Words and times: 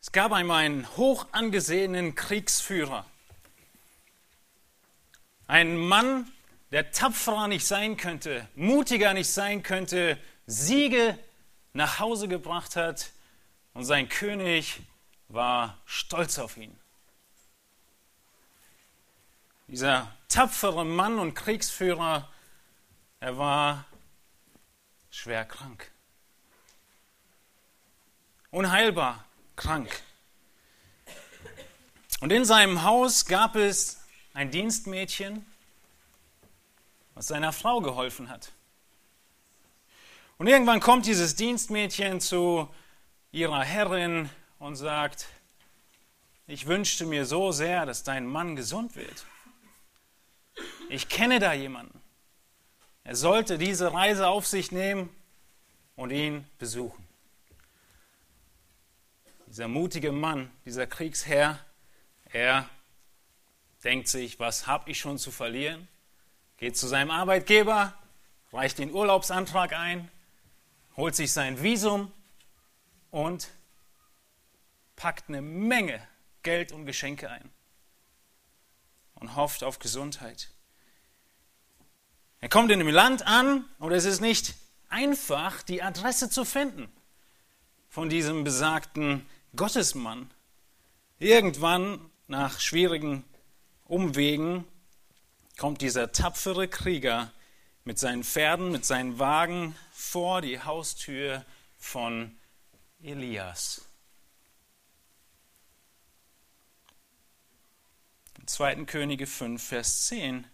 Es 0.00 0.12
gab 0.12 0.32
einmal 0.32 0.64
einen 0.64 0.96
hoch 0.96 1.26
angesehenen 1.32 2.14
Kriegsführer. 2.14 3.04
Ein 5.46 5.76
Mann, 5.76 6.30
der 6.70 6.92
tapferer 6.92 7.48
nicht 7.48 7.66
sein 7.66 7.96
könnte, 7.96 8.46
mutiger 8.54 9.14
nicht 9.14 9.30
sein 9.30 9.62
könnte, 9.62 10.18
Siege 10.46 11.18
nach 11.72 11.98
Hause 11.98 12.28
gebracht 12.28 12.76
hat 12.76 13.10
und 13.74 13.84
sein 13.84 14.08
König 14.08 14.80
war 15.28 15.78
stolz 15.84 16.38
auf 16.38 16.56
ihn. 16.56 16.78
Dieser 19.66 20.10
tapfere 20.28 20.84
Mann 20.84 21.18
und 21.18 21.34
Kriegsführer, 21.34 22.28
er 23.20 23.38
war 23.38 23.84
schwer 25.10 25.44
krank. 25.44 25.90
Unheilbar 28.50 29.24
krank. 29.58 30.02
Und 32.20 32.32
in 32.32 32.44
seinem 32.44 32.82
Haus 32.82 33.26
gab 33.26 33.56
es 33.56 34.00
ein 34.32 34.50
Dienstmädchen, 34.50 35.44
was 37.14 37.26
seiner 37.26 37.52
Frau 37.52 37.80
geholfen 37.80 38.30
hat. 38.30 38.52
Und 40.38 40.46
irgendwann 40.46 40.80
kommt 40.80 41.06
dieses 41.06 41.34
Dienstmädchen 41.34 42.20
zu 42.20 42.68
ihrer 43.32 43.64
Herrin 43.64 44.30
und 44.60 44.76
sagt, 44.76 45.26
ich 46.46 46.66
wünschte 46.66 47.04
mir 47.04 47.26
so 47.26 47.50
sehr, 47.52 47.84
dass 47.84 48.04
dein 48.04 48.26
Mann 48.26 48.56
gesund 48.56 48.94
wird. 48.94 49.26
Ich 50.88 51.08
kenne 51.08 51.40
da 51.40 51.52
jemanden. 51.52 52.00
Er 53.02 53.16
sollte 53.16 53.58
diese 53.58 53.92
Reise 53.92 54.28
auf 54.28 54.46
sich 54.46 54.70
nehmen 54.70 55.10
und 55.96 56.10
ihn 56.10 56.46
besuchen. 56.58 57.07
Dieser 59.58 59.66
mutige 59.66 60.12
Mann, 60.12 60.52
dieser 60.64 60.86
Kriegsherr, 60.86 61.58
er 62.26 62.70
denkt 63.82 64.06
sich, 64.06 64.38
was 64.38 64.68
habe 64.68 64.88
ich 64.88 65.00
schon 65.00 65.18
zu 65.18 65.32
verlieren? 65.32 65.88
geht 66.58 66.76
zu 66.76 66.86
seinem 66.86 67.10
Arbeitgeber, 67.10 67.92
reicht 68.52 68.78
den 68.78 68.92
Urlaubsantrag 68.92 69.72
ein, 69.72 70.08
holt 70.96 71.16
sich 71.16 71.32
sein 71.32 71.60
Visum 71.60 72.12
und 73.10 73.48
packt 74.94 75.28
eine 75.28 75.42
Menge 75.42 76.06
Geld 76.44 76.70
und 76.70 76.86
Geschenke 76.86 77.28
ein 77.28 77.50
und 79.16 79.34
hofft 79.34 79.64
auf 79.64 79.80
Gesundheit. 79.80 80.50
Er 82.38 82.48
kommt 82.48 82.70
in 82.70 82.78
dem 82.78 82.86
Land 82.86 83.26
an 83.26 83.64
und 83.80 83.90
es 83.90 84.04
ist 84.04 84.20
nicht 84.20 84.54
einfach, 84.88 85.62
die 85.62 85.82
Adresse 85.82 86.30
zu 86.30 86.44
finden 86.44 86.88
von 87.88 88.08
diesem 88.08 88.44
besagten 88.44 89.26
Gottesmann. 89.56 90.30
Irgendwann, 91.18 92.10
nach 92.26 92.60
schwierigen 92.60 93.24
Umwegen, 93.84 94.64
kommt 95.56 95.80
dieser 95.80 96.12
tapfere 96.12 96.68
Krieger 96.68 97.32
mit 97.84 97.98
seinen 97.98 98.22
Pferden, 98.22 98.70
mit 98.70 98.84
seinen 98.84 99.18
Wagen 99.18 99.74
vor 99.92 100.40
die 100.42 100.60
Haustür 100.60 101.44
von 101.76 102.36
Elias. 103.02 103.88
In 108.38 108.46
2. 108.46 108.84
Könige 108.84 109.26
5, 109.26 109.62
Vers 109.62 110.06
10 110.06 110.46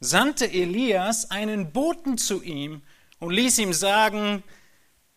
sandte 0.00 0.50
Elias 0.50 1.30
einen 1.30 1.72
Boten 1.72 2.18
zu 2.18 2.42
ihm 2.42 2.82
und 3.18 3.32
ließ 3.32 3.58
ihm 3.58 3.72
sagen, 3.72 4.42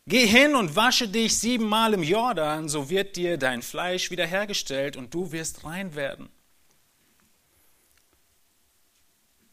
Geh 0.05 0.27
hin 0.27 0.55
und 0.55 0.75
wasche 0.75 1.07
dich 1.07 1.39
siebenmal 1.39 1.93
im 1.93 2.03
Jordan, 2.03 2.67
so 2.67 2.89
wird 2.89 3.15
dir 3.15 3.37
dein 3.37 3.61
Fleisch 3.61 4.11
wiederhergestellt 4.11 4.97
und 4.97 5.13
du 5.13 5.31
wirst 5.31 5.63
rein 5.63 5.95
werden. 5.95 6.29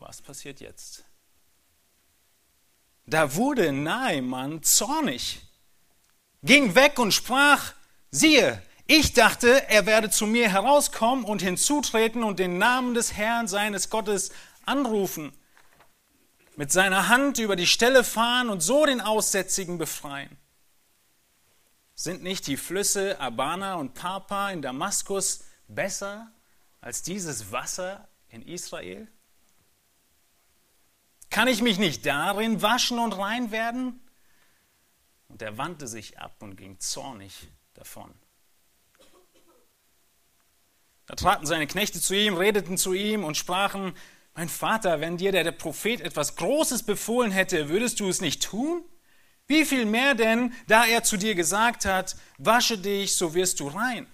Was 0.00 0.20
passiert 0.20 0.60
jetzt? 0.60 1.04
Da 3.06 3.34
wurde 3.36 3.70
Naaman 3.70 4.62
zornig, 4.62 5.40
ging 6.42 6.74
weg 6.74 6.98
und 6.98 7.12
sprach, 7.12 7.74
siehe, 8.10 8.60
ich 8.86 9.12
dachte, 9.12 9.68
er 9.68 9.86
werde 9.86 10.10
zu 10.10 10.26
mir 10.26 10.48
herauskommen 10.50 11.24
und 11.24 11.42
hinzutreten 11.42 12.24
und 12.24 12.40
den 12.40 12.58
Namen 12.58 12.94
des 12.94 13.12
Herrn 13.12 13.46
seines 13.46 13.88
Gottes 13.88 14.32
anrufen, 14.66 15.32
mit 16.56 16.72
seiner 16.72 17.08
Hand 17.08 17.38
über 17.38 17.56
die 17.56 17.66
Stelle 17.66 18.04
fahren 18.04 18.50
und 18.50 18.60
so 18.60 18.84
den 18.86 19.00
Aussätzigen 19.00 19.78
befreien. 19.78 20.36
Sind 21.94 22.22
nicht 22.22 22.46
die 22.46 22.56
Flüsse 22.56 23.20
Abana 23.20 23.74
und 23.74 23.94
Papa 23.94 24.50
in 24.50 24.62
Damaskus 24.62 25.44
besser 25.68 26.30
als 26.80 27.02
dieses 27.02 27.52
Wasser 27.52 28.08
in 28.28 28.42
Israel? 28.42 29.06
Kann 31.28 31.46
ich 31.46 31.62
mich 31.62 31.78
nicht 31.78 32.06
darin 32.06 32.62
waschen 32.62 32.98
und 32.98 33.12
rein 33.12 33.50
werden? 33.50 34.00
Und 35.28 35.42
er 35.42 35.58
wandte 35.58 35.86
sich 35.86 36.18
ab 36.18 36.34
und 36.40 36.56
ging 36.56 36.80
zornig 36.80 37.48
davon. 37.74 38.12
Da 41.06 41.14
traten 41.14 41.46
seine 41.46 41.66
Knechte 41.66 42.00
zu 42.00 42.14
ihm, 42.14 42.34
redeten 42.34 42.78
zu 42.78 42.92
ihm 42.92 43.24
und 43.24 43.36
sprachen, 43.36 43.94
mein 44.40 44.48
Vater, 44.48 45.02
wenn 45.02 45.18
dir 45.18 45.32
der 45.32 45.52
Prophet 45.52 46.00
etwas 46.00 46.34
Großes 46.34 46.84
befohlen 46.84 47.30
hätte, 47.30 47.68
würdest 47.68 48.00
du 48.00 48.08
es 48.08 48.22
nicht 48.22 48.42
tun? 48.42 48.82
Wie 49.46 49.66
viel 49.66 49.84
mehr 49.84 50.14
denn, 50.14 50.54
da 50.66 50.86
er 50.86 51.04
zu 51.04 51.18
dir 51.18 51.34
gesagt 51.34 51.84
hat, 51.84 52.16
wasche 52.38 52.78
dich, 52.78 53.16
so 53.16 53.34
wirst 53.34 53.60
du 53.60 53.68
rein. 53.68 54.06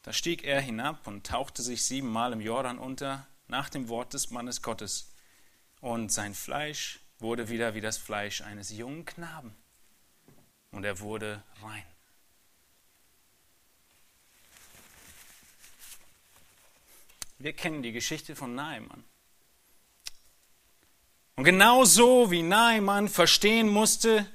Da 0.00 0.14
stieg 0.14 0.44
er 0.44 0.62
hinab 0.62 1.06
und 1.06 1.26
tauchte 1.26 1.60
sich 1.60 1.84
siebenmal 1.84 2.32
im 2.32 2.40
Jordan 2.40 2.78
unter, 2.78 3.26
nach 3.48 3.68
dem 3.68 3.90
Wort 3.90 4.14
des 4.14 4.30
Mannes 4.30 4.62
Gottes. 4.62 5.12
Und 5.82 6.10
sein 6.10 6.34
Fleisch 6.34 7.00
wurde 7.18 7.50
wieder 7.50 7.74
wie 7.74 7.82
das 7.82 7.98
Fleisch 7.98 8.40
eines 8.40 8.70
jungen 8.70 9.04
Knaben. 9.04 9.54
Und 10.70 10.84
er 10.84 11.00
wurde 11.00 11.42
rein. 11.62 11.84
Wir 17.44 17.52
kennen 17.52 17.82
die 17.82 17.92
Geschichte 17.92 18.34
von 18.34 18.54
Naaman. 18.54 19.04
Und 21.36 21.44
genau 21.44 21.84
so 21.84 22.30
wie 22.30 22.42
Naaman 22.42 23.06
verstehen 23.06 23.68
musste, 23.68 24.26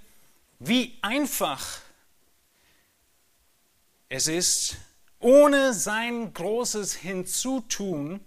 wie 0.60 0.96
einfach 1.02 1.82
es 4.10 4.28
ist, 4.28 4.78
ohne 5.18 5.74
sein 5.74 6.32
großes 6.36 6.94
Hinzutun 6.94 8.24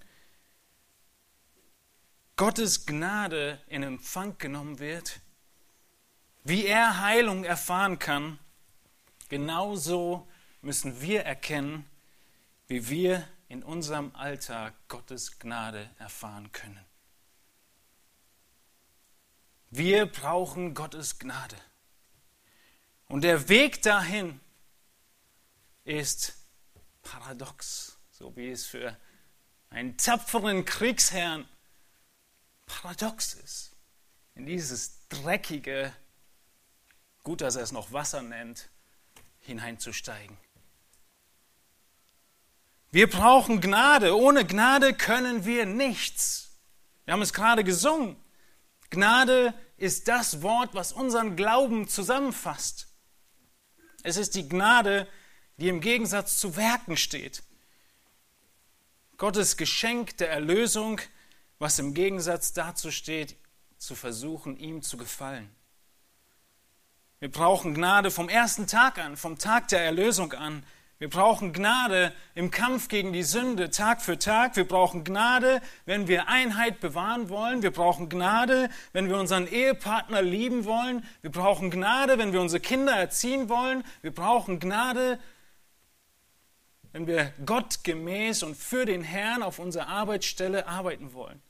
Gottes 2.34 2.84
Gnade 2.84 3.60
in 3.69 3.84
Empfang 3.84 4.37
genommen 4.38 4.81
wird, 4.81 5.21
wie 6.42 6.66
er 6.66 6.98
Heilung 6.98 7.44
erfahren 7.44 8.00
kann, 8.00 8.41
genauso 9.28 10.26
müssen 10.60 11.00
wir 11.00 11.22
erkennen, 11.22 11.88
wie 12.66 12.88
wir 12.88 13.28
in 13.53 13.63
unserem 13.63 14.17
Alltag 14.17 14.73
Gottes 14.89 15.39
Gnade 15.39 15.91
erfahren 15.99 16.53
können. 16.53 16.83
Wir 19.69 20.07
brauchen 20.07 20.73
Gottes 20.73 21.19
Gnade. 21.19 21.57
Und 23.09 23.21
der 23.21 23.51
Weg 23.51 23.83
dahin 23.83 24.41
ist 25.85 26.33
paradox, 27.03 27.99
so 28.11 28.35
wie 28.37 28.49
es 28.49 28.65
für 28.65 28.97
einen 29.69 29.99
tapferen 29.99 30.65
Kriegsherrn 30.65 31.47
paradox 32.65 33.34
ist, 33.34 33.77
in 34.34 34.47
dieses 34.47 35.07
dreckige, 35.11 35.93
gut, 37.23 37.43
dass 37.43 37.57
er 37.57 37.65
es 37.65 37.73
noch 37.73 37.93
Wasser 37.93 38.23
nennt, 38.23 38.71
hineinzusteigen. 39.41 40.39
Wir 42.92 43.10
brauchen 43.10 43.60
Gnade. 43.60 44.16
Ohne 44.16 44.47
Gnade 44.47 44.94
können 44.94 45.44
wir 45.44 45.66
nichts. 45.66 46.60
Wir 47.04 47.15
haben 47.15 47.22
es 47.22 47.33
gerade 47.33 47.65
gesungen. 47.65 48.16
Gnade 48.91 49.53
ist 49.77 50.06
das 50.06 50.42
Wort, 50.42 50.74
was 50.74 50.92
unseren 50.92 51.34
Glauben 51.34 51.89
zusammenfasst. 51.89 52.86
Es 54.04 54.16
ist 54.16 54.36
die 54.36 54.48
Gnade, 54.48 55.09
die 55.56 55.68
im 55.68 55.80
Gegensatz 55.80 56.39
zu 56.39 56.56
Werken 56.56 56.97
steht. 56.97 57.42
Gottes 59.16 59.56
Geschenk 59.56 60.16
der 60.18 60.30
Erlösung 60.30 61.00
was 61.62 61.78
im 61.78 61.95
Gegensatz 61.95 62.53
dazu 62.53 62.91
steht, 62.91 63.36
zu 63.78 63.95
versuchen, 63.95 64.56
ihm 64.56 64.83
zu 64.83 64.97
gefallen. 64.97 65.48
Wir 67.21 67.30
brauchen 67.30 67.72
Gnade 67.72 68.10
vom 68.10 68.28
ersten 68.28 68.66
Tag 68.66 68.98
an, 68.98 69.16
vom 69.16 69.38
Tag 69.38 69.68
der 69.68 69.84
Erlösung 69.84 70.33
an. 70.33 70.66
Wir 71.03 71.10
brauchen 71.10 71.53
Gnade 71.53 72.13
im 72.37 72.53
Kampf 72.53 72.87
gegen 72.87 73.13
die 73.13 73.25
Sünde 73.25 73.71
Tag 73.71 74.03
für 74.03 74.21
Tag. 74.21 74.54
Wir 74.54 74.69
brauchen 74.69 75.03
Gnade, 75.03 75.60
wenn 75.84 76.07
wir 76.07 76.28
Einheit 76.28 76.78
bewahren 76.78 77.28
wollen. 77.28 77.65
Wir 77.65 77.72
brauchen 77.72 78.09
Gnade, 78.09 78.71
wenn 78.93 79.09
wir 79.09 79.19
unseren 79.19 79.49
Ehepartner 79.49 80.22
lieben 80.22 80.65
wollen. 80.65 81.04
Wir 81.21 81.33
brauchen 81.33 81.72
Gnade, 81.72 82.19
wenn 82.19 82.33
wir 82.33 82.41
unsere 82.41 82.60
Kinder 82.60 82.93
erziehen 82.93 83.49
wollen. 83.49 83.83
Wir 84.03 84.15
brauchen 84.15 84.60
Gnade, 84.60 85.19
wenn 86.93 87.09
wir 87.09 87.33
Gott 87.45 87.83
gemäß 87.83 88.45
und 88.45 88.57
für 88.57 88.84
den 88.84 89.03
Herrn 89.03 89.43
auf 89.43 89.59
unserer 89.59 89.89
Arbeitsstelle 89.89 90.69
arbeiten 90.69 91.15
wollen. 91.15 91.43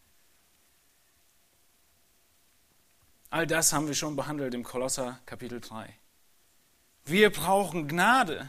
All 3.28 3.46
das 3.46 3.75
haben 3.75 3.87
wir 3.87 3.94
schon 3.94 4.16
behandelt 4.16 4.55
im 4.55 4.64
Kolosser 4.64 5.20
Kapitel 5.26 5.60
3. 5.60 5.94
Wir 7.05 7.28
brauchen 7.31 7.87
Gnade. 7.87 8.48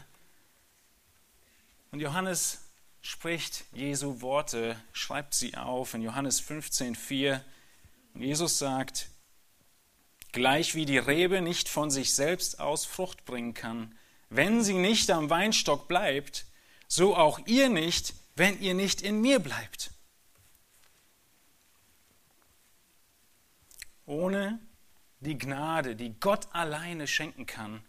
Und 1.94 2.00
Johannes 2.00 2.58
spricht 3.02 3.66
Jesu 3.72 4.20
Worte, 4.20 4.76
schreibt 4.92 5.32
sie 5.32 5.56
auf 5.56 5.94
in 5.94 6.02
Johannes 6.02 6.40
15, 6.40 6.96
4. 6.96 7.44
Und 8.14 8.22
Jesus 8.22 8.58
sagt, 8.58 9.10
gleich 10.32 10.74
wie 10.74 10.86
die 10.86 10.98
Rebe 10.98 11.40
nicht 11.40 11.68
von 11.68 11.92
sich 11.92 12.12
selbst 12.12 12.58
aus 12.58 12.84
Frucht 12.84 13.24
bringen 13.24 13.54
kann, 13.54 13.96
wenn 14.28 14.64
sie 14.64 14.74
nicht 14.74 15.08
am 15.12 15.30
Weinstock 15.30 15.86
bleibt, 15.86 16.46
so 16.88 17.14
auch 17.14 17.38
ihr 17.46 17.68
nicht, 17.68 18.14
wenn 18.34 18.60
ihr 18.60 18.74
nicht 18.74 19.00
in 19.00 19.20
mir 19.20 19.38
bleibt. 19.38 19.92
Ohne 24.04 24.58
die 25.20 25.38
Gnade, 25.38 25.94
die 25.94 26.18
Gott 26.18 26.48
alleine 26.50 27.06
schenken 27.06 27.46
kann, 27.46 27.84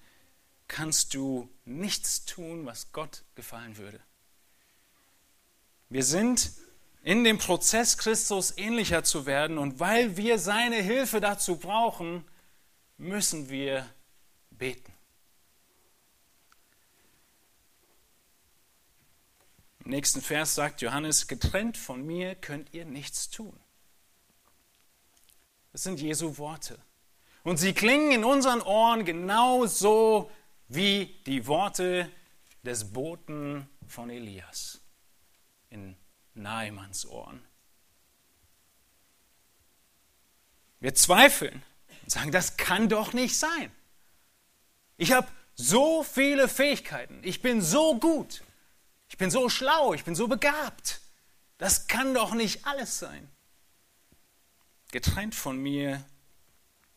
kannst 0.67 1.13
du 1.13 1.49
nichts 1.65 2.25
tun, 2.25 2.65
was 2.65 2.91
Gott 2.91 3.23
gefallen 3.35 3.77
würde. 3.77 3.99
Wir 5.89 6.03
sind 6.03 6.51
in 7.03 7.23
dem 7.23 7.37
Prozess, 7.37 7.97
Christus 7.97 8.57
ähnlicher 8.57 9.03
zu 9.03 9.25
werden 9.25 9.57
und 9.57 9.79
weil 9.79 10.17
wir 10.17 10.39
seine 10.39 10.77
Hilfe 10.77 11.21
dazu 11.21 11.57
brauchen, 11.57 12.25
müssen 12.97 13.49
wir 13.49 13.87
beten. 14.49 14.91
Im 19.83 19.91
nächsten 19.91 20.21
Vers 20.21 20.55
sagt 20.55 20.81
Johannes, 20.81 21.27
getrennt 21.27 21.77
von 21.77 22.03
mir 22.03 22.33
könnt 22.33 22.73
ihr 22.73 22.85
nichts 22.85 23.29
tun. 23.29 23.55
Das 25.71 25.83
sind 25.83 25.99
Jesu 25.99 26.39
Worte. 26.39 26.79
Und 27.43 27.57
sie 27.57 27.73
klingen 27.73 28.11
in 28.11 28.23
unseren 28.23 28.61
Ohren 28.61 29.05
genauso 29.05 30.31
wie 30.67 31.21
die 31.25 31.47
Worte 31.47 32.11
des 32.63 32.91
Boten 32.91 33.69
von 33.87 34.09
Elias 34.09 34.81
in 35.69 35.95
Nahemanns 36.33 37.05
Ohren. 37.05 37.43
Wir 40.79 40.95
zweifeln 40.95 41.63
und 42.03 42.11
sagen, 42.11 42.31
das 42.31 42.57
kann 42.57 42.89
doch 42.89 43.13
nicht 43.13 43.37
sein. 43.37 43.71
Ich 44.97 45.11
habe 45.11 45.27
so 45.55 46.03
viele 46.03 46.47
Fähigkeiten, 46.47 47.19
ich 47.23 47.41
bin 47.41 47.61
so 47.61 47.97
gut, 47.97 48.43
ich 49.07 49.17
bin 49.17 49.31
so 49.31 49.49
schlau, 49.49 49.93
ich 49.93 50.03
bin 50.03 50.15
so 50.15 50.27
begabt. 50.27 51.01
Das 51.57 51.87
kann 51.87 52.13
doch 52.13 52.33
nicht 52.33 52.65
alles 52.65 52.99
sein. 52.99 53.29
Getrennt 54.91 55.35
von 55.35 55.57
mir 55.57 56.03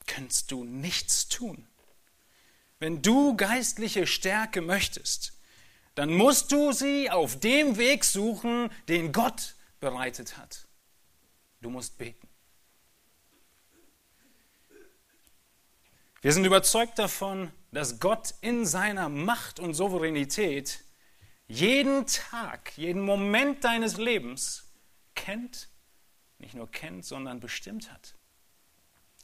kannst 0.07 0.51
du 0.51 0.65
nichts 0.65 1.29
tun. 1.29 1.68
Wenn 2.81 3.03
du 3.03 3.37
geistliche 3.37 4.07
Stärke 4.07 4.61
möchtest, 4.61 5.33
dann 5.95 6.13
musst 6.13 6.53
du 6.53 6.73
sie 6.73 7.11
auf 7.11 7.41
dem 7.41 7.77
Weg 7.77 8.05
suchen, 8.05 8.71
den 8.89 9.13
Gott 9.13 9.57
bereitet 9.81 10.37
hat. 10.37 10.67
Du 11.61 11.71
musst 11.71 11.99
beten. 11.99 12.29
Wir 16.21 16.33
sind 16.33 16.45
überzeugt 16.45 16.99
davon, 16.99 17.53
dass 17.73 18.01
Gott 18.01 18.35
in 18.41 18.65
seiner 18.65 19.09
Macht 19.09 19.61
und 19.61 19.75
Souveränität 19.75 20.85
jeden 21.49 22.07
Tag, 22.07 22.77
jeden 22.77 23.03
Moment 23.03 23.65
deines 23.65 23.97
Lebens 23.97 24.65
kennt, 25.15 25.69
nicht 26.39 26.55
nur 26.55 26.71
kennt, 26.71 27.05
sondern 27.05 27.41
bestimmt 27.41 27.93
hat. 27.93 28.15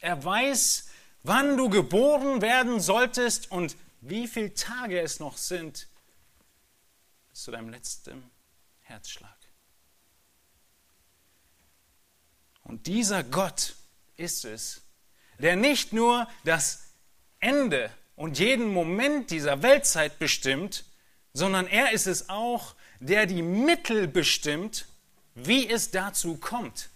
Er 0.01 0.25
weiß, 0.25 0.89
wann 1.25 1.57
du 1.57 1.69
geboren 1.69 2.41
werden 2.41 2.79
solltest 2.79 3.51
und 3.51 3.77
wie 4.01 4.29
viele 4.29 4.55
Tage 4.55 5.01
es 5.01 5.19
noch 5.19 5.37
sind 5.37 5.89
bis 7.31 7.43
zu 7.43 7.51
deinem 7.51 7.71
letzten 7.71 8.31
Herzschlag. 8.83 9.35
Und 12.63 12.87
dieser 12.87 13.25
Gott 13.25 13.75
ist 14.17 14.45
es, 14.45 14.83
der 15.39 15.57
nicht 15.57 15.93
nur 15.93 16.29
das 16.45 16.85
Ende 17.41 17.91
und 18.17 18.39
jeden 18.39 18.69
Moment 18.69 19.31
dieser 19.31 19.63
Weltzeit 19.63 20.19
bestimmt, 20.19 20.85
sondern 21.33 21.67
er 21.67 21.93
ist 21.93 22.07
es 22.07 22.29
auch, 22.29 22.75
der 23.01 23.27
die 23.27 23.43
Mittel 23.43 24.07
bestimmt, 24.07 24.87
wie 25.35 25.69
es 25.69 25.91
dazu 25.91 26.37
kommt. 26.37 26.91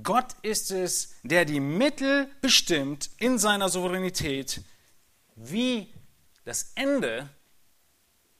Gott 0.00 0.34
ist 0.42 0.70
es, 0.70 1.14
der 1.22 1.44
die 1.44 1.60
Mittel 1.60 2.30
bestimmt 2.40 3.10
in 3.18 3.38
seiner 3.38 3.68
Souveränität, 3.68 4.62
wie 5.34 5.92
das 6.44 6.72
Ende 6.74 7.28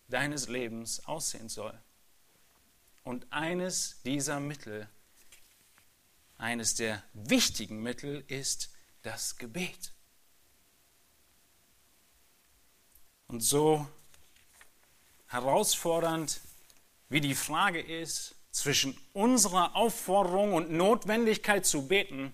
deines 0.09 0.49
Lebens 0.49 1.05
aussehen 1.07 1.49
soll. 1.49 1.79
Und 3.05 3.31
eines 3.33 4.01
dieser 4.05 4.41
Mittel, 4.41 4.89
eines 6.39 6.75
der 6.75 7.03
wichtigen 7.13 7.83
Mittel 7.83 8.25
ist 8.29 8.71
das 9.03 9.37
Gebet. 9.37 9.93
Und 13.27 13.41
so 13.41 13.87
herausfordernd 15.27 16.41
wie 17.09 17.21
die 17.21 17.35
Frage 17.35 17.81
ist, 17.81 18.35
zwischen 18.53 18.97
unserer 19.15 19.75
Aufforderung 19.75 20.55
und 20.55 20.71
Notwendigkeit 20.71 21.67
zu 21.67 21.89
beten 21.89 22.33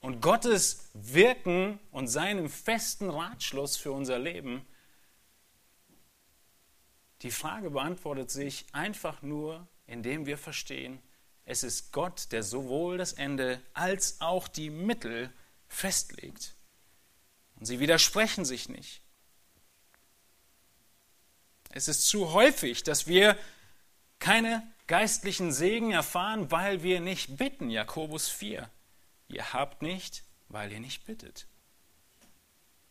und 0.00 0.20
Gottes 0.20 0.90
Wirken 0.92 1.78
und 1.92 2.08
seinem 2.08 2.50
festen 2.50 3.08
Ratschluss 3.08 3.76
für 3.76 3.92
unser 3.92 4.18
Leben, 4.18 4.66
die 7.22 7.30
Frage 7.30 7.70
beantwortet 7.70 8.30
sich 8.32 8.66
einfach 8.72 9.22
nur, 9.22 9.66
indem 9.86 10.26
wir 10.26 10.36
verstehen, 10.36 11.00
es 11.44 11.62
ist 11.62 11.92
Gott, 11.92 12.32
der 12.32 12.42
sowohl 12.42 12.98
das 12.98 13.12
Ende 13.12 13.60
als 13.74 14.20
auch 14.20 14.48
die 14.48 14.70
Mittel 14.70 15.32
festlegt. 15.68 16.54
Und 17.56 17.66
sie 17.66 17.78
widersprechen 17.78 18.44
sich 18.44 18.68
nicht. 18.68 19.02
Es 21.70 21.86
ist 21.88 22.06
zu 22.06 22.32
häufig, 22.32 22.82
dass 22.82 23.06
wir 23.06 23.38
keine 24.18 24.62
geistlichen 24.92 25.52
Segen 25.52 25.90
erfahren, 25.90 26.50
weil 26.50 26.82
wir 26.82 27.00
nicht 27.00 27.38
bitten. 27.38 27.70
Jakobus 27.70 28.28
4. 28.28 28.68
Ihr 29.28 29.54
habt 29.54 29.80
nicht, 29.80 30.22
weil 30.50 30.70
ihr 30.70 30.80
nicht 30.80 31.06
bittet. 31.06 31.46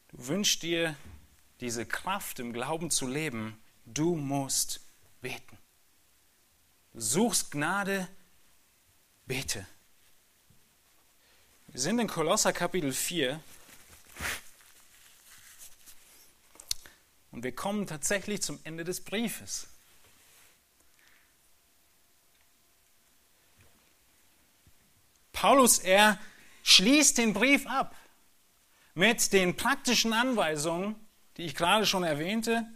Du 0.08 0.26
wünschst 0.26 0.64
dir 0.64 0.96
diese 1.60 1.86
Kraft 1.86 2.40
im 2.40 2.54
Glauben 2.54 2.90
zu 2.90 3.06
leben. 3.06 3.62
Du 3.86 4.16
musst 4.16 4.82
beten. 5.22 5.60
Du 6.94 7.02
suchst 7.02 7.52
Gnade, 7.52 8.08
bete. 9.28 9.68
Wir 11.68 11.82
sind 11.82 12.00
in 12.00 12.08
Kolosser 12.08 12.52
Kapitel 12.52 12.94
4 12.94 13.40
und 17.30 17.44
wir 17.44 17.54
kommen 17.54 17.86
tatsächlich 17.86 18.42
zum 18.42 18.60
Ende 18.64 18.84
des 18.84 19.04
Briefes. 19.04 19.68
Paulus, 25.42 25.80
er 25.80 26.20
schließt 26.62 27.18
den 27.18 27.34
Brief 27.34 27.66
ab 27.66 27.96
mit 28.94 29.34
den 29.34 29.56
praktischen 29.56 30.14
Anweisungen, 30.14 30.96
die 31.36 31.46
ich 31.46 31.56
gerade 31.56 31.88
schon 31.88 32.04
erwähnte, 32.04 32.68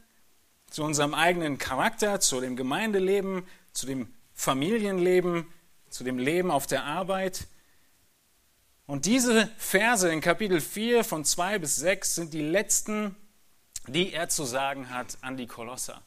zu 0.72 0.84
unserem 0.84 1.13
eigenen 1.13 1.60
Charakter, 1.60 2.19
zu 2.19 2.41
dem 2.41 2.55
Gemeindeleben, 2.55 3.45
zu 3.72 3.86
dem 3.86 4.12
Familienleben, 4.34 5.45
zu 5.91 6.03
dem 6.03 6.17
Leben 6.17 6.50
auf 6.50 6.65
der 6.65 6.86
Arbeit. 6.86 7.45
Und 8.88 9.05
diese 9.05 9.48
Verse 9.60 10.12
in 10.12 10.19
Kapitel 10.19 10.60
4 10.60 11.03
von 11.03 11.24
2 11.24 11.60
bis 11.60 11.75
6 11.75 12.15
sind 12.15 12.34
die 12.34 12.41
letzten, 12.41 13.15
die 13.86 14.12
er 14.12 14.27
zu 14.29 14.43
sagen 14.43 14.89
hat 14.89 15.19
an 15.22 15.38
die 15.38 15.45
Kolosser. 15.45 16.01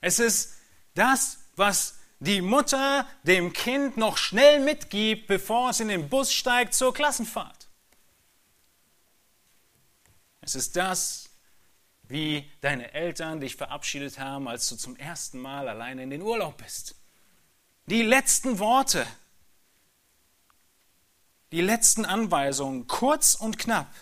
Es 0.00 0.20
ist 0.20 0.54
das, 0.94 1.38
was 1.56 1.95
die 2.18 2.40
Mutter 2.40 3.06
dem 3.24 3.52
Kind 3.52 3.96
noch 3.96 4.16
schnell 4.16 4.60
mitgibt, 4.60 5.26
bevor 5.26 5.70
es 5.70 5.80
in 5.80 5.88
den 5.88 6.08
Bus 6.08 6.32
steigt 6.32 6.74
zur 6.74 6.94
Klassenfahrt. 6.94 7.68
Es 10.40 10.54
ist 10.54 10.76
das, 10.76 11.28
wie 12.08 12.50
deine 12.60 12.94
Eltern 12.94 13.40
dich 13.40 13.56
verabschiedet 13.56 14.18
haben, 14.18 14.48
als 14.48 14.68
du 14.68 14.76
zum 14.76 14.96
ersten 14.96 15.40
Mal 15.40 15.68
alleine 15.68 16.04
in 16.04 16.10
den 16.10 16.22
Urlaub 16.22 16.56
bist. 16.58 16.94
Die 17.86 18.02
letzten 18.02 18.58
Worte, 18.58 19.06
die 21.52 21.60
letzten 21.60 22.04
Anweisungen, 22.04 22.86
kurz 22.86 23.34
und 23.34 23.58
knapp. 23.58 23.92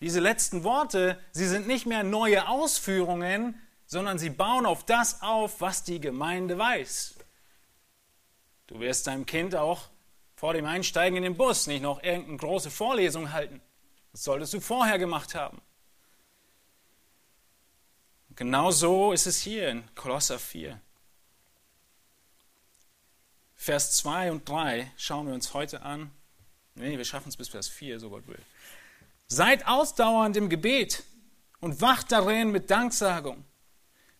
Diese 0.00 0.20
letzten 0.20 0.64
Worte, 0.64 1.22
sie 1.32 1.46
sind 1.46 1.66
nicht 1.66 1.86
mehr 1.86 2.02
neue 2.02 2.48
Ausführungen, 2.48 3.60
sondern 3.88 4.18
sie 4.18 4.30
bauen 4.30 4.66
auf 4.66 4.84
das 4.84 5.22
auf, 5.22 5.60
was 5.60 5.82
die 5.82 6.00
Gemeinde 6.00 6.58
weiß. 6.58 7.14
Du 8.68 8.78
wirst 8.80 9.06
deinem 9.06 9.26
Kind 9.26 9.56
auch 9.56 9.88
vor 10.36 10.52
dem 10.52 10.66
Einsteigen 10.66 11.16
in 11.16 11.22
den 11.22 11.36
Bus 11.36 11.66
nicht 11.66 11.82
noch 11.82 12.02
irgendeine 12.02 12.36
große 12.36 12.70
Vorlesung 12.70 13.32
halten. 13.32 13.60
Das 14.12 14.24
solltest 14.24 14.52
du 14.52 14.60
vorher 14.60 14.98
gemacht 14.98 15.34
haben. 15.34 15.60
Genau 18.36 18.70
so 18.70 19.12
ist 19.12 19.26
es 19.26 19.40
hier 19.40 19.70
in 19.70 19.94
Kolosser 19.94 20.38
4. 20.38 20.80
Vers 23.56 23.96
2 23.96 24.30
und 24.30 24.48
3 24.48 24.92
schauen 24.96 25.26
wir 25.26 25.34
uns 25.34 25.54
heute 25.54 25.82
an. 25.82 26.10
Nee, 26.74 26.98
wir 26.98 27.04
schaffen 27.06 27.30
es 27.30 27.36
bis 27.36 27.48
Vers 27.48 27.68
4, 27.68 27.98
so 27.98 28.10
Gott 28.10 28.28
will. 28.28 28.38
Seid 29.26 29.66
ausdauernd 29.66 30.36
im 30.36 30.48
Gebet 30.50 31.02
und 31.60 31.80
wacht 31.80 32.12
darin 32.12 32.52
mit 32.52 32.70
Danksagung. 32.70 33.44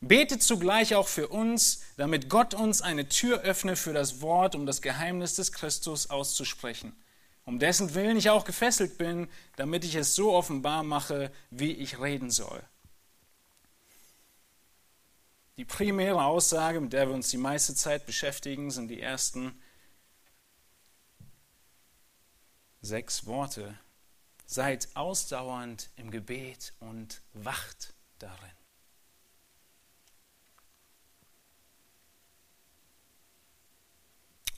Betet 0.01 0.43
zugleich 0.43 0.95
auch 0.95 1.09
für 1.09 1.29
uns, 1.29 1.83
damit 1.97 2.29
Gott 2.29 2.55
uns 2.55 2.83
eine 2.83 3.09
Tür 3.09 3.41
öffne 3.41 3.75
für 3.75 3.93
das 3.93 4.21
Wort, 4.21 4.55
um 4.55 4.65
das 4.65 4.81
Geheimnis 4.81 5.35
des 5.35 5.53
Christus 5.53 6.09
auszusprechen, 6.09 6.95
um 7.45 7.59
dessen 7.59 7.95
Willen 7.95 8.17
ich 8.17 8.31
auch 8.31 8.45
gefesselt 8.45 8.97
bin, 8.97 9.29
damit 9.57 9.85
ich 9.85 9.97
es 9.97 10.15
so 10.15 10.33
offenbar 10.33 10.85
mache, 10.85 11.33
wie 11.51 11.73
ich 11.73 12.01
reden 12.01 12.31
soll. 12.31 12.63
Die 15.57 15.65
primäre 15.65 16.25
Aussage, 16.25 16.81
mit 16.81 16.93
der 16.93 17.09
wir 17.09 17.15
uns 17.15 17.31
die 17.31 17.37
meiste 17.37 17.75
Zeit 17.75 18.07
beschäftigen, 18.07 18.71
sind 18.71 18.87
die 18.87 19.01
ersten 19.01 19.61
sechs 22.81 23.27
Worte. 23.27 23.77
Seid 24.47 24.89
ausdauernd 24.95 25.91
im 25.97 26.13
Gebet 26.13 26.73
und 26.79 27.21
wacht 27.35 27.93
darin. 28.21 28.58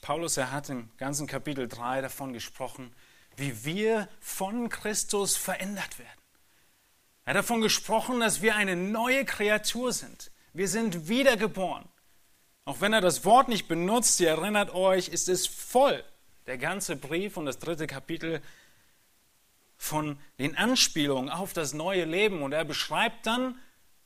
Paulus, 0.00 0.36
er 0.36 0.50
hat 0.50 0.68
im 0.70 0.90
ganzen 0.96 1.26
Kapitel 1.26 1.68
3 1.68 2.00
davon 2.00 2.32
gesprochen, 2.32 2.92
wie 3.36 3.64
wir 3.64 4.08
von 4.20 4.68
Christus 4.68 5.36
verändert 5.36 5.98
werden. 5.98 6.20
Er 7.24 7.34
hat 7.34 7.44
davon 7.44 7.60
gesprochen, 7.60 8.20
dass 8.20 8.42
wir 8.42 8.56
eine 8.56 8.76
neue 8.76 9.24
Kreatur 9.24 9.92
sind. 9.92 10.30
Wir 10.52 10.68
sind 10.68 11.08
wiedergeboren. 11.08 11.88
Auch 12.64 12.80
wenn 12.80 12.92
er 12.92 13.00
das 13.00 13.24
Wort 13.24 13.48
nicht 13.48 13.68
benutzt, 13.68 14.20
ihr 14.20 14.30
erinnert 14.30 14.74
euch, 14.74 15.08
ist 15.08 15.28
es 15.28 15.46
voll, 15.46 16.04
der 16.46 16.58
ganze 16.58 16.96
Brief 16.96 17.36
und 17.36 17.46
das 17.46 17.58
dritte 17.58 17.86
Kapitel 17.86 18.42
von 19.76 20.18
den 20.38 20.56
Anspielungen 20.56 21.30
auf 21.30 21.52
das 21.52 21.72
neue 21.72 22.04
Leben. 22.04 22.42
Und 22.42 22.52
er 22.52 22.64
beschreibt 22.64 23.26
dann, 23.26 23.58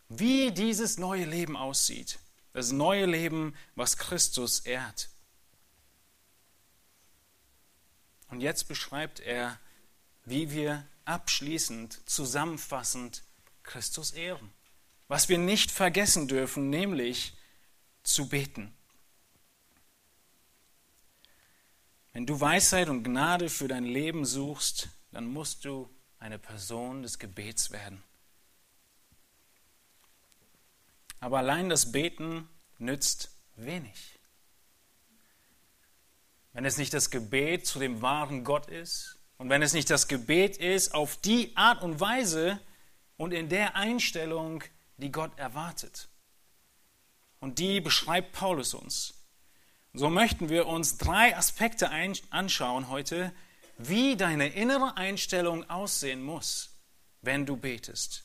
wie 0.09 0.51
dieses 0.51 0.99
neue 0.99 1.25
Leben 1.25 1.57
aussieht. 1.57 2.19
Das 2.53 2.73
neue 2.73 3.07
Leben, 3.07 3.57
was 3.75 3.97
Christus 3.97 4.61
ehrt. 4.61 5.09
Und 8.29 8.41
jetzt 8.41 8.69
beschreibt 8.69 9.21
er, 9.21 9.59
wie 10.25 10.51
wir 10.51 10.87
abschließend, 11.05 12.09
zusammenfassend 12.09 13.23
Christus 13.63 14.13
ehren. 14.13 14.53
Was 15.09 15.29
wir 15.29 15.39
nicht 15.39 15.71
vergessen 15.71 16.29
dürfen, 16.29 16.71
nämlich 16.71 17.35
zu 18.03 18.29
beten. 18.29 18.75
Wenn 22.13 22.27
du 22.27 22.41
Weisheit 22.41 22.89
und 22.89 23.03
Gnade 23.03 23.49
für 23.49 23.69
dein 23.69 23.85
Leben 23.85 24.25
suchst, 24.25 24.89
dann 25.11 25.27
musst 25.27 25.65
du 25.65 25.91
eine 26.19 26.39
Person 26.39 27.03
des 27.03 27.19
Gebets 27.19 27.71
werden. 27.71 28.03
Aber 31.21 31.39
allein 31.39 31.69
das 31.69 31.91
Beten 31.91 32.49
nützt 32.79 33.31
wenig. 33.57 34.14
Wenn 36.55 36.65
es 36.65 36.79
nicht 36.79 36.95
das 36.95 37.11
Gebet 37.11 37.67
zu 37.67 37.81
dem 37.81 38.01
wahren 38.01 38.45
Gott 38.45 38.69
ist 38.69 39.19
und 39.39 39.51
wenn 39.51 39.61
es 39.61 39.73
nicht 39.73 39.91
das 39.91 40.07
Gebet 40.07 40.57
ist 40.57 40.95
auf 40.95 41.17
die 41.17 41.55
Art 41.57 41.83
und 41.83 41.99
Weise 41.99 42.61
und 43.17 43.33
in 43.33 43.49
der 43.49 43.75
Einstellung, 43.75 44.63
die 44.97 45.11
Gott 45.11 45.37
erwartet. 45.37 46.09
Und 47.41 47.59
die 47.59 47.81
beschreibt 47.81 48.33
Paulus 48.33 48.73
uns. 48.73 49.15
So 49.93 50.09
möchten 50.09 50.49
wir 50.49 50.67
uns 50.67 50.97
drei 50.97 51.37
Aspekte 51.37 51.91
anschauen 52.31 52.89
heute, 52.89 53.33
wie 53.77 54.17
deine 54.17 54.47
innere 54.47 54.97
Einstellung 54.97 55.69
aussehen 55.69 56.23
muss, 56.23 56.71
wenn 57.21 57.47
du 57.47 57.57
betest. 57.57 58.23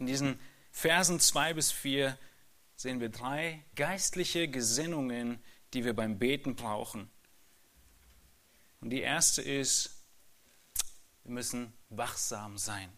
In 0.00 0.06
diesen 0.06 0.40
Versen 0.70 1.20
2 1.20 1.52
bis 1.52 1.70
4 1.70 2.16
sehen 2.76 3.00
wir 3.00 3.10
drei 3.10 3.62
geistliche 3.74 4.48
Gesinnungen, 4.48 5.42
die 5.74 5.84
wir 5.84 5.94
beim 5.94 6.18
Beten 6.18 6.56
brauchen. 6.56 7.10
Und 8.80 8.90
die 8.90 9.00
erste 9.00 9.42
ist, 9.42 10.02
wir 11.24 11.32
müssen 11.32 11.72
wachsam 11.90 12.58
sein. 12.58 12.90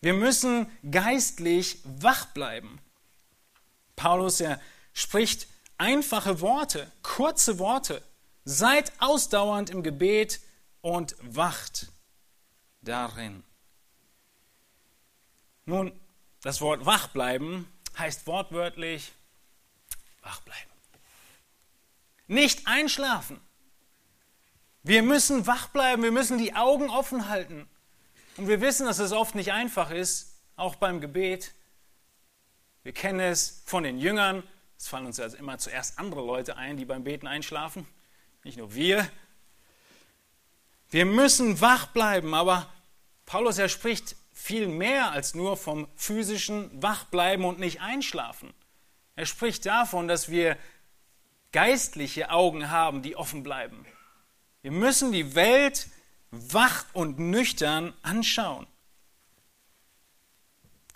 Wir 0.00 0.14
müssen 0.14 0.70
geistlich 0.90 1.80
wach 1.84 2.26
bleiben. 2.26 2.78
Paulus, 3.96 4.40
er 4.40 4.60
spricht 4.92 5.48
einfache 5.78 6.40
Worte, 6.40 6.90
kurze 7.02 7.58
Worte. 7.58 8.02
Seid 8.44 8.92
ausdauernd 9.00 9.70
im 9.70 9.82
Gebet 9.82 10.40
und 10.80 11.16
wacht 11.20 11.88
darin. 12.82 13.42
Nun, 15.64 15.92
das 16.42 16.60
Wort 16.60 16.86
wach 16.86 17.08
bleiben 17.08 17.66
heißt 17.98 18.26
wortwörtlich 18.26 19.12
wach 20.22 20.40
bleiben. 20.42 20.75
Nicht 22.26 22.66
einschlafen. 22.66 23.40
Wir 24.82 25.02
müssen 25.02 25.46
wach 25.46 25.68
bleiben, 25.68 26.02
wir 26.02 26.12
müssen 26.12 26.38
die 26.38 26.54
Augen 26.54 26.90
offen 26.90 27.28
halten. 27.28 27.68
Und 28.36 28.48
wir 28.48 28.60
wissen, 28.60 28.86
dass 28.86 28.98
es 28.98 29.12
oft 29.12 29.34
nicht 29.34 29.52
einfach 29.52 29.90
ist, 29.90 30.40
auch 30.56 30.76
beim 30.76 31.00
Gebet. 31.00 31.52
Wir 32.82 32.92
kennen 32.92 33.20
es 33.20 33.62
von 33.66 33.82
den 33.82 33.98
Jüngern. 33.98 34.42
Es 34.78 34.88
fallen 34.88 35.06
uns 35.06 35.16
ja 35.16 35.24
also 35.24 35.36
immer 35.38 35.58
zuerst 35.58 35.98
andere 35.98 36.24
Leute 36.24 36.56
ein, 36.56 36.76
die 36.76 36.84
beim 36.84 37.04
Beten 37.04 37.26
einschlafen. 37.26 37.86
Nicht 38.44 38.58
nur 38.58 38.74
wir. 38.74 39.08
Wir 40.90 41.04
müssen 41.04 41.60
wach 41.60 41.88
bleiben, 41.88 42.34
aber 42.34 42.72
Paulus, 43.24 43.58
er 43.58 43.68
spricht 43.68 44.14
viel 44.32 44.68
mehr 44.68 45.10
als 45.10 45.34
nur 45.34 45.56
vom 45.56 45.88
physischen 45.96 46.70
Wachbleiben 46.80 47.44
und 47.44 47.58
nicht 47.58 47.80
einschlafen. 47.80 48.54
Er 49.16 49.26
spricht 49.26 49.66
davon, 49.66 50.06
dass 50.06 50.30
wir 50.30 50.56
geistliche 51.52 52.30
Augen 52.30 52.70
haben, 52.70 53.02
die 53.02 53.16
offen 53.16 53.42
bleiben. 53.42 53.86
Wir 54.62 54.72
müssen 54.72 55.12
die 55.12 55.34
Welt 55.34 55.88
wach 56.30 56.84
und 56.92 57.18
nüchtern 57.18 57.94
anschauen. 58.02 58.66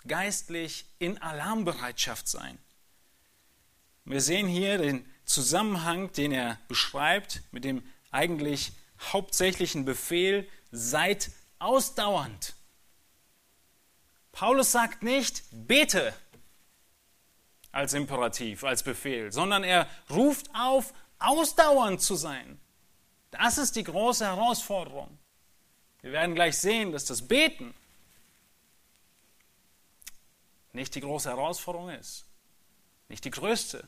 Geistlich 0.07 0.85
in 0.99 1.21
Alarmbereitschaft 1.21 2.27
sein. 2.27 2.57
Wir 4.03 4.21
sehen 4.21 4.47
hier 4.47 4.77
den 4.77 5.05
Zusammenhang, 5.25 6.11
den 6.13 6.31
er 6.31 6.59
beschreibt 6.67 7.43
mit 7.51 7.63
dem 7.63 7.83
eigentlich 8.09 8.73
hauptsächlichen 8.99 9.85
Befehl, 9.85 10.47
seid 10.71 11.31
ausdauernd. 11.59 12.55
Paulus 14.31 14.71
sagt 14.71 15.03
nicht, 15.03 15.43
bete, 15.51 16.13
als 17.71 17.93
Imperativ, 17.93 18.63
als 18.63 18.83
Befehl, 18.83 19.31
sondern 19.31 19.63
er 19.63 19.87
ruft 20.09 20.49
auf, 20.53 20.93
ausdauernd 21.19 22.01
zu 22.01 22.15
sein. 22.15 22.59
Das 23.31 23.57
ist 23.57 23.75
die 23.75 23.83
große 23.83 24.25
Herausforderung. 24.25 25.17
Wir 26.01 26.11
werden 26.11 26.35
gleich 26.35 26.57
sehen, 26.57 26.91
dass 26.91 27.05
das 27.05 27.27
Beten 27.27 27.73
nicht 30.73 30.95
die 30.95 31.01
große 31.01 31.29
Herausforderung 31.29 31.89
ist, 31.89 32.25
nicht 33.09 33.23
die 33.25 33.31
größte, 33.31 33.87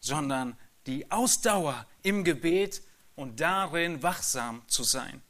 sondern 0.00 0.56
die 0.86 1.10
Ausdauer 1.10 1.86
im 2.02 2.24
Gebet 2.24 2.82
und 3.16 3.40
darin 3.40 4.02
wachsam 4.02 4.62
zu 4.66 4.82
sein. 4.82 5.22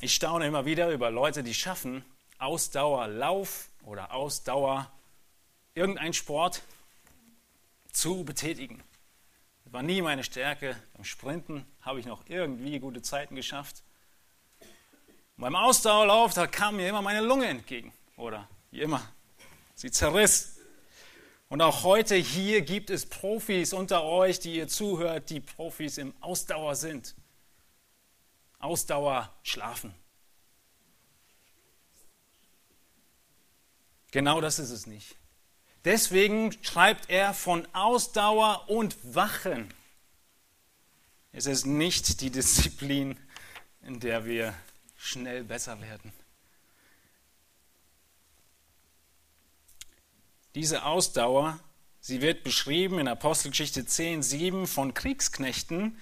Ich 0.00 0.14
staune 0.14 0.46
immer 0.46 0.64
wieder 0.64 0.90
über 0.90 1.10
Leute, 1.10 1.42
die 1.42 1.54
schaffen, 1.54 2.04
Ausdauerlauf 2.38 3.68
oder 3.88 4.12
Ausdauer, 4.12 4.90
irgendein 5.74 6.12
Sport 6.12 6.62
zu 7.90 8.22
betätigen. 8.22 8.82
Das 9.64 9.72
war 9.72 9.82
nie 9.82 10.02
meine 10.02 10.24
Stärke. 10.24 10.76
Im 10.98 11.04
Sprinten 11.04 11.64
habe 11.80 11.98
ich 11.98 12.06
noch 12.06 12.22
irgendwie 12.28 12.78
gute 12.80 13.00
Zeiten 13.00 13.34
geschafft. 13.34 13.82
Und 14.60 15.42
beim 15.42 15.56
Ausdauerlauf, 15.56 16.34
da 16.34 16.46
kam 16.46 16.76
mir 16.76 16.88
immer 16.88 17.00
meine 17.00 17.22
Lunge 17.22 17.46
entgegen. 17.46 17.92
Oder 18.16 18.46
wie 18.70 18.82
immer. 18.82 19.00
Sie 19.74 19.90
zerriss. 19.90 20.58
Und 21.48 21.62
auch 21.62 21.82
heute 21.82 22.14
hier 22.14 22.60
gibt 22.60 22.90
es 22.90 23.06
Profis 23.06 23.72
unter 23.72 24.04
euch, 24.04 24.38
die 24.38 24.56
ihr 24.56 24.68
zuhört, 24.68 25.30
die 25.30 25.40
Profis 25.40 25.96
im 25.96 26.12
Ausdauer 26.20 26.76
sind. 26.76 27.14
Ausdauer 28.58 29.32
schlafen. 29.42 29.94
Genau 34.10 34.40
das 34.40 34.58
ist 34.58 34.70
es 34.70 34.86
nicht. 34.86 35.16
Deswegen 35.84 36.52
schreibt 36.62 37.10
er 37.10 37.34
von 37.34 37.66
Ausdauer 37.74 38.68
und 38.68 38.96
Wachen. 39.14 39.72
Es 41.32 41.46
ist 41.46 41.66
nicht 41.66 42.20
die 42.20 42.30
Disziplin, 42.30 43.18
in 43.82 44.00
der 44.00 44.24
wir 44.24 44.54
schnell 44.96 45.44
besser 45.44 45.80
werden. 45.80 46.12
Diese 50.54 50.84
Ausdauer, 50.84 51.60
sie 52.00 52.20
wird 52.20 52.42
beschrieben 52.42 52.98
in 52.98 53.06
Apostelgeschichte 53.06 53.86
10, 53.86 54.22
7 54.22 54.66
von 54.66 54.94
Kriegsknechten 54.94 55.98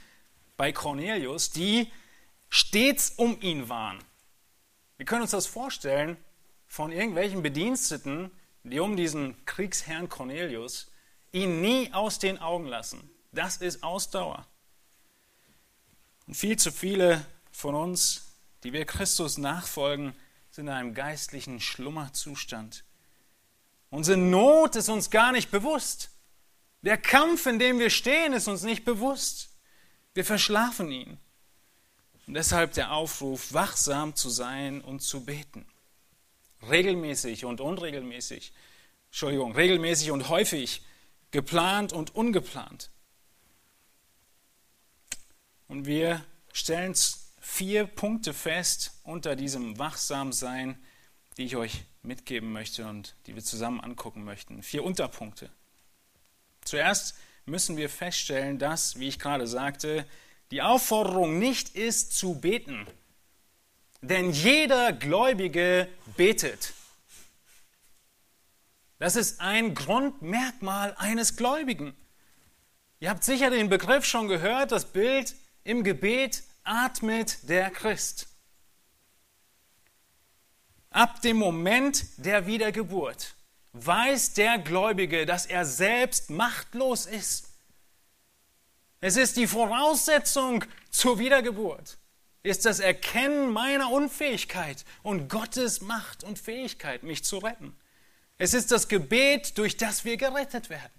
bei 0.56 0.72
Cornelius, 0.72 1.50
die 1.50 1.92
stets 2.48 3.10
um 3.10 3.38
ihn 3.42 3.68
waren. 3.68 4.02
Wir 4.96 5.04
können 5.04 5.22
uns 5.22 5.32
das 5.32 5.46
vorstellen 5.46 6.16
von 6.66 6.92
irgendwelchen 6.92 7.42
Bediensteten, 7.42 8.30
die 8.62 8.80
um 8.80 8.96
diesen 8.96 9.44
Kriegsherrn 9.46 10.08
Cornelius 10.08 10.90
ihn 11.32 11.60
nie 11.60 11.92
aus 11.92 12.18
den 12.18 12.38
Augen 12.38 12.66
lassen. 12.66 13.10
Das 13.32 13.58
ist 13.58 13.82
Ausdauer. 13.82 14.46
Und 16.26 16.34
viel 16.34 16.58
zu 16.58 16.72
viele 16.72 17.24
von 17.52 17.74
uns, 17.74 18.32
die 18.64 18.72
wir 18.72 18.84
Christus 18.84 19.38
nachfolgen, 19.38 20.14
sind 20.50 20.66
in 20.68 20.72
einem 20.72 20.94
geistlichen 20.94 21.60
Schlummerzustand. 21.60 22.84
Unsere 23.90 24.18
Not 24.18 24.76
ist 24.76 24.88
uns 24.88 25.10
gar 25.10 25.32
nicht 25.32 25.50
bewusst. 25.50 26.10
Der 26.82 26.98
Kampf, 26.98 27.46
in 27.46 27.58
dem 27.58 27.78
wir 27.78 27.90
stehen, 27.90 28.32
ist 28.32 28.48
uns 28.48 28.62
nicht 28.62 28.84
bewusst. 28.84 29.50
Wir 30.14 30.24
verschlafen 30.24 30.90
ihn. 30.90 31.18
Und 32.26 32.34
deshalb 32.34 32.72
der 32.72 32.92
Aufruf, 32.92 33.52
wachsam 33.52 34.16
zu 34.16 34.30
sein 34.30 34.80
und 34.80 35.00
zu 35.00 35.24
beten. 35.24 35.66
Regelmäßig 36.68 37.44
und 37.44 37.60
unregelmäßig. 37.60 38.52
Entschuldigung, 39.06 39.54
regelmäßig 39.54 40.10
und 40.10 40.28
häufig. 40.28 40.82
Geplant 41.30 41.92
und 41.92 42.14
ungeplant. 42.14 42.90
Und 45.68 45.86
wir 45.86 46.24
stellen 46.52 46.94
vier 47.40 47.86
Punkte 47.86 48.32
fest 48.32 49.00
unter 49.02 49.36
diesem 49.36 49.78
Wachsamsein, 49.78 50.78
die 51.36 51.44
ich 51.44 51.56
euch 51.56 51.84
mitgeben 52.02 52.52
möchte 52.52 52.86
und 52.86 53.14
die 53.26 53.34
wir 53.34 53.44
zusammen 53.44 53.80
angucken 53.80 54.24
möchten. 54.24 54.62
Vier 54.62 54.84
Unterpunkte. 54.84 55.50
Zuerst 56.64 57.16
müssen 57.44 57.76
wir 57.76 57.88
feststellen, 57.88 58.58
dass, 58.58 58.98
wie 58.98 59.08
ich 59.08 59.18
gerade 59.18 59.46
sagte, 59.46 60.06
die 60.50 60.62
Aufforderung 60.62 61.38
nicht 61.38 61.70
ist 61.70 62.12
zu 62.16 62.40
beten. 62.40 62.86
Denn 64.08 64.30
jeder 64.30 64.92
Gläubige 64.92 65.88
betet. 66.16 66.74
Das 69.00 69.16
ist 69.16 69.40
ein 69.40 69.74
Grundmerkmal 69.74 70.94
eines 70.96 71.36
Gläubigen. 71.36 71.96
Ihr 73.00 73.10
habt 73.10 73.24
sicher 73.24 73.50
den 73.50 73.68
Begriff 73.68 74.04
schon 74.04 74.28
gehört, 74.28 74.70
das 74.70 74.84
Bild 74.84 75.34
im 75.64 75.82
Gebet 75.82 76.44
atmet 76.62 77.48
der 77.48 77.70
Christ. 77.70 78.28
Ab 80.90 81.20
dem 81.22 81.36
Moment 81.36 82.04
der 82.16 82.46
Wiedergeburt 82.46 83.34
weiß 83.72 84.34
der 84.34 84.58
Gläubige, 84.58 85.26
dass 85.26 85.46
er 85.46 85.64
selbst 85.64 86.30
machtlos 86.30 87.06
ist. 87.06 87.48
Es 89.00 89.16
ist 89.16 89.36
die 89.36 89.48
Voraussetzung 89.48 90.64
zur 90.90 91.18
Wiedergeburt, 91.18 91.98
ist 92.46 92.64
das 92.64 92.78
Erkennen 92.78 93.52
meiner 93.52 93.90
Unfähigkeit 93.90 94.84
und 95.02 95.28
Gottes 95.28 95.80
Macht 95.80 96.22
und 96.22 96.38
Fähigkeit, 96.38 97.02
mich 97.02 97.24
zu 97.24 97.38
retten. 97.38 97.76
Es 98.38 98.54
ist 98.54 98.70
das 98.70 98.88
Gebet, 98.88 99.58
durch 99.58 99.76
das 99.76 100.04
wir 100.04 100.16
gerettet 100.16 100.70
werden. 100.70 100.92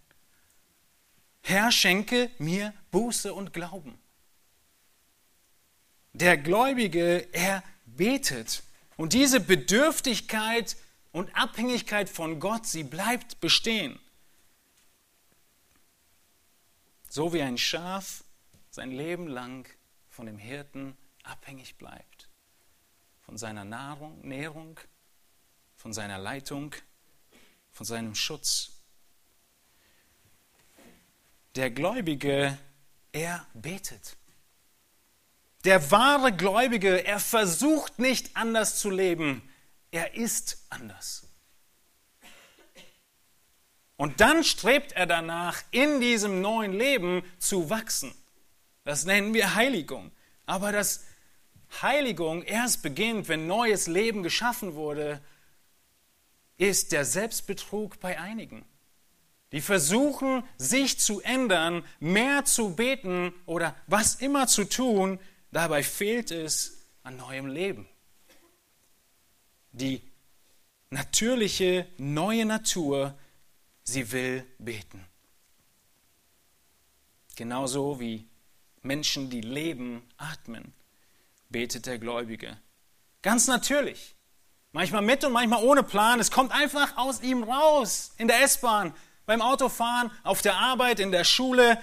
Herr, 1.42 1.72
schenke 1.72 2.30
mir 2.38 2.74
Buße 2.92 3.34
und 3.34 3.54
Glauben. 3.54 3.98
Der 6.12 6.38
Gläubige, 6.38 7.28
er 7.32 7.64
betet 7.86 8.64
und 8.98 9.14
diese 9.14 9.40
Bedürftigkeit 9.40 10.76
und 11.14 11.34
Abhängigkeit 11.36 12.10
von 12.10 12.40
Gott, 12.40 12.66
sie 12.66 12.84
bleibt 12.84 13.40
bestehen. 13.40 14.00
So 17.10 17.34
wie 17.34 17.42
ein 17.42 17.58
Schaf 17.58 18.24
sein 18.70 18.92
Leben 18.92 19.28
lang 19.28 19.68
von 20.10 20.26
dem 20.26 20.38
Hirten 20.38 20.98
abhängig 21.28 21.76
bleibt. 21.78 22.30
Von 23.22 23.38
seiner 23.38 23.66
Nahrung, 23.66 24.20
Nährung, 24.22 24.80
von 25.76 25.94
seiner 25.94 26.18
Leitung, 26.18 26.74
von 27.72 27.86
seinem 27.86 28.16
Schutz. 28.16 28.72
Der 31.56 31.72
Gläubige, 31.72 32.58
er 33.12 33.46
betet. 33.54 34.18
Der 35.64 35.92
wahre 35.92 36.32
Gläubige, 36.32 37.06
er 37.06 37.20
versucht 37.20 38.00
nicht 38.00 38.36
anders 38.38 38.80
zu 38.80 38.90
leben, 38.90 39.42
er 39.92 40.14
ist 40.16 40.66
anders. 40.70 41.28
Und 43.98 44.22
dann 44.22 44.44
strebt 44.44 44.92
er 44.92 45.08
danach, 45.08 45.64
in 45.72 46.00
diesem 46.00 46.42
neuen 46.42 46.72
Leben 46.72 47.24
zu 47.40 47.70
wachsen. 47.70 48.14
Das 48.84 49.06
nennen 49.06 49.34
wir 49.34 49.56
Heiligung. 49.56 50.12
Aber 50.46 50.72
das 50.72 51.04
Heiligung 51.82 52.44
erst 52.44 52.82
beginnt, 52.82 53.28
wenn 53.28 53.48
neues 53.48 53.88
Leben 53.88 54.24
geschaffen 54.24 54.76
wurde, 54.76 55.22
ist 56.58 56.92
der 56.92 57.06
Selbstbetrug 57.06 58.00
bei 58.00 58.20
einigen. 58.20 58.66
Die 59.52 59.62
versuchen, 59.62 60.44
sich 60.58 61.00
zu 61.00 61.22
ändern, 61.22 61.84
mehr 62.00 62.46
zu 62.46 62.76
beten 62.76 63.34
oder 63.46 63.76
was 63.88 64.16
immer 64.16 64.48
zu 64.48 64.66
tun, 64.66 65.20
Dabei 65.52 65.84
fehlt 65.84 66.32
es 66.32 66.88
an 67.04 67.18
neuem 67.18 67.48
Leben. 67.48 67.88
Die 69.72 70.02
natürliche 70.90 71.88
neue 71.98 72.46
Natur, 72.46 73.18
sie 73.84 74.12
will 74.12 74.46
beten. 74.58 75.06
Genauso 77.36 78.00
wie 78.00 78.28
Menschen, 78.82 79.30
die 79.30 79.42
leben, 79.42 80.04
atmen, 80.18 80.74
betet 81.50 81.86
der 81.86 82.00
Gläubige. 82.00 82.58
Ganz 83.22 83.48
natürlich. 83.48 84.16
Manchmal 84.72 85.02
mit 85.02 85.24
und 85.24 85.34
manchmal 85.34 85.64
ohne 85.64 85.84
Plan. 85.84 86.20
Es 86.20 86.32
kommt 86.32 86.52
einfach 86.52 86.98
aus 86.98 87.22
ihm 87.22 87.44
raus. 87.44 88.14
In 88.18 88.28
der 88.28 88.42
S-Bahn, 88.42 88.94
beim 89.26 89.42
Autofahren, 89.42 90.12
auf 90.24 90.42
der 90.42 90.56
Arbeit, 90.56 91.00
in 91.00 91.12
der 91.12 91.24
Schule, 91.24 91.82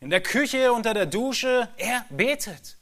in 0.00 0.10
der 0.10 0.22
Küche, 0.22 0.72
unter 0.72 0.94
der 0.94 1.06
Dusche, 1.06 1.68
er 1.76 2.04
betet. 2.10 2.76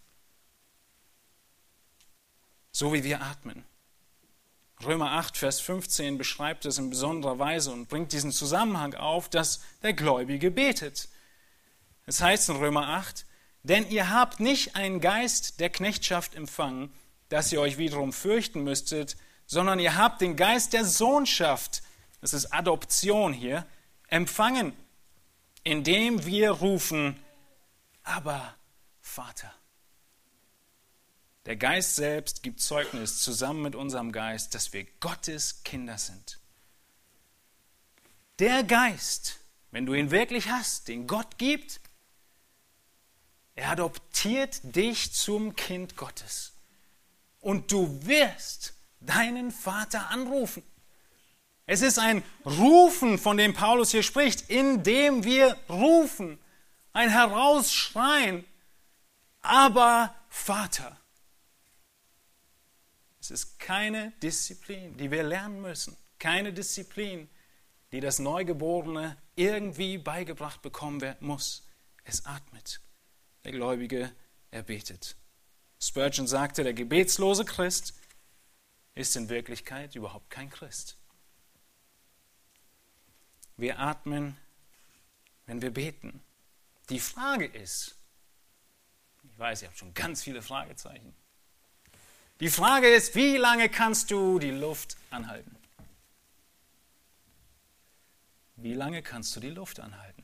So 2.72 2.92
wie 2.92 3.04
wir 3.04 3.22
atmen. 3.22 3.64
Römer 4.84 5.12
8, 5.12 5.36
Vers 5.36 5.60
15 5.60 6.18
beschreibt 6.18 6.66
es 6.66 6.78
in 6.78 6.90
besonderer 6.90 7.38
Weise 7.38 7.70
und 7.70 7.88
bringt 7.88 8.12
diesen 8.12 8.32
Zusammenhang 8.32 8.94
auf, 8.94 9.30
dass 9.30 9.62
der 9.82 9.94
Gläubige 9.94 10.50
betet. 10.50 11.08
Es 12.06 12.20
heißt 12.20 12.50
in 12.50 12.56
Römer 12.56 12.88
8, 12.88 13.24
denn 13.64 13.88
ihr 13.90 14.10
habt 14.10 14.40
nicht 14.40 14.76
einen 14.76 15.00
Geist 15.00 15.58
der 15.58 15.70
Knechtschaft 15.70 16.34
empfangen, 16.34 16.92
dass 17.30 17.50
ihr 17.50 17.60
euch 17.60 17.78
wiederum 17.78 18.12
fürchten 18.12 18.62
müsstet, 18.62 19.16
sondern 19.46 19.80
ihr 19.80 19.96
habt 19.96 20.20
den 20.20 20.36
Geist 20.36 20.72
der 20.72 20.84
Sohnschaft, 20.84 21.82
das 22.20 22.34
ist 22.34 22.52
Adoption 22.52 23.32
hier, 23.32 23.66
empfangen, 24.08 24.74
indem 25.64 26.24
wir 26.26 26.50
rufen, 26.50 27.18
aber 28.02 28.54
Vater. 29.00 29.52
Der 31.46 31.56
Geist 31.56 31.96
selbst 31.96 32.42
gibt 32.42 32.60
Zeugnis 32.60 33.22
zusammen 33.22 33.62
mit 33.62 33.74
unserem 33.74 34.12
Geist, 34.12 34.54
dass 34.54 34.72
wir 34.72 34.84
Gottes 35.00 35.62
Kinder 35.62 35.98
sind. 35.98 36.38
Der 38.38 38.62
Geist, 38.62 39.40
wenn 39.70 39.86
du 39.86 39.94
ihn 39.94 40.10
wirklich 40.10 40.48
hast, 40.48 40.88
den 40.88 41.06
Gott 41.06 41.38
gibt, 41.38 41.80
er 43.54 43.70
adoptiert 43.70 44.60
dich 44.62 45.12
zum 45.12 45.54
Kind 45.56 45.96
Gottes. 45.96 46.52
Und 47.40 47.70
du 47.70 48.04
wirst 48.06 48.74
deinen 49.00 49.50
Vater 49.50 50.10
anrufen. 50.10 50.62
Es 51.66 51.80
ist 51.80 51.98
ein 51.98 52.22
Rufen, 52.44 53.18
von 53.18 53.36
dem 53.36 53.54
Paulus 53.54 53.90
hier 53.90 54.02
spricht, 54.02 54.50
indem 54.50 55.24
wir 55.24 55.56
rufen, 55.68 56.38
ein 56.92 57.08
Herausschreien, 57.08 58.44
aber 59.40 60.14
Vater. 60.28 60.98
Es 63.20 63.30
ist 63.30 63.58
keine 63.58 64.12
Disziplin, 64.22 64.96
die 64.98 65.10
wir 65.10 65.22
lernen 65.22 65.62
müssen. 65.62 65.96
Keine 66.18 66.52
Disziplin, 66.52 67.28
die 67.92 68.00
das 68.00 68.18
Neugeborene 68.18 69.16
irgendwie 69.34 69.96
beigebracht 69.96 70.60
bekommen 70.60 71.16
muss. 71.20 71.66
Es 72.04 72.26
atmet. 72.26 72.83
Der 73.44 73.52
Gläubige, 73.52 74.10
er 74.50 74.62
betet. 74.62 75.16
Spurgeon 75.78 76.26
sagte, 76.26 76.64
der 76.64 76.72
gebetslose 76.72 77.44
Christ 77.44 77.94
ist 78.94 79.16
in 79.16 79.28
Wirklichkeit 79.28 79.94
überhaupt 79.94 80.30
kein 80.30 80.48
Christ. 80.48 80.96
Wir 83.56 83.78
atmen, 83.78 84.36
wenn 85.46 85.60
wir 85.60 85.70
beten. 85.70 86.22
Die 86.88 87.00
Frage 87.00 87.46
ist, 87.46 87.96
ich 89.24 89.38
weiß, 89.38 89.62
ihr 89.62 89.68
habt 89.68 89.78
schon 89.78 89.94
ganz 89.94 90.22
viele 90.22 90.42
Fragezeichen. 90.42 91.14
Die 92.40 92.50
Frage 92.50 92.88
ist, 92.88 93.14
wie 93.14 93.36
lange 93.36 93.68
kannst 93.68 94.10
du 94.10 94.38
die 94.38 94.50
Luft 94.50 94.96
anhalten? 95.10 95.56
Wie 98.56 98.74
lange 98.74 99.02
kannst 99.02 99.36
du 99.36 99.40
die 99.40 99.50
Luft 99.50 99.80
anhalten? 99.80 100.22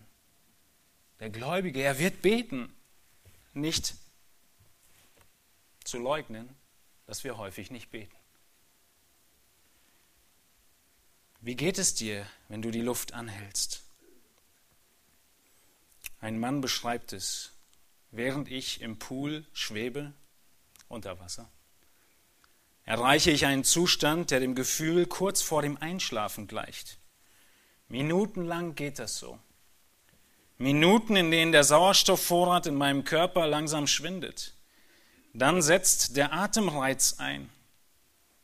Der 1.19 1.31
Gläubige, 1.31 1.83
er 1.83 1.99
wird 1.99 2.23
beten, 2.23 2.75
nicht 3.53 3.95
zu 5.85 5.99
leugnen, 5.99 6.49
dass 7.07 7.25
wir 7.25 7.37
häufig 7.37 7.71
nicht 7.71 7.91
beten. 7.91 8.17
Wie 11.41 11.57
geht 11.57 11.79
es 11.79 11.95
dir, 11.95 12.27
wenn 12.49 12.63
du 12.63 12.71
die 12.71 12.83
Luft 12.83 13.15
anhältst? 13.15 13.83
Ein 16.21 16.39
Mann 16.39 16.61
beschreibt 16.61 17.13
es, 17.15 17.53
während 18.11 18.51
ich 18.51 18.83
im 18.83 18.99
Pool 18.99 19.47
schwebe 19.53 20.13
unter 20.89 21.19
Wasser. 21.19 21.51
Erreiche 22.85 23.31
ich 23.31 23.47
einen 23.47 23.65
Zustand, 23.65 24.31
der 24.31 24.41
dem 24.41 24.55
Gefühl 24.55 25.07
kurz 25.07 25.41
vor 25.41 25.63
dem 25.63 25.77
Einschlafen 25.79 26.47
gleicht. 26.47 26.99
Minutenlang 27.89 28.75
geht 28.75 28.99
das 28.99 29.19
so. 29.19 29.39
Minuten, 30.61 31.17
in 31.17 31.31
denen 31.31 31.53
der 31.53 31.65
Sauerstoffvorrat 31.65 32.67
in 32.67 32.75
meinem 32.75 33.05
Körper 33.05 33.47
langsam 33.47 33.87
schwindet. 33.87 34.53
Dann 35.33 35.63
setzt 35.63 36.19
der 36.19 36.35
Atemreiz 36.35 37.15
ein. 37.19 37.49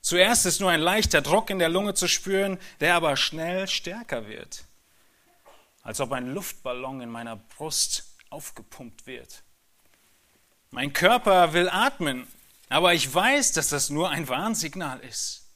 Zuerst 0.01 0.47
ist 0.47 0.63
nur 0.63 0.71
ein 0.71 0.81
leichter 0.81 1.21
Druck 1.21 1.51
in 1.51 1.59
der 1.59 1.69
Lunge 1.69 1.93
zu 1.93 2.09
spüren, 2.09 2.59
der 2.81 2.95
aber 2.95 3.19
schnell 3.19 3.69
stärker 3.69 4.29
wird, 4.29 4.65
als 5.83 6.01
ob 6.01 6.13
ein 6.13 6.33
Luftballon 6.33 7.03
in 7.03 7.11
meiner 7.11 7.37
Brust 7.37 8.05
aufgepumpt 8.31 9.07
wird. 9.07 9.43
Mein 10.71 10.95
Körper 10.95 11.53
will 11.53 11.69
atmen, 11.69 12.27
aber 12.71 12.95
ich 12.95 13.13
weiß, 13.13 13.53
dass 13.53 13.69
das 13.69 13.91
nur 13.91 14.09
ein 14.09 14.27
Warnsignal 14.27 15.01
ist. 15.01 15.51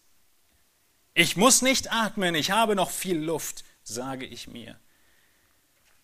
Ich 1.15 1.39
muss 1.39 1.63
nicht 1.63 1.91
atmen, 1.91 2.35
ich 2.35 2.51
habe 2.51 2.77
noch 2.77 2.91
viel 2.91 3.19
Luft, 3.19 3.65
sage 3.83 4.27
ich 4.27 4.47
mir. 4.47 4.79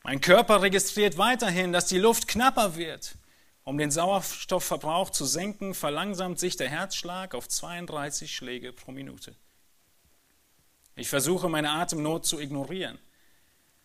Mein 0.06 0.20
Körper 0.20 0.62
registriert 0.62 1.18
weiterhin, 1.18 1.72
dass 1.72 1.86
die 1.86 1.98
Luft 1.98 2.28
knapper 2.28 2.76
wird. 2.76 3.16
Um 3.64 3.76
den 3.76 3.90
Sauerstoffverbrauch 3.90 5.10
zu 5.10 5.24
senken, 5.24 5.74
verlangsamt 5.74 6.38
sich 6.38 6.56
der 6.56 6.68
Herzschlag 6.68 7.34
auf 7.34 7.48
32 7.48 8.32
Schläge 8.32 8.72
pro 8.72 8.92
Minute. 8.92 9.34
Ich 10.94 11.08
versuche 11.08 11.48
meine 11.48 11.72
Atemnot 11.72 12.24
zu 12.24 12.38
ignorieren. 12.38 13.00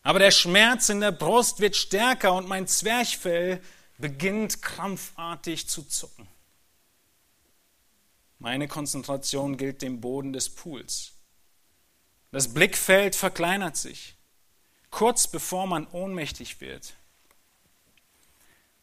Aber 0.03 0.19
der 0.19 0.29
Schmerz 0.29 0.89
in 0.89 0.99
der 0.99 1.11
Brust 1.11 1.59
wird 1.59 1.75
stärker 1.75 2.33
und 2.33 2.47
mein 2.47 2.67
Zwerchfell 2.67 3.59
beginnt 3.97 4.61
krampfartig 4.61 5.67
zu 5.67 5.81
zucken. 5.81 6.27
Meine 8.37 8.67
Konzentration 8.67 9.57
gilt 9.57 9.81
dem 9.81 10.01
Boden 10.01 10.33
des 10.33 10.51
Pools. 10.51 11.13
Das 12.29 12.53
Blickfeld 12.53 13.15
verkleinert 13.15 13.75
sich, 13.75 14.17
kurz 14.91 15.27
bevor 15.27 15.65
man 15.65 15.87
ohnmächtig 15.87 16.61
wird. 16.61 16.93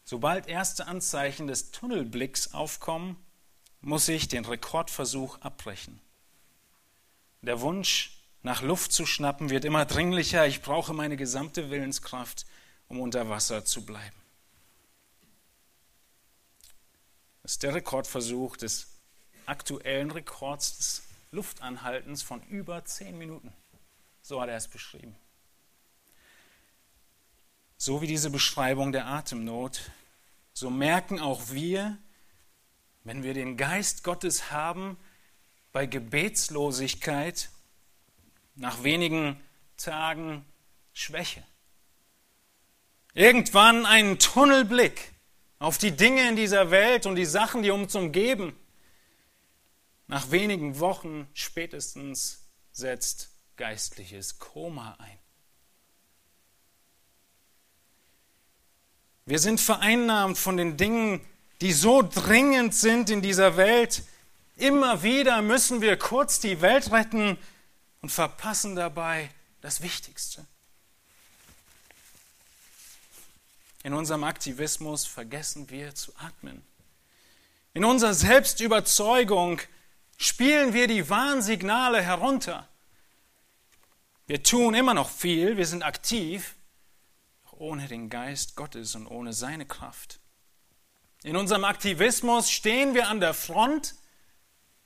Sobald 0.03 0.47
erste 0.47 0.87
Anzeichen 0.87 1.47
des 1.47 1.71
Tunnelblicks 1.71 2.53
aufkommen, 2.53 3.15
muss 3.81 4.07
ich 4.07 4.27
den 4.27 4.43
Rekordversuch 4.43 5.39
abbrechen. 5.39 6.01
Der 7.41 7.61
Wunsch, 7.61 8.17
nach 8.41 8.61
Luft 8.61 8.91
zu 8.91 9.05
schnappen, 9.05 9.49
wird 9.49 9.65
immer 9.65 9.85
dringlicher. 9.85 10.45
Ich 10.47 10.61
brauche 10.61 10.93
meine 10.93 11.15
gesamte 11.15 11.69
Willenskraft, 11.69 12.45
um 12.87 12.99
unter 12.99 13.29
Wasser 13.29 13.63
zu 13.63 13.85
bleiben. 13.85 14.15
Das 17.43 17.53
ist 17.53 17.63
der 17.63 17.75
Rekordversuch 17.75 18.57
des 18.57 18.87
aktuellen 19.45 20.11
Rekords 20.11 20.77
des 20.77 21.03
Luftanhaltens 21.31 22.23
von 22.23 22.41
über 22.43 22.83
zehn 22.85 23.17
Minuten. 23.17 23.53
So 24.21 24.41
hat 24.41 24.49
er 24.49 24.57
es 24.57 24.67
beschrieben. 24.67 25.15
So 27.81 28.01
wie 28.01 28.07
diese 28.07 28.29
Beschreibung 28.29 28.91
der 28.91 29.07
Atemnot, 29.07 29.79
so 30.51 30.69
merken 30.69 31.17
auch 31.17 31.51
wir, 31.51 31.97
wenn 33.05 33.23
wir 33.23 33.33
den 33.33 33.55
Geist 33.55 34.03
Gottes 34.03 34.51
haben, 34.51 34.97
bei 35.71 35.85
Gebetslosigkeit 35.85 37.49
nach 38.55 38.83
wenigen 38.83 39.41
Tagen 39.77 40.43
Schwäche. 40.91 41.41
Irgendwann 43.13 43.85
einen 43.85 44.19
Tunnelblick 44.19 45.13
auf 45.57 45.77
die 45.77 45.95
Dinge 45.95 46.27
in 46.27 46.35
dieser 46.35 46.71
Welt 46.71 47.05
und 47.05 47.15
die 47.15 47.23
Sachen, 47.23 47.63
die 47.63 47.71
uns 47.71 47.95
umgeben. 47.95 48.59
Nach 50.07 50.31
wenigen 50.31 50.79
Wochen 50.81 51.29
spätestens 51.33 52.45
setzt 52.73 53.29
geistliches 53.55 54.37
Koma 54.37 54.97
ein. 54.99 55.18
Wir 59.29 59.37
sind 59.37 59.61
vereinnahmt 59.61 60.39
von 60.39 60.57
den 60.57 60.75
Dingen, 60.75 61.23
die 61.61 61.71
so 61.71 62.01
dringend 62.01 62.73
sind 62.73 63.11
in 63.11 63.21
dieser 63.21 63.57
Welt. 63.57 64.01
Immer 64.55 65.03
wieder 65.03 65.43
müssen 65.43 65.81
wir 65.81 65.97
kurz 65.97 66.39
die 66.39 66.61
Welt 66.61 66.91
retten 66.91 67.37
und 68.01 68.09
verpassen 68.09 68.75
dabei 68.75 69.29
das 69.61 69.83
Wichtigste. 69.83 70.47
In 73.83 73.93
unserem 73.93 74.23
Aktivismus 74.23 75.05
vergessen 75.05 75.69
wir 75.69 75.93
zu 75.93 76.11
atmen. 76.17 76.63
In 77.75 77.85
unserer 77.85 78.15
Selbstüberzeugung 78.15 79.61
spielen 80.17 80.73
wir 80.73 80.87
die 80.87 81.07
Warnsignale 81.07 82.01
herunter. 82.01 82.67
Wir 84.25 84.41
tun 84.41 84.73
immer 84.73 84.95
noch 84.95 85.11
viel, 85.11 85.55
wir 85.55 85.67
sind 85.67 85.83
aktiv, 85.83 86.55
ohne 87.59 87.87
den 87.87 88.09
Geist 88.09 88.55
Gottes 88.55 88.95
und 88.95 89.05
ohne 89.07 89.33
seine 89.33 89.65
Kraft. 89.65 90.19
In 91.23 91.35
unserem 91.35 91.65
Aktivismus 91.65 92.49
stehen 92.49 92.93
wir 92.93 93.09
an 93.09 93.19
der 93.19 93.33
Front, 93.33 93.95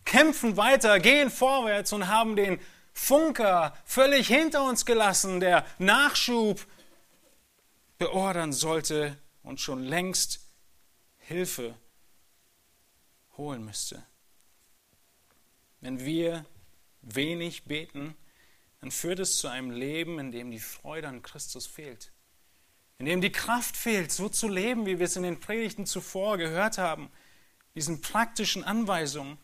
kämpfen 0.06 0.58
weiter, 0.58 1.00
gehen 1.00 1.30
vorwärts 1.30 1.94
und 1.94 2.08
haben 2.08 2.36
den 2.36 2.60
Funker 2.92 3.78
völlig 3.86 4.28
hinter 4.28 4.64
uns 4.64 4.86
gelassen, 4.86 5.40
der 5.40 5.66
Nachschub 5.78 6.66
beordern 8.00 8.52
sollte 8.52 9.18
und 9.44 9.60
schon 9.60 9.84
längst 9.84 10.40
Hilfe 11.20 11.76
holen 13.38 13.64
müsste. 13.64 14.04
Wenn 15.80 16.04
wir 16.04 16.46
wenig 17.02 17.66
beten, 17.66 18.16
dann 18.80 18.92
führt 18.92 19.20
es 19.20 19.38
zu 19.38 19.48
einem 19.48 19.72
Leben, 19.72 20.20
in 20.20 20.32
dem 20.32 20.52
die 20.52 20.60
Freude 20.60 21.08
an 21.08 21.22
Christus 21.22 21.68
fehlt 21.68 22.13
in 22.98 23.06
dem 23.06 23.22
die 23.22 23.32
Kraft 23.32 23.76
fehlt, 23.76 24.12
so 24.12 24.30
zu 24.30 24.48
leben, 24.48 24.86
wie 24.86 25.00
wir 25.00 25.06
es 25.06 25.16
in 25.16 25.24
den 25.24 25.40
Predigten 25.40 25.86
zuvor 25.86 26.38
gehört 26.38 26.78
haben, 26.78 27.10
diesen 27.76 28.02
praktischen 28.02 28.64
Anweisungen. 28.64 29.38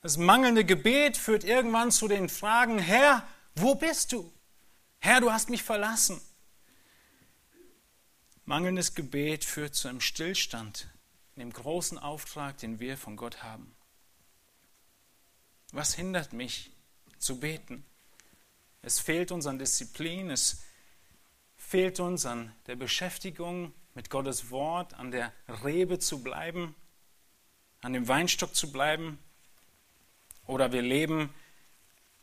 Das 0.00 0.16
mangelnde 0.16 0.64
Gebet 0.64 1.16
führt 1.16 1.44
irgendwann 1.44 1.90
zu 1.90 2.08
den 2.08 2.28
Fragen, 2.28 2.78
Herr, 2.78 3.26
wo 3.54 3.74
bist 3.74 4.12
du? 4.12 4.32
Herr, 5.00 5.20
du 5.20 5.32
hast 5.32 5.50
mich 5.50 5.62
verlassen. 5.62 6.20
Mangelndes 8.44 8.94
Gebet 8.94 9.44
führt 9.44 9.74
zu 9.74 9.88
einem 9.88 10.00
Stillstand 10.00 10.88
in 11.36 11.40
dem 11.40 11.52
großen 11.52 11.98
Auftrag, 11.98 12.58
den 12.58 12.80
wir 12.80 12.96
von 12.96 13.16
Gott 13.16 13.42
haben. 13.42 13.74
Was 15.72 15.94
hindert 15.94 16.32
mich 16.32 16.72
zu 17.18 17.40
beten? 17.40 17.84
Es 18.80 19.00
fehlt 19.00 19.32
uns 19.32 19.46
an 19.46 19.58
Disziplin, 19.58 20.30
es 20.30 20.62
fehlt 21.68 22.00
uns 22.00 22.24
an 22.24 22.50
der 22.66 22.76
Beschäftigung 22.76 23.74
mit 23.92 24.08
Gottes 24.08 24.50
Wort, 24.50 24.94
an 24.94 25.10
der 25.10 25.34
Rebe 25.64 25.98
zu 25.98 26.22
bleiben, 26.22 26.74
an 27.82 27.92
dem 27.92 28.08
Weinstock 28.08 28.54
zu 28.54 28.72
bleiben. 28.72 29.18
Oder 30.46 30.72
wir 30.72 30.80
leben 30.80 31.28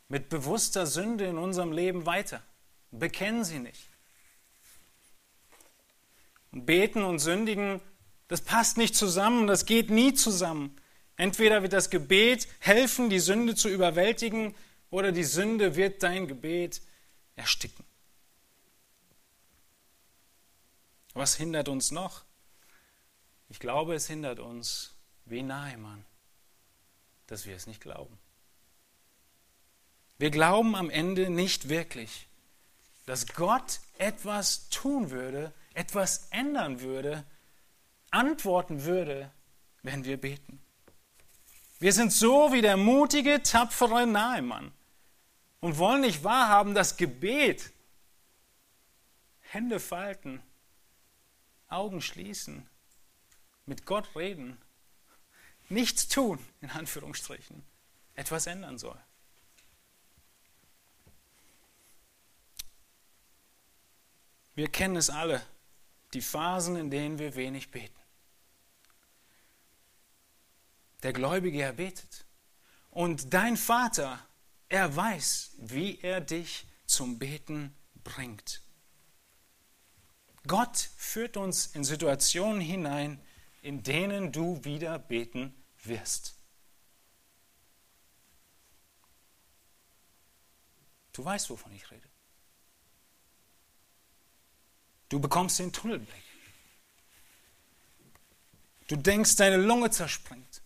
mit 0.08 0.30
bewusster 0.30 0.84
Sünde 0.84 1.26
in 1.26 1.38
unserem 1.38 1.70
Leben 1.70 2.06
weiter, 2.06 2.42
bekennen 2.90 3.44
sie 3.44 3.60
nicht. 3.60 3.88
Und 6.50 6.66
beten 6.66 7.04
und 7.04 7.20
sündigen, 7.20 7.80
das 8.26 8.40
passt 8.40 8.76
nicht 8.78 8.96
zusammen, 8.96 9.46
das 9.46 9.64
geht 9.64 9.90
nie 9.90 10.12
zusammen. 10.12 10.74
Entweder 11.16 11.62
wird 11.62 11.72
das 11.72 11.90
Gebet 11.90 12.48
helfen, 12.58 13.10
die 13.10 13.20
Sünde 13.20 13.54
zu 13.54 13.68
überwältigen, 13.68 14.56
oder 14.90 15.12
die 15.12 15.24
Sünde 15.24 15.76
wird 15.76 16.02
dein 16.02 16.26
Gebet 16.26 16.82
ersticken. 17.36 17.85
Was 21.16 21.34
hindert 21.34 21.68
uns 21.68 21.92
noch? 21.92 22.24
Ich 23.48 23.58
glaube, 23.58 23.94
es 23.94 24.06
hindert 24.06 24.38
uns, 24.38 24.94
wie 25.24 25.42
Naaman, 25.42 26.04
dass 27.26 27.46
wir 27.46 27.56
es 27.56 27.66
nicht 27.66 27.80
glauben. 27.80 28.18
Wir 30.18 30.30
glauben 30.30 30.76
am 30.76 30.90
Ende 30.90 31.30
nicht 31.30 31.70
wirklich, 31.70 32.28
dass 33.06 33.28
Gott 33.28 33.80
etwas 33.96 34.68
tun 34.68 35.10
würde, 35.10 35.54
etwas 35.72 36.28
ändern 36.32 36.80
würde, 36.80 37.24
antworten 38.10 38.84
würde, 38.84 39.32
wenn 39.82 40.04
wir 40.04 40.20
beten. 40.20 40.60
Wir 41.78 41.94
sind 41.94 42.12
so 42.12 42.52
wie 42.52 42.60
der 42.60 42.76
mutige, 42.76 43.42
tapfere 43.42 44.06
Nahemann 44.06 44.70
und 45.60 45.78
wollen 45.78 46.02
nicht 46.02 46.24
wahrhaben, 46.24 46.74
dass 46.74 46.98
Gebet, 46.98 47.72
Hände 49.40 49.80
falten, 49.80 50.42
Augen 51.68 52.00
schließen, 52.00 52.68
mit 53.66 53.86
Gott 53.86 54.14
reden, 54.14 54.58
nichts 55.68 56.08
tun, 56.08 56.38
in 56.60 56.70
Anführungsstrichen, 56.70 57.64
etwas 58.14 58.46
ändern 58.46 58.78
soll. 58.78 58.98
Wir 64.54 64.68
kennen 64.68 64.96
es 64.96 65.10
alle, 65.10 65.44
die 66.14 66.22
Phasen, 66.22 66.76
in 66.76 66.90
denen 66.90 67.18
wir 67.18 67.34
wenig 67.34 67.70
beten. 67.70 68.00
Der 71.02 71.12
Gläubige, 71.12 71.60
er 71.60 71.74
betet. 71.74 72.24
Und 72.90 73.34
dein 73.34 73.58
Vater, 73.58 74.26
er 74.68 74.96
weiß, 74.96 75.56
wie 75.58 76.00
er 76.00 76.22
dich 76.22 76.66
zum 76.86 77.18
Beten 77.18 77.76
bringt. 78.02 78.62
Gott 80.46 80.90
führt 80.96 81.36
uns 81.36 81.66
in 81.66 81.84
Situationen 81.84 82.60
hinein, 82.60 83.20
in 83.62 83.82
denen 83.82 84.32
du 84.32 84.64
wieder 84.64 84.98
beten 84.98 85.54
wirst. 85.82 86.34
Du 91.12 91.24
weißt, 91.24 91.48
wovon 91.50 91.72
ich 91.72 91.90
rede. 91.90 92.08
Du 95.08 95.20
bekommst 95.20 95.58
den 95.58 95.72
Tunnelblick. 95.72 96.22
Du 98.88 98.96
denkst, 98.96 99.36
deine 99.36 99.56
Lunge 99.56 99.90
zerspringt. 99.90 100.62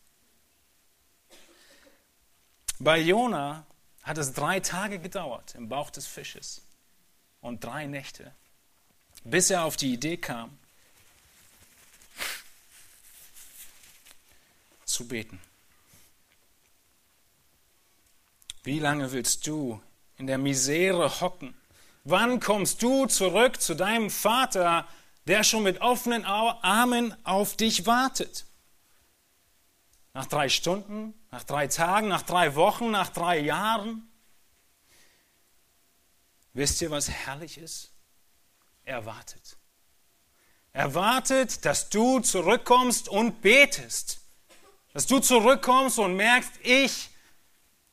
Bei 2.79 2.99
Jona 2.99 3.67
hat 4.03 4.19
es 4.19 4.33
drei 4.33 4.61
Tage 4.61 4.99
gedauert 4.99 5.55
im 5.55 5.69
Bauch 5.69 5.91
des 5.91 6.07
Fisches 6.07 6.63
und 7.41 7.63
drei 7.63 7.87
Nächte, 7.87 8.35
bis 9.25 9.51
er 9.51 9.65
auf 9.65 9.77
die 9.77 9.93
Idee 9.93 10.17
kam, 10.17 10.57
zu 14.85 15.07
beten. 15.07 15.41
Wie 18.63 18.79
lange 18.79 19.13
willst 19.13 19.47
du 19.47 19.81
in 20.19 20.27
der 20.27 20.39
Misere 20.39 21.21
hocken 21.21 21.55
Wann 22.05 22.41
kommst 22.41 22.83
du 22.83 23.07
zurück 23.07 23.61
zu 23.61 23.75
deinem 23.75 24.11
Vater, 24.11 24.87
der 25.27 25.45
schon 25.45 25.63
mit 25.63 25.81
offenen 25.81 26.25
Armen 26.25 27.15
auf 27.25 27.57
dich 27.57 27.87
wartet? 27.87 28.47
Nach 30.15 30.27
drei 30.27 30.49
Stunden, 30.49 31.15
nach 31.31 31.45
drei 31.45 31.67
Tagen, 31.67 32.09
nach 32.09 32.23
drei 32.23 32.55
Wochen, 32.55 32.91
nach 32.91 33.11
drei 33.11 33.39
Jahren? 33.39 34.11
Wisst 36.53 36.81
ihr, 36.81 36.91
was 36.91 37.09
herrlich 37.09 37.59
ist? 37.59 37.90
Er 38.85 39.05
wartet. 39.07 39.57
Er 40.73 40.95
wartet, 40.95 41.65
dass 41.65 41.89
du 41.89 42.21
zurückkommst 42.21 43.09
und 43.09 43.41
betest. 43.43 44.21
Dass 44.93 45.07
du 45.07 45.19
zurückkommst 45.21 45.99
und 45.99 46.17
merkst, 46.17 46.53
ich, 46.63 47.11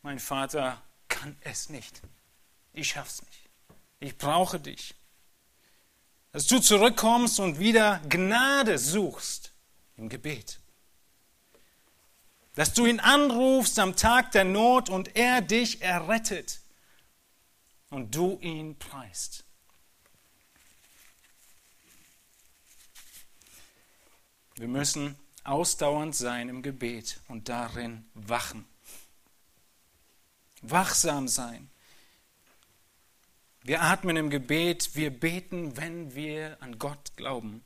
mein 0.01 0.19
Vater, 0.19 0.81
kann 1.07 1.35
es 1.41 1.69
nicht. 1.69 2.01
Ich 2.73 2.89
schaff's 2.89 3.21
nicht. 3.23 3.49
Ich 3.99 4.17
brauche 4.17 4.59
dich. 4.59 4.95
Dass 6.31 6.45
du 6.45 6.59
zurückkommst 6.59 7.39
und 7.39 7.59
wieder 7.59 7.99
Gnade 8.09 8.77
suchst 8.77 9.53
im 9.95 10.09
Gebet. 10.09 10.59
Dass 12.53 12.73
du 12.73 12.85
ihn 12.85 12.99
anrufst 12.99 13.79
am 13.79 13.95
Tag 13.95 14.31
der 14.31 14.43
Not 14.43 14.89
und 14.89 15.15
er 15.15 15.41
dich 15.41 15.81
errettet 15.81 16.59
und 17.89 18.13
du 18.13 18.37
ihn 18.41 18.77
preist. 18.77 19.46
Wir 24.57 24.67
müssen 24.67 25.15
ausdauernd 25.43 26.15
sein 26.15 26.49
im 26.49 26.63
Gebet 26.63 27.21
und 27.27 27.47
darin 27.47 28.05
wachen. 28.15 28.65
Wachsam 30.61 31.27
sein. 31.27 31.69
Wir 33.61 33.81
atmen 33.83 34.17
im 34.17 34.29
Gebet, 34.29 34.95
wir 34.95 35.11
beten, 35.11 35.77
wenn 35.77 36.15
wir 36.15 36.57
an 36.61 36.79
Gott 36.79 37.15
glauben. 37.17 37.63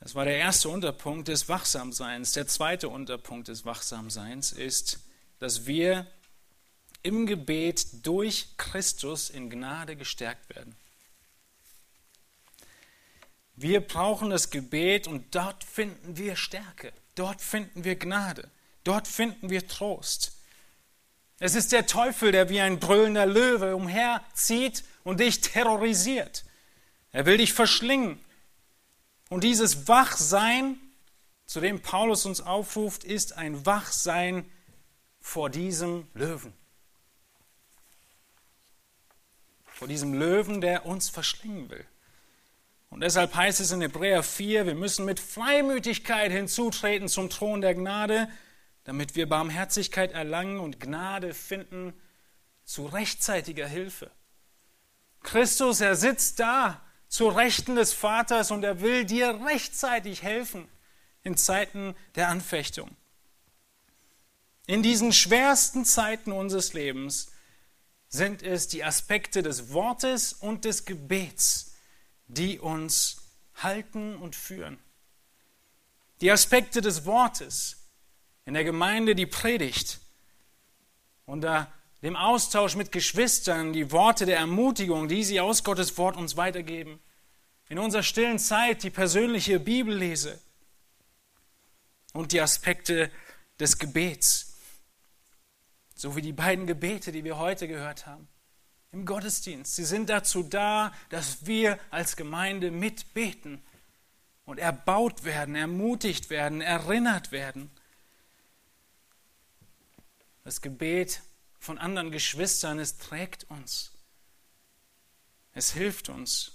Das 0.00 0.14
war 0.14 0.24
der 0.24 0.36
erste 0.36 0.68
Unterpunkt 0.68 1.28
des 1.28 1.48
Wachsamseins. 1.48 2.32
Der 2.32 2.46
zweite 2.46 2.88
Unterpunkt 2.88 3.48
des 3.48 3.64
Wachsamseins 3.64 4.52
ist, 4.52 5.00
dass 5.38 5.66
wir 5.66 6.06
im 7.02 7.26
Gebet 7.26 8.04
durch 8.06 8.48
Christus 8.56 9.30
in 9.30 9.50
Gnade 9.50 9.94
gestärkt 9.94 10.54
werden. 10.54 10.74
Wir 13.56 13.80
brauchen 13.80 14.30
das 14.30 14.50
Gebet 14.50 15.06
und 15.06 15.34
dort 15.34 15.62
finden 15.62 16.16
wir 16.16 16.34
Stärke, 16.34 16.92
dort 17.14 17.40
finden 17.40 17.84
wir 17.84 17.96
Gnade, 17.96 18.50
dort 18.82 19.06
finden 19.06 19.48
wir 19.48 19.68
Trost. 19.68 20.32
Es 21.38 21.54
ist 21.54 21.72
der 21.72 21.86
Teufel, 21.86 22.32
der 22.32 22.48
wie 22.48 22.60
ein 22.60 22.80
brüllender 22.80 23.26
Löwe 23.26 23.76
umherzieht 23.76 24.84
und 25.04 25.20
dich 25.20 25.40
terrorisiert. 25.40 26.44
Er 27.12 27.26
will 27.26 27.36
dich 27.36 27.52
verschlingen. 27.52 28.18
Und 29.28 29.44
dieses 29.44 29.88
Wachsein, 29.88 30.78
zu 31.46 31.60
dem 31.60 31.80
Paulus 31.80 32.26
uns 32.26 32.40
aufruft, 32.40 33.04
ist 33.04 33.34
ein 33.34 33.66
Wachsein 33.66 34.50
vor 35.20 35.50
diesem 35.50 36.08
Löwen. 36.14 36.52
Vor 39.66 39.88
diesem 39.88 40.14
Löwen, 40.14 40.60
der 40.60 40.86
uns 40.86 41.08
verschlingen 41.08 41.70
will. 41.70 41.86
Und 42.94 43.00
deshalb 43.00 43.34
heißt 43.34 43.58
es 43.58 43.72
in 43.72 43.80
Hebräer 43.80 44.22
4, 44.22 44.66
wir 44.66 44.76
müssen 44.76 45.04
mit 45.04 45.18
Freimütigkeit 45.18 46.30
hinzutreten 46.30 47.08
zum 47.08 47.28
Thron 47.28 47.60
der 47.60 47.74
Gnade, 47.74 48.28
damit 48.84 49.16
wir 49.16 49.28
Barmherzigkeit 49.28 50.12
erlangen 50.12 50.60
und 50.60 50.78
Gnade 50.78 51.34
finden 51.34 51.92
zu 52.62 52.86
rechtzeitiger 52.86 53.66
Hilfe. 53.66 54.12
Christus, 55.24 55.80
er 55.80 55.96
sitzt 55.96 56.38
da 56.38 56.82
zur 57.08 57.36
Rechten 57.36 57.74
des 57.74 57.92
Vaters 57.92 58.52
und 58.52 58.62
er 58.62 58.80
will 58.80 59.04
dir 59.04 59.40
rechtzeitig 59.44 60.22
helfen 60.22 60.68
in 61.24 61.36
Zeiten 61.36 61.96
der 62.14 62.28
Anfechtung. 62.28 62.96
In 64.68 64.84
diesen 64.84 65.12
schwersten 65.12 65.84
Zeiten 65.84 66.30
unseres 66.30 66.74
Lebens 66.74 67.32
sind 68.06 68.44
es 68.44 68.68
die 68.68 68.84
Aspekte 68.84 69.42
des 69.42 69.72
Wortes 69.72 70.32
und 70.32 70.64
des 70.64 70.84
Gebets, 70.84 71.73
die 72.28 72.58
uns 72.58 73.18
halten 73.56 74.16
und 74.16 74.36
führen. 74.36 74.78
Die 76.20 76.30
Aspekte 76.30 76.80
des 76.80 77.04
Wortes, 77.04 77.76
in 78.46 78.54
der 78.54 78.64
Gemeinde 78.64 79.14
die 79.14 79.26
Predigt, 79.26 80.00
unter 81.26 81.72
dem 82.02 82.16
Austausch 82.16 82.76
mit 82.76 82.92
Geschwistern, 82.92 83.72
die 83.72 83.90
Worte 83.90 84.26
der 84.26 84.36
Ermutigung, 84.36 85.08
die 85.08 85.24
sie 85.24 85.40
aus 85.40 85.64
Gottes 85.64 85.96
Wort 85.96 86.16
uns 86.16 86.36
weitergeben, 86.36 87.00
in 87.68 87.78
unserer 87.78 88.02
stillen 88.02 88.38
Zeit 88.38 88.82
die 88.82 88.90
persönliche 88.90 89.58
Bibellese 89.58 90.38
und 92.12 92.32
die 92.32 92.40
Aspekte 92.40 93.10
des 93.58 93.78
Gebets, 93.78 94.54
so 95.94 96.14
wie 96.16 96.22
die 96.22 96.32
beiden 96.32 96.66
Gebete, 96.66 97.10
die 97.10 97.24
wir 97.24 97.38
heute 97.38 97.68
gehört 97.68 98.06
haben, 98.06 98.28
im 98.94 99.06
Gottesdienst. 99.06 99.74
Sie 99.74 99.84
sind 99.84 100.08
dazu 100.08 100.42
da, 100.42 100.94
dass 101.10 101.46
wir 101.46 101.78
als 101.90 102.16
Gemeinde 102.16 102.70
mitbeten 102.70 103.60
und 104.46 104.58
erbaut 104.58 105.24
werden, 105.24 105.56
ermutigt 105.56 106.30
werden, 106.30 106.60
erinnert 106.60 107.32
werden. 107.32 107.70
Das 110.44 110.60
Gebet 110.60 111.22
von 111.58 111.78
anderen 111.78 112.10
Geschwistern, 112.10 112.78
es 112.78 112.98
trägt 112.98 113.50
uns. 113.50 113.90
Es 115.52 115.72
hilft 115.72 116.08
uns. 116.08 116.52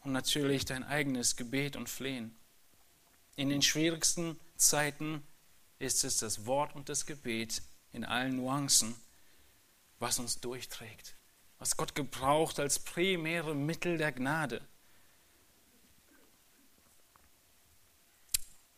Und 0.00 0.12
natürlich 0.12 0.64
dein 0.64 0.84
eigenes 0.84 1.36
Gebet 1.36 1.76
und 1.76 1.88
Flehen. 1.88 2.36
In 3.36 3.50
den 3.50 3.62
schwierigsten 3.62 4.38
Zeiten 4.56 5.22
ist 5.78 6.04
es 6.04 6.18
das 6.18 6.46
Wort 6.46 6.74
und 6.74 6.88
das 6.88 7.06
Gebet 7.06 7.62
in 7.92 8.04
allen 8.04 8.36
Nuancen, 8.36 8.94
was 9.98 10.18
uns 10.18 10.40
durchträgt, 10.40 11.14
was 11.58 11.76
Gott 11.76 11.94
gebraucht 11.94 12.60
als 12.60 12.78
primäre 12.78 13.54
Mittel 13.54 13.98
der 13.98 14.12
Gnade. 14.12 14.66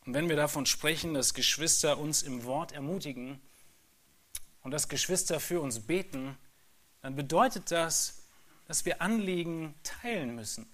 Und 0.05 0.15
wenn 0.15 0.29
wir 0.29 0.35
davon 0.35 0.65
sprechen, 0.65 1.13
dass 1.13 1.33
Geschwister 1.33 1.97
uns 1.97 2.23
im 2.23 2.43
Wort 2.43 2.71
ermutigen 2.71 3.39
und 4.63 4.71
dass 4.71 4.89
Geschwister 4.89 5.39
für 5.39 5.61
uns 5.61 5.79
beten, 5.79 6.37
dann 7.01 7.15
bedeutet 7.15 7.69
das, 7.71 8.23
dass 8.67 8.85
wir 8.85 9.01
Anliegen 9.01 9.75
teilen 9.83 10.35
müssen. 10.35 10.65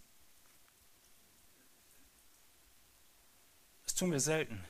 Das 3.86 3.96
tun 3.96 4.12
wir 4.12 4.20
selten. 4.20 4.64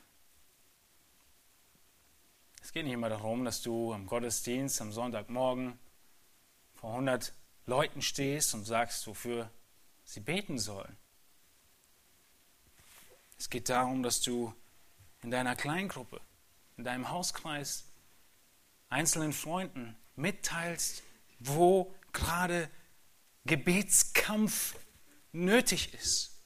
Es 2.61 2.71
geht 2.71 2.85
nicht 2.85 2.93
immer 2.93 3.09
darum, 3.09 3.45
dass 3.45 3.61
du 3.61 3.93
am 3.93 4.07
Gottesdienst 4.07 4.81
am 4.81 4.91
Sonntagmorgen 4.91 5.79
vor 6.87 6.93
100 6.93 7.33
Leuten 7.65 8.01
stehst 8.01 8.53
und 8.53 8.63
sagst, 8.63 9.05
wofür 9.07 9.51
sie 10.05 10.21
beten 10.21 10.57
sollen. 10.57 10.95
Es 13.37 13.49
geht 13.49 13.67
darum, 13.67 14.03
dass 14.03 14.21
du 14.21 14.53
in 15.21 15.29
deiner 15.29 15.57
Kleingruppe, 15.57 16.21
in 16.77 16.85
deinem 16.85 17.09
Hauskreis, 17.09 17.83
einzelnen 18.87 19.33
Freunden 19.33 19.97
mitteilst, 20.15 21.03
wo 21.39 21.93
gerade 22.13 22.69
Gebetskampf 23.43 24.79
nötig 25.33 25.93
ist. 25.93 26.41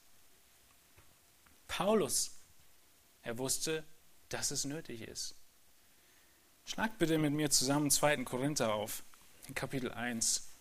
Paulus, 1.68 2.32
er 3.22 3.38
wusste, 3.38 3.86
dass 4.30 4.50
es 4.50 4.66
nötig 4.66 5.02
ist. 5.02 5.36
Schlag 6.66 6.98
bitte 6.98 7.20
mit 7.20 7.32
mir 7.32 7.52
zusammen 7.52 7.92
2. 7.92 8.24
Korinther 8.24 8.74
auf, 8.74 9.04
in 9.48 9.56
Kapitel 9.56 9.92
1. 9.92 10.52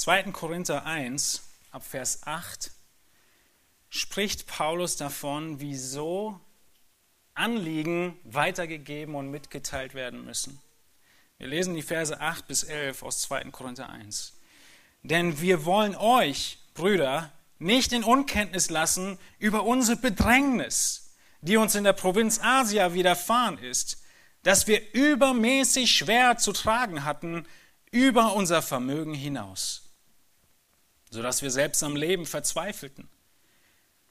2. 0.00 0.32
Korinther 0.32 0.86
1, 0.86 1.42
ab 1.72 1.84
Vers 1.84 2.26
8, 2.26 2.70
spricht 3.90 4.46
Paulus 4.46 4.96
davon, 4.96 5.60
wieso 5.60 6.40
Anliegen 7.34 8.18
weitergegeben 8.24 9.14
und 9.14 9.30
mitgeteilt 9.30 9.92
werden 9.92 10.24
müssen. 10.24 10.58
Wir 11.40 11.48
lesen 11.48 11.74
die 11.74 11.82
Verse 11.82 12.20
8 12.20 12.46
bis 12.46 12.62
11 12.62 13.02
aus 13.02 13.22
2. 13.22 13.50
Korinther 13.50 13.90
1. 13.90 14.34
Denn 15.02 15.40
wir 15.40 15.64
wollen 15.64 15.96
euch, 15.96 16.58
Brüder, 16.74 17.32
nicht 17.58 17.92
in 17.92 18.04
Unkenntnis 18.04 18.70
lassen 18.70 19.18
über 19.40 19.64
unsere 19.64 19.96
Bedrängnis, 19.96 21.16
die 21.40 21.56
uns 21.56 21.74
in 21.74 21.82
der 21.82 21.94
Provinz 21.94 22.38
Asia 22.40 22.94
widerfahren 22.94 23.58
ist, 23.58 24.00
dass 24.44 24.68
wir 24.68 24.94
übermäßig 24.94 25.90
schwer 25.90 26.36
zu 26.38 26.52
tragen 26.52 27.04
hatten 27.04 27.44
über 27.90 28.34
unser 28.34 28.62
Vermögen 28.62 29.14
hinaus 29.14 29.90
sodass 31.10 31.42
wir 31.42 31.50
selbst 31.50 31.82
am 31.82 31.96
Leben 31.96 32.24
verzweifelten. 32.24 33.08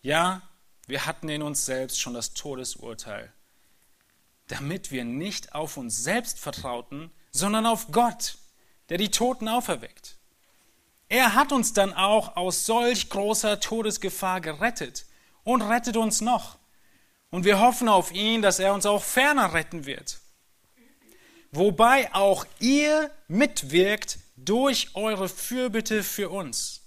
Ja, 0.02 0.42
wir 0.88 1.06
hatten 1.06 1.30
in 1.30 1.42
uns 1.42 1.66
selbst 1.66 2.00
schon 2.00 2.14
das 2.14 2.34
Todesurteil, 2.34 3.32
damit 4.48 4.92
wir 4.92 5.06
nicht 5.06 5.56
auf 5.56 5.78
uns 5.78 6.04
selbst 6.04 6.40
vertrauten, 6.40 7.12
sondern 7.32 7.66
auf 7.66 7.92
Gott, 7.92 8.38
der 8.90 8.98
die 8.98 9.12
Toten 9.12 9.48
auferweckt. 9.48 10.18
Er 11.08 11.36
hat 11.36 11.52
uns 11.52 11.74
dann 11.74 11.94
auch 11.94 12.36
aus 12.36 12.66
solch 12.66 13.10
großer 13.10 13.60
Todesgefahr 13.60 14.42
gerettet 14.42 15.06
und 15.44 15.62
rettet 15.62 15.98
uns 15.98 16.22
noch. 16.22 16.58
Und 17.32 17.46
wir 17.46 17.60
hoffen 17.60 17.90
auf 17.90 18.12
ihn, 18.12 18.42
dass 18.42 18.60
er 18.60 18.74
uns 18.74 18.86
auch 18.86 19.04
ferner 19.04 19.54
retten 19.54 19.86
wird. 19.86 20.20
Wobei 21.52 22.14
auch 22.14 22.46
ihr 22.60 23.10
mitwirkt 23.28 24.20
durch 24.36 24.96
eure 24.96 25.30
Fürbitte 25.30 26.04
für 26.04 26.30
uns 26.30 26.80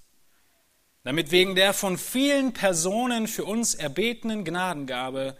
damit 1.04 1.30
wegen 1.30 1.54
der 1.54 1.72
von 1.72 1.98
vielen 1.98 2.52
Personen 2.52 3.26
für 3.26 3.44
uns 3.44 3.74
erbetenen 3.74 4.44
Gnadengabe 4.44 5.36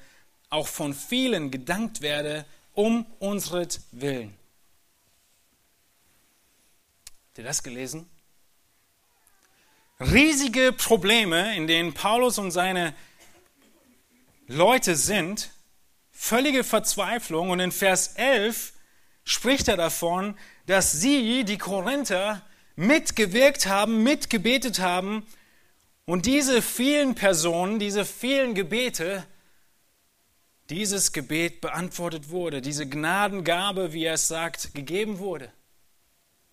auch 0.51 0.67
von 0.67 0.93
vielen 0.93 1.51
gedankt 1.51 2.01
werde 2.01 2.45
um 2.75 3.07
unseret 3.19 3.81
Willen. 3.93 4.35
Habt 7.33 7.39
ihr 7.39 7.45
das 7.45 7.63
gelesen? 7.63 8.11
Riesige 9.99 10.71
Probleme, 10.71 11.57
in 11.57 11.67
denen 11.67 11.95
Paulus 11.95 12.37
und 12.37 12.51
seine 12.51 12.95
Leute 14.49 14.97
sind, 14.97 15.49
völlige 16.11 16.63
Verzweiflung 16.63 17.49
und 17.49 17.59
in 17.59 17.73
Vers 17.73 18.09
11 18.17 18.75
spricht 19.25 19.69
er 19.69 19.79
davon, 19.79 20.37
dass 20.67 20.93
sie, 20.93 21.45
die 21.45 21.57
Korinther, 21.57 22.43
mitgewirkt 22.77 23.65
haben, 23.65 24.03
mitgebetet 24.03 24.81
haben 24.81 25.27
und 26.05 26.27
diese 26.27 26.61
vielen 26.61 27.15
Personen, 27.15 27.79
diese 27.79 28.05
vielen 28.05 28.55
Gebete, 28.55 29.27
dieses 30.69 31.13
Gebet 31.13 31.63
beantwortet 31.63 32.29
wurde, 32.29 32.61
diese 32.61 32.87
Gnadengabe, 32.87 33.95
wie 33.95 34.05
er 34.05 34.15
es 34.15 34.29
sagt, 34.29 34.75
gegeben 34.75 35.19
wurde. 35.19 35.51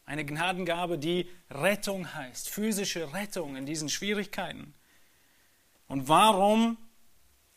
Eine 0.10 0.26
Gnadengabe, 0.26 0.98
die 0.98 1.30
Rettung 1.52 2.16
heißt, 2.16 2.50
physische 2.50 3.14
Rettung 3.14 3.56
in 3.56 3.68
diesen 3.68 3.90
Schwierigkeiten. 3.90 4.74
Und 5.88 6.08
warum 6.08 6.80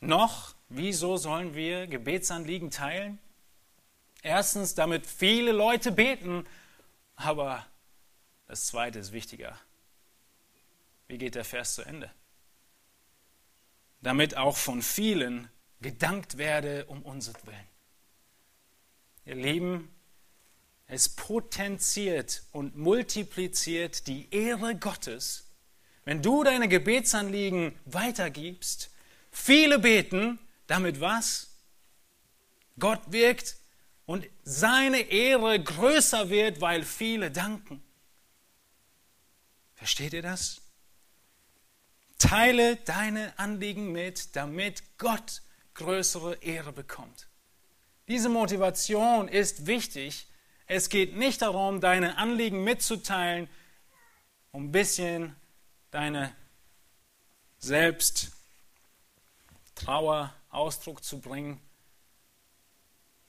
noch, 0.00 0.54
wieso 0.68 1.16
sollen 1.16 1.54
wir 1.54 1.86
Gebetsanliegen 1.86 2.70
teilen? 2.70 3.18
Erstens, 4.20 4.74
damit 4.74 5.06
viele 5.06 5.52
Leute 5.52 5.92
beten, 5.92 6.46
aber 7.16 7.64
das 8.48 8.66
Zweite 8.66 8.98
ist 8.98 9.12
wichtiger. 9.12 9.58
Wie 11.08 11.16
geht 11.16 11.36
der 11.36 11.46
Vers 11.46 11.76
zu 11.76 11.80
Ende? 11.80 12.10
Damit 14.02 14.36
auch 14.36 14.58
von 14.58 14.82
vielen 14.82 15.48
gedankt 15.80 16.36
werde 16.36 16.84
um 16.84 17.00
unsertwillen. 17.00 17.68
Ihr 19.24 19.36
Lieben, 19.36 19.88
es 20.92 21.08
potenziert 21.08 22.42
und 22.52 22.76
multipliziert 22.76 24.06
die 24.06 24.28
Ehre 24.30 24.76
Gottes, 24.76 25.46
wenn 26.04 26.20
du 26.20 26.44
deine 26.44 26.68
Gebetsanliegen 26.68 27.74
weitergibst. 27.86 28.90
Viele 29.30 29.78
beten, 29.78 30.38
damit 30.66 31.00
was? 31.00 31.48
Gott 32.78 33.00
wirkt 33.06 33.56
und 34.04 34.26
seine 34.44 35.00
Ehre 35.00 35.58
größer 35.62 36.28
wird, 36.28 36.60
weil 36.60 36.84
viele 36.84 37.30
danken. 37.30 37.82
Versteht 39.74 40.12
ihr 40.12 40.20
das? 40.20 40.60
Teile 42.18 42.76
deine 42.76 43.32
Anliegen 43.38 43.92
mit, 43.92 44.36
damit 44.36 44.82
Gott 44.98 45.40
größere 45.72 46.34
Ehre 46.42 46.74
bekommt. 46.74 47.28
Diese 48.08 48.28
Motivation 48.28 49.28
ist 49.28 49.66
wichtig. 49.66 50.26
Es 50.66 50.88
geht 50.88 51.16
nicht 51.16 51.42
darum, 51.42 51.80
deine 51.80 52.18
Anliegen 52.18 52.64
mitzuteilen, 52.64 53.48
um 54.52 54.64
ein 54.66 54.72
bisschen 54.72 55.36
deine 55.90 56.34
Selbsttrauer 57.58 58.32
Ausdruck 60.50 61.04
zu 61.04 61.18
bringen, 61.20 61.60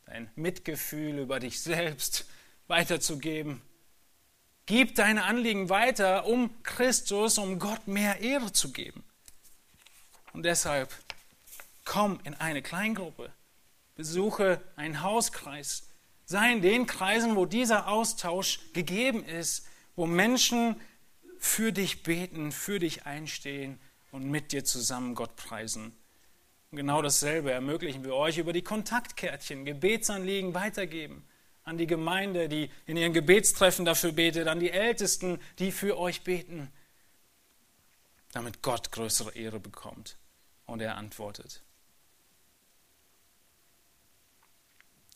dein 0.05 0.29
Mitgefühl 0.35 1.19
über 1.19 1.39
dich 1.39 1.61
selbst 1.61 2.25
weiterzugeben 2.67 3.61
Gib 4.65 4.95
deine 4.95 5.25
Anliegen 5.25 5.69
weiter, 5.69 6.25
um 6.25 6.63
Christus, 6.63 7.37
um 7.37 7.59
Gott 7.59 7.87
mehr 7.87 8.21
Ehre 8.21 8.53
zu 8.53 8.71
geben. 8.71 9.03
Und 10.31 10.43
deshalb 10.43 10.95
komm 11.83 12.19
in 12.23 12.33
eine 12.33 12.61
Kleingruppe, 12.61 13.31
besuche 13.95 14.61
einen 14.77 15.01
Hauskreis, 15.01 15.83
sei 16.25 16.53
in 16.53 16.61
den 16.61 16.85
Kreisen, 16.85 17.35
wo 17.35 17.45
dieser 17.45 17.87
Austausch 17.87 18.59
gegeben 18.73 19.23
ist, 19.23 19.67
wo 19.95 20.05
Menschen 20.05 20.79
für 21.37 21.71
dich 21.71 22.03
beten, 22.03 22.51
für 22.51 22.79
dich 22.79 23.05
einstehen 23.05 23.79
und 24.11 24.29
mit 24.29 24.51
dir 24.51 24.63
zusammen 24.63 25.15
Gott 25.15 25.35
preisen. 25.35 25.95
Und 26.71 26.77
genau 26.77 27.01
dasselbe 27.01 27.51
ermöglichen 27.51 28.03
wir 28.03 28.15
euch 28.15 28.37
über 28.37 28.53
die 28.53 28.63
Kontaktkärtchen, 28.63 29.65
Gebetsanliegen 29.65 30.53
weitergeben 30.53 31.23
an 31.63 31.77
die 31.77 31.87
Gemeinde, 31.87 32.49
die 32.49 32.69
in 32.85 32.97
ihren 32.97 33.13
Gebetstreffen 33.13 33.85
dafür 33.85 34.11
betet, 34.11 34.47
an 34.47 34.59
die 34.59 34.71
Ältesten, 34.71 35.39
die 35.59 35.71
für 35.71 35.97
euch 35.97 36.23
beten, 36.23 36.71
damit 38.31 38.61
Gott 38.61 38.91
größere 38.91 39.35
Ehre 39.35 39.59
bekommt. 39.59 40.17
Und 40.65 40.81
er 40.81 40.95
antwortet. 40.95 41.61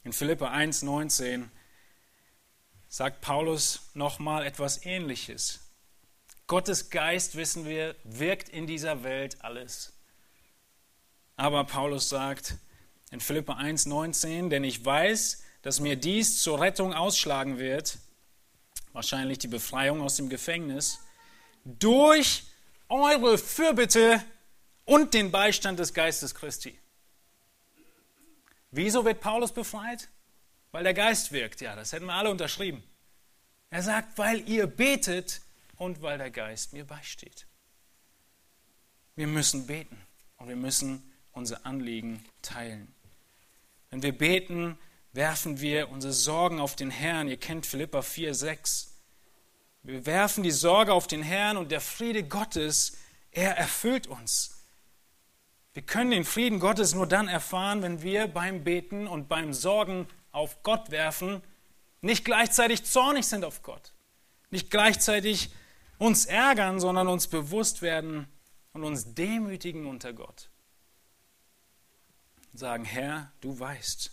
In 0.08 0.14
Philippa 0.14 0.54
1,19 0.54 1.50
sagt 2.88 3.20
Paulus 3.20 3.90
nochmal 3.94 4.46
etwas 4.46 4.86
Ähnliches. 4.86 5.60
Gottes 6.48 6.90
Geist, 6.90 7.36
wissen 7.36 7.66
wir, 7.66 7.94
wirkt 8.06 8.48
in 8.48 8.68
dieser 8.68 9.04
Welt 9.04 9.44
alles. 9.44 9.92
Aber 11.36 11.66
Paulus 11.66 12.08
sagt 12.08 12.56
in 13.12 13.20
Philippa 13.20 13.58
1,19, 13.58 14.48
denn 14.48 14.64
ich 14.64 14.86
weiß, 14.86 15.44
dass 15.62 15.82
mir 15.82 15.98
dies 15.98 16.42
zur 16.42 16.62
Rettung 16.62 16.94
ausschlagen 16.94 17.60
wird, 17.60 17.98
wahrscheinlich 18.94 19.40
die 19.40 19.50
Befreiung 19.50 20.00
aus 20.00 20.16
dem 20.16 20.30
Gefängnis, 20.30 21.00
durch 21.66 22.44
eure 22.88 23.38
Fürbitte 23.38 24.24
und 24.86 25.14
den 25.14 25.32
Beistand 25.32 25.80
des 25.80 25.94
Geistes 25.94 26.34
Christi. 26.34 26.80
Wieso 28.72 29.06
wird 29.06 29.22
Paulus 29.22 29.52
befreit? 29.52 30.10
Weil 30.72 30.84
der 30.84 30.94
Geist 30.94 31.32
wirkt. 31.32 31.62
Ja, 31.62 31.76
das 31.76 31.94
hätten 31.94 32.06
wir 32.06 32.14
alle 32.14 32.30
unterschrieben. 32.30 32.84
Er 33.70 33.82
sagt, 33.82 34.18
weil 34.18 34.48
ihr 34.50 34.68
betet 34.68 35.42
und 35.78 36.02
weil 36.02 36.18
der 36.18 36.32
Geist 36.32 36.74
mir 36.74 36.86
beisteht. 36.86 37.48
Wir 39.16 39.28
müssen 39.28 39.68
beten 39.68 40.02
und 40.38 40.48
wir 40.48 40.56
müssen 40.56 41.12
unser 41.32 41.66
Anliegen 41.66 42.24
teilen. 42.42 42.94
Wenn 43.90 44.04
wir 44.04 44.18
beten, 44.18 44.78
werfen 45.14 45.60
wir 45.62 45.90
unsere 45.90 46.14
Sorgen 46.14 46.60
auf 46.60 46.76
den 46.76 46.92
Herrn. 46.92 47.28
Ihr 47.28 47.38
kennt 47.38 47.66
Philippa 47.66 48.02
4, 48.02 48.34
6. 48.34 48.94
Wir 49.84 50.06
werfen 50.06 50.44
die 50.44 50.52
Sorge 50.52 50.94
auf 50.94 51.08
den 51.08 51.24
Herrn 51.24 51.58
und 51.58 51.72
der 51.72 51.82
Friede 51.82 52.24
Gottes, 52.24 52.98
er 53.32 53.58
erfüllt 53.58 54.08
uns. 54.08 54.57
Wir 55.78 55.84
können 55.84 56.10
den 56.10 56.26
Frieden 56.26 56.60
Gottes 56.60 56.96
nur 56.96 57.06
dann 57.06 57.28
erfahren, 57.28 57.84
wenn 57.84 58.02
wir 58.02 58.28
beim 58.28 58.64
Beten 58.64 59.06
und 59.06 59.30
beim 59.30 59.54
Sorgen 59.54 60.08
auf 60.32 60.64
Gott 60.64 60.90
werfen, 60.90 61.44
nicht 62.02 62.26
gleichzeitig 62.26 62.84
zornig 62.84 63.28
sind 63.28 63.46
auf 63.46 63.62
Gott, 63.62 63.94
nicht 64.50 64.72
gleichzeitig 64.72 65.52
uns 66.00 66.26
ärgern, 66.26 66.80
sondern 66.80 67.08
uns 67.08 67.28
bewusst 67.28 67.84
werden 67.84 68.28
und 68.74 68.84
uns 68.84 69.14
demütigen 69.14 69.86
unter 69.86 70.14
Gott. 70.14 70.50
Sagen, 72.56 72.84
Herr, 72.84 73.32
du 73.42 73.60
weißt. 73.60 74.12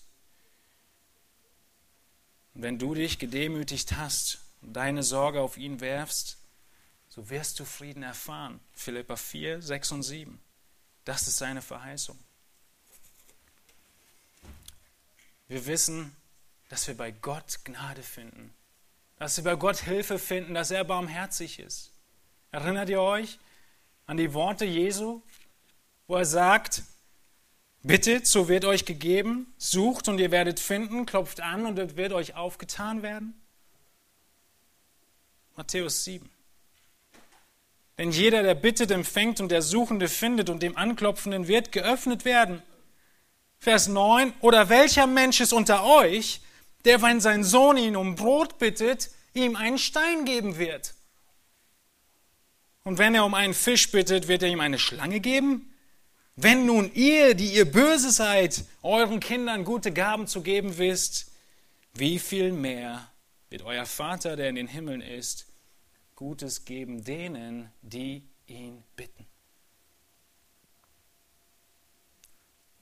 Und 2.52 2.60
wenn 2.60 2.78
du 2.78 2.92
dich 2.92 3.18
gedemütigt 3.18 3.96
hast 3.96 4.44
und 4.60 4.74
deine 4.74 5.02
Sorge 5.02 5.40
auf 5.40 5.56
ihn 5.56 5.80
werfst, 5.80 6.36
so 7.08 7.30
wirst 7.30 7.58
du 7.58 7.64
Frieden 7.64 8.02
erfahren. 8.02 8.60
Philippa 8.74 9.16
4, 9.16 9.62
6 9.62 9.92
und 9.92 10.02
7. 10.02 10.43
Das 11.04 11.28
ist 11.28 11.36
seine 11.36 11.62
Verheißung. 11.62 12.18
Wir 15.48 15.66
wissen, 15.66 16.16
dass 16.68 16.88
wir 16.88 16.96
bei 16.96 17.10
Gott 17.10 17.60
Gnade 17.64 18.02
finden, 18.02 18.54
dass 19.18 19.36
wir 19.36 19.44
bei 19.44 19.56
Gott 19.56 19.78
Hilfe 19.78 20.18
finden, 20.18 20.54
dass 20.54 20.70
er 20.70 20.84
barmherzig 20.84 21.58
ist. 21.58 21.92
Erinnert 22.50 22.88
ihr 22.88 23.00
euch 23.00 23.38
an 24.06 24.16
die 24.16 24.32
Worte 24.32 24.64
Jesu, 24.64 25.22
wo 26.06 26.16
er 26.16 26.24
sagt, 26.24 26.82
bittet, 27.82 28.26
so 28.26 28.48
wird 28.48 28.64
euch 28.64 28.84
gegeben, 28.84 29.52
sucht 29.58 30.08
und 30.08 30.18
ihr 30.18 30.30
werdet 30.30 30.60
finden, 30.60 31.06
klopft 31.06 31.40
an 31.40 31.66
und 31.66 31.78
es 31.78 31.96
wird 31.96 32.12
euch 32.12 32.34
aufgetan 32.34 33.02
werden? 33.02 33.40
Matthäus 35.56 36.04
7. 36.04 36.33
Denn 37.98 38.10
jeder, 38.10 38.42
der 38.42 38.54
bittet, 38.54 38.90
empfängt 38.90 39.40
und 39.40 39.50
der 39.50 39.62
Suchende 39.62 40.08
findet 40.08 40.50
und 40.50 40.62
dem 40.62 40.76
Anklopfenden 40.76 41.46
wird 41.46 41.70
geöffnet 41.70 42.24
werden. 42.24 42.62
Vers 43.60 43.88
9. 43.88 44.32
Oder 44.40 44.68
welcher 44.68 45.06
Mensch 45.06 45.40
ist 45.40 45.52
unter 45.52 45.84
euch, 45.84 46.40
der, 46.84 47.00
wenn 47.02 47.20
sein 47.20 47.44
Sohn 47.44 47.76
ihn 47.76 47.96
um 47.96 48.16
Brot 48.16 48.58
bittet, 48.58 49.10
ihm 49.32 49.56
einen 49.56 49.78
Stein 49.78 50.24
geben 50.24 50.58
wird? 50.58 50.94
Und 52.82 52.98
wenn 52.98 53.14
er 53.14 53.24
um 53.24 53.34
einen 53.34 53.54
Fisch 53.54 53.90
bittet, 53.90 54.28
wird 54.28 54.42
er 54.42 54.50
ihm 54.50 54.60
eine 54.60 54.78
Schlange 54.78 55.20
geben? 55.20 55.70
Wenn 56.36 56.66
nun 56.66 56.92
ihr, 56.94 57.34
die 57.34 57.54
ihr 57.54 57.64
böse 57.64 58.10
seid, 58.10 58.64
euren 58.82 59.20
Kindern 59.20 59.64
gute 59.64 59.92
Gaben 59.92 60.26
zu 60.26 60.42
geben 60.42 60.76
wisst, 60.78 61.30
wie 61.94 62.18
viel 62.18 62.52
mehr 62.52 63.08
wird 63.50 63.62
euer 63.62 63.86
Vater, 63.86 64.34
der 64.34 64.48
in 64.48 64.56
den 64.56 64.66
Himmeln 64.66 65.00
ist, 65.00 65.46
Gutes 66.16 66.64
geben 66.64 67.04
denen, 67.04 67.72
die 67.82 68.28
ihn 68.46 68.84
bitten. 68.96 69.26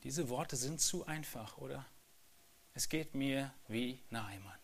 Diese 0.02 0.28
Worte 0.28 0.56
sind 0.56 0.80
zu 0.80 1.06
einfach, 1.06 1.58
oder? 1.58 1.86
Es 2.74 2.88
geht 2.88 3.14
mir 3.14 3.54
wie 3.68 4.00
Naaman. 4.10 4.58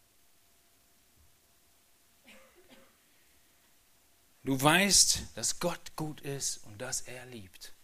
Du 4.43 4.61
weißt, 4.61 5.37
dass 5.37 5.61
Gott 5.61 5.95
gut 5.95 6.21
ist 6.23 6.59
und 6.64 6.79
dass 6.79 7.03
er 7.03 7.27
liebt. 7.27 7.75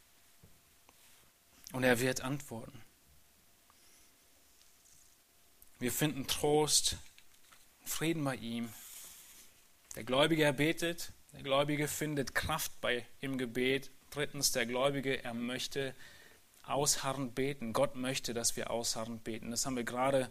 Und 1.72 1.84
er 1.84 2.00
wird 2.00 2.22
antworten. 2.22 2.80
Wir 5.78 5.92
finden 5.92 6.26
Trost, 6.26 6.96
Frieden 7.84 8.24
bei 8.24 8.36
ihm 8.36 8.72
der 9.94 10.04
Gläubige 10.04 10.44
erbetet, 10.44 11.12
der 11.32 11.42
Gläubige 11.42 11.88
findet 11.88 12.34
Kraft 12.34 12.80
bei 12.80 13.06
im 13.20 13.38
Gebet. 13.38 13.90
Drittens, 14.10 14.52
der 14.52 14.66
Gläubige, 14.66 15.24
er 15.24 15.34
möchte 15.34 15.94
ausharrend 16.62 17.34
beten. 17.34 17.72
Gott 17.72 17.96
möchte, 17.96 18.34
dass 18.34 18.56
wir 18.56 18.70
ausharrend 18.70 19.24
beten. 19.24 19.50
Das 19.50 19.66
haben 19.66 19.76
wir 19.76 19.84
gerade 19.84 20.30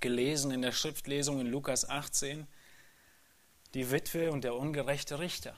gelesen 0.00 0.50
in 0.50 0.62
der 0.62 0.72
Schriftlesung 0.72 1.40
in 1.40 1.46
Lukas 1.46 1.88
18. 1.88 2.46
Die 3.74 3.90
Witwe 3.90 4.32
und 4.32 4.42
der 4.42 4.54
ungerechte 4.54 5.18
Richter. 5.18 5.56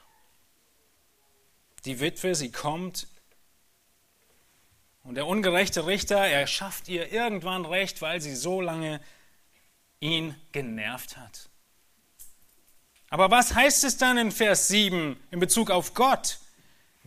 Die 1.84 2.00
Witwe, 2.00 2.34
sie 2.34 2.52
kommt 2.52 3.06
und 5.02 5.14
der 5.14 5.26
ungerechte 5.26 5.86
Richter, 5.86 6.18
er 6.18 6.46
schafft 6.46 6.88
ihr 6.88 7.10
irgendwann 7.10 7.64
recht, 7.64 8.02
weil 8.02 8.20
sie 8.20 8.34
so 8.34 8.60
lange 8.60 9.00
ihn 10.00 10.34
genervt 10.52 11.16
hat. 11.16 11.48
Aber 13.10 13.30
was 13.30 13.54
heißt 13.54 13.84
es 13.84 13.96
dann 13.96 14.18
in 14.18 14.32
Vers 14.32 14.68
7 14.68 15.18
in 15.30 15.40
Bezug 15.40 15.70
auf 15.70 15.94
Gott? 15.94 16.38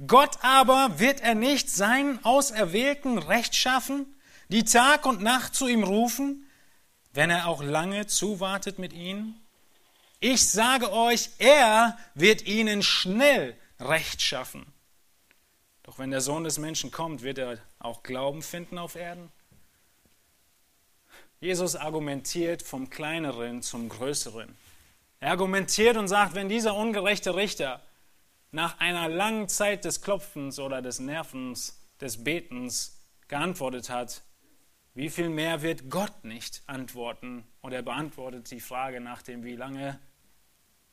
Gott 0.08 0.38
aber 0.42 1.00
wird 1.00 1.22
er 1.22 1.36
nicht 1.36 1.70
seinen 1.70 2.24
Auserwählten 2.26 3.18
Recht 3.20 3.56
schaffen, 3.56 4.06
die 4.50 4.64
Tag 4.64 5.06
und 5.06 5.22
Nacht 5.22 5.54
zu 5.54 5.68
ihm 5.68 5.84
rufen, 5.84 6.48
wenn 7.14 7.30
er 7.30 7.48
auch 7.48 7.62
lange 7.62 8.08
zuwartet 8.08 8.80
mit 8.80 8.94
ihnen? 8.94 9.40
Ich 10.20 10.50
sage 10.50 10.92
euch, 10.92 11.30
er 11.40 11.98
wird 12.16 12.46
ihnen 12.46 12.84
schnell 12.84 13.56
Recht 13.80 14.22
schaffen. 14.22 14.66
Doch 15.84 16.00
wenn 16.00 16.12
der 16.12 16.22
Sohn 16.22 16.44
des 16.44 16.58
Menschen 16.58 16.92
kommt, 16.92 17.22
wird 17.22 17.38
er 17.38 17.58
auch 17.80 18.04
Glauben 18.04 18.42
finden 18.42 18.78
auf 18.78 18.96
Erden? 18.96 19.32
Jesus 21.40 21.76
argumentiert 21.76 22.62
vom 22.62 22.90
Kleineren 22.90 23.64
zum 23.64 23.90
Größeren. 23.90 24.56
Er 25.22 25.30
argumentiert 25.30 25.98
und 25.98 26.08
sagt, 26.08 26.34
wenn 26.34 26.50
dieser 26.50 26.76
ungerechte 26.76 27.36
Richter 27.36 27.80
nach 28.52 28.80
einer 28.80 29.08
langen 29.08 29.48
Zeit 29.48 29.86
des 29.86 30.02
Klopfens 30.02 30.60
oder 30.60 30.82
des 30.82 31.00
Nervens, 31.00 31.80
des 32.02 32.24
Betens 32.24 33.00
geantwortet 33.28 33.92
hat, 33.92 34.24
wie 34.96 35.10
viel 35.10 35.30
mehr 35.30 35.62
wird 35.62 35.92
Gott 35.92 36.26
nicht 36.26 36.64
antworten? 36.66 37.46
Und 37.62 37.72
er 37.72 37.84
beantwortet 37.84 38.50
die 38.50 38.60
Frage 38.60 39.00
nach 39.00 39.22
dem 39.22 39.44
Wie 39.44 39.56
lange. 39.56 40.00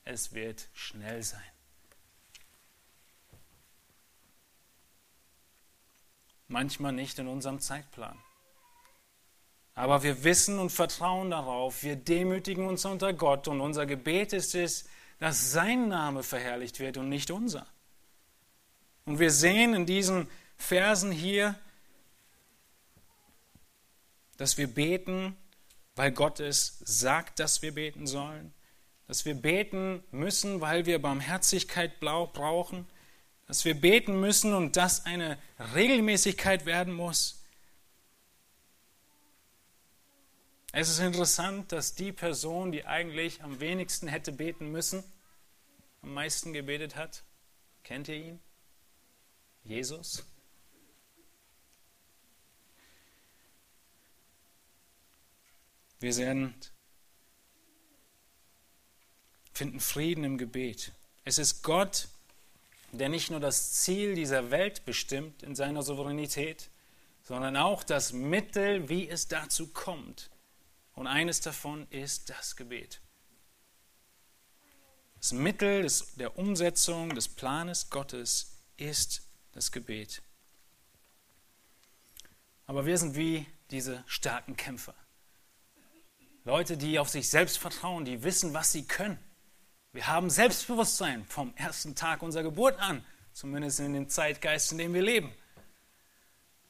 Es 0.04 0.34
wird 0.34 0.68
schnell 0.74 1.22
sein. 1.22 1.40
Manchmal 6.48 6.92
nicht 6.92 7.18
in 7.18 7.28
unserem 7.28 7.60
Zeitplan. 7.60 8.18
Aber 9.78 10.02
wir 10.02 10.24
wissen 10.24 10.58
und 10.58 10.70
vertrauen 10.70 11.30
darauf, 11.30 11.84
wir 11.84 11.94
demütigen 11.94 12.66
uns 12.66 12.84
unter 12.84 13.12
Gott 13.12 13.46
und 13.46 13.60
unser 13.60 13.86
Gebet 13.86 14.32
ist 14.32 14.56
es, 14.56 14.88
dass 15.20 15.52
sein 15.52 15.86
Name 15.86 16.24
verherrlicht 16.24 16.80
wird 16.80 16.96
und 16.96 17.08
nicht 17.08 17.30
unser. 17.30 17.64
Und 19.04 19.20
wir 19.20 19.30
sehen 19.30 19.74
in 19.74 19.86
diesen 19.86 20.28
Versen 20.56 21.12
hier, 21.12 21.54
dass 24.36 24.58
wir 24.58 24.66
beten, 24.66 25.36
weil 25.94 26.10
Gott 26.10 26.40
es 26.40 26.80
sagt, 26.84 27.38
dass 27.38 27.62
wir 27.62 27.72
beten 27.72 28.08
sollen, 28.08 28.52
dass 29.06 29.26
wir 29.26 29.34
beten 29.34 30.02
müssen, 30.10 30.60
weil 30.60 30.86
wir 30.86 31.00
Barmherzigkeit 31.00 32.00
brauchen, 32.00 32.84
dass 33.46 33.64
wir 33.64 33.80
beten 33.80 34.18
müssen 34.18 34.54
und 34.54 34.74
das 34.74 35.06
eine 35.06 35.38
Regelmäßigkeit 35.76 36.66
werden 36.66 36.94
muss. 36.94 37.37
Es 40.72 40.90
ist 40.90 40.98
interessant, 40.98 41.72
dass 41.72 41.94
die 41.94 42.12
Person, 42.12 42.72
die 42.72 42.84
eigentlich 42.84 43.42
am 43.42 43.58
wenigsten 43.58 44.06
hätte 44.06 44.32
beten 44.32 44.70
müssen, 44.70 45.02
am 46.02 46.12
meisten 46.12 46.52
gebetet 46.52 46.94
hat. 46.94 47.22
Kennt 47.84 48.08
ihr 48.08 48.16
ihn? 48.16 48.40
Jesus. 49.64 50.24
Wir 56.00 56.12
sind, 56.12 56.72
finden 59.52 59.80
Frieden 59.80 60.22
im 60.22 60.38
Gebet. 60.38 60.92
Es 61.24 61.38
ist 61.38 61.62
Gott, 61.62 62.08
der 62.92 63.08
nicht 63.08 63.30
nur 63.30 63.40
das 63.40 63.72
Ziel 63.72 64.14
dieser 64.14 64.50
Welt 64.50 64.84
bestimmt 64.84 65.42
in 65.42 65.56
seiner 65.56 65.82
Souveränität, 65.82 66.70
sondern 67.24 67.56
auch 67.56 67.82
das 67.82 68.12
Mittel, 68.12 68.88
wie 68.88 69.08
es 69.08 69.28
dazu 69.28 69.66
kommt. 69.66 70.30
Und 70.98 71.06
eines 71.06 71.40
davon 71.40 71.86
ist 71.90 72.28
das 72.28 72.56
Gebet. 72.56 73.00
Das 75.20 75.30
Mittel 75.30 75.82
des, 75.82 76.16
der 76.16 76.36
Umsetzung 76.36 77.14
des 77.14 77.28
Planes 77.28 77.88
Gottes 77.88 78.56
ist 78.76 79.22
das 79.52 79.70
Gebet. 79.70 80.22
Aber 82.66 82.84
wir 82.84 82.98
sind 82.98 83.14
wie 83.14 83.46
diese 83.70 84.02
starken 84.08 84.56
Kämpfer. 84.56 84.96
Leute, 86.42 86.76
die 86.76 86.98
auf 86.98 87.08
sich 87.08 87.28
selbst 87.30 87.58
vertrauen, 87.58 88.04
die 88.04 88.24
wissen, 88.24 88.52
was 88.52 88.72
sie 88.72 88.84
können. 88.84 89.20
Wir 89.92 90.08
haben 90.08 90.30
Selbstbewusstsein 90.30 91.24
vom 91.26 91.54
ersten 91.54 91.94
Tag 91.94 92.22
unserer 92.22 92.42
Geburt 92.42 92.76
an, 92.80 93.06
zumindest 93.32 93.78
in 93.78 93.92
dem 93.92 94.08
Zeitgeist, 94.08 94.72
in 94.72 94.78
dem 94.78 94.94
wir 94.94 95.02
leben. 95.02 95.32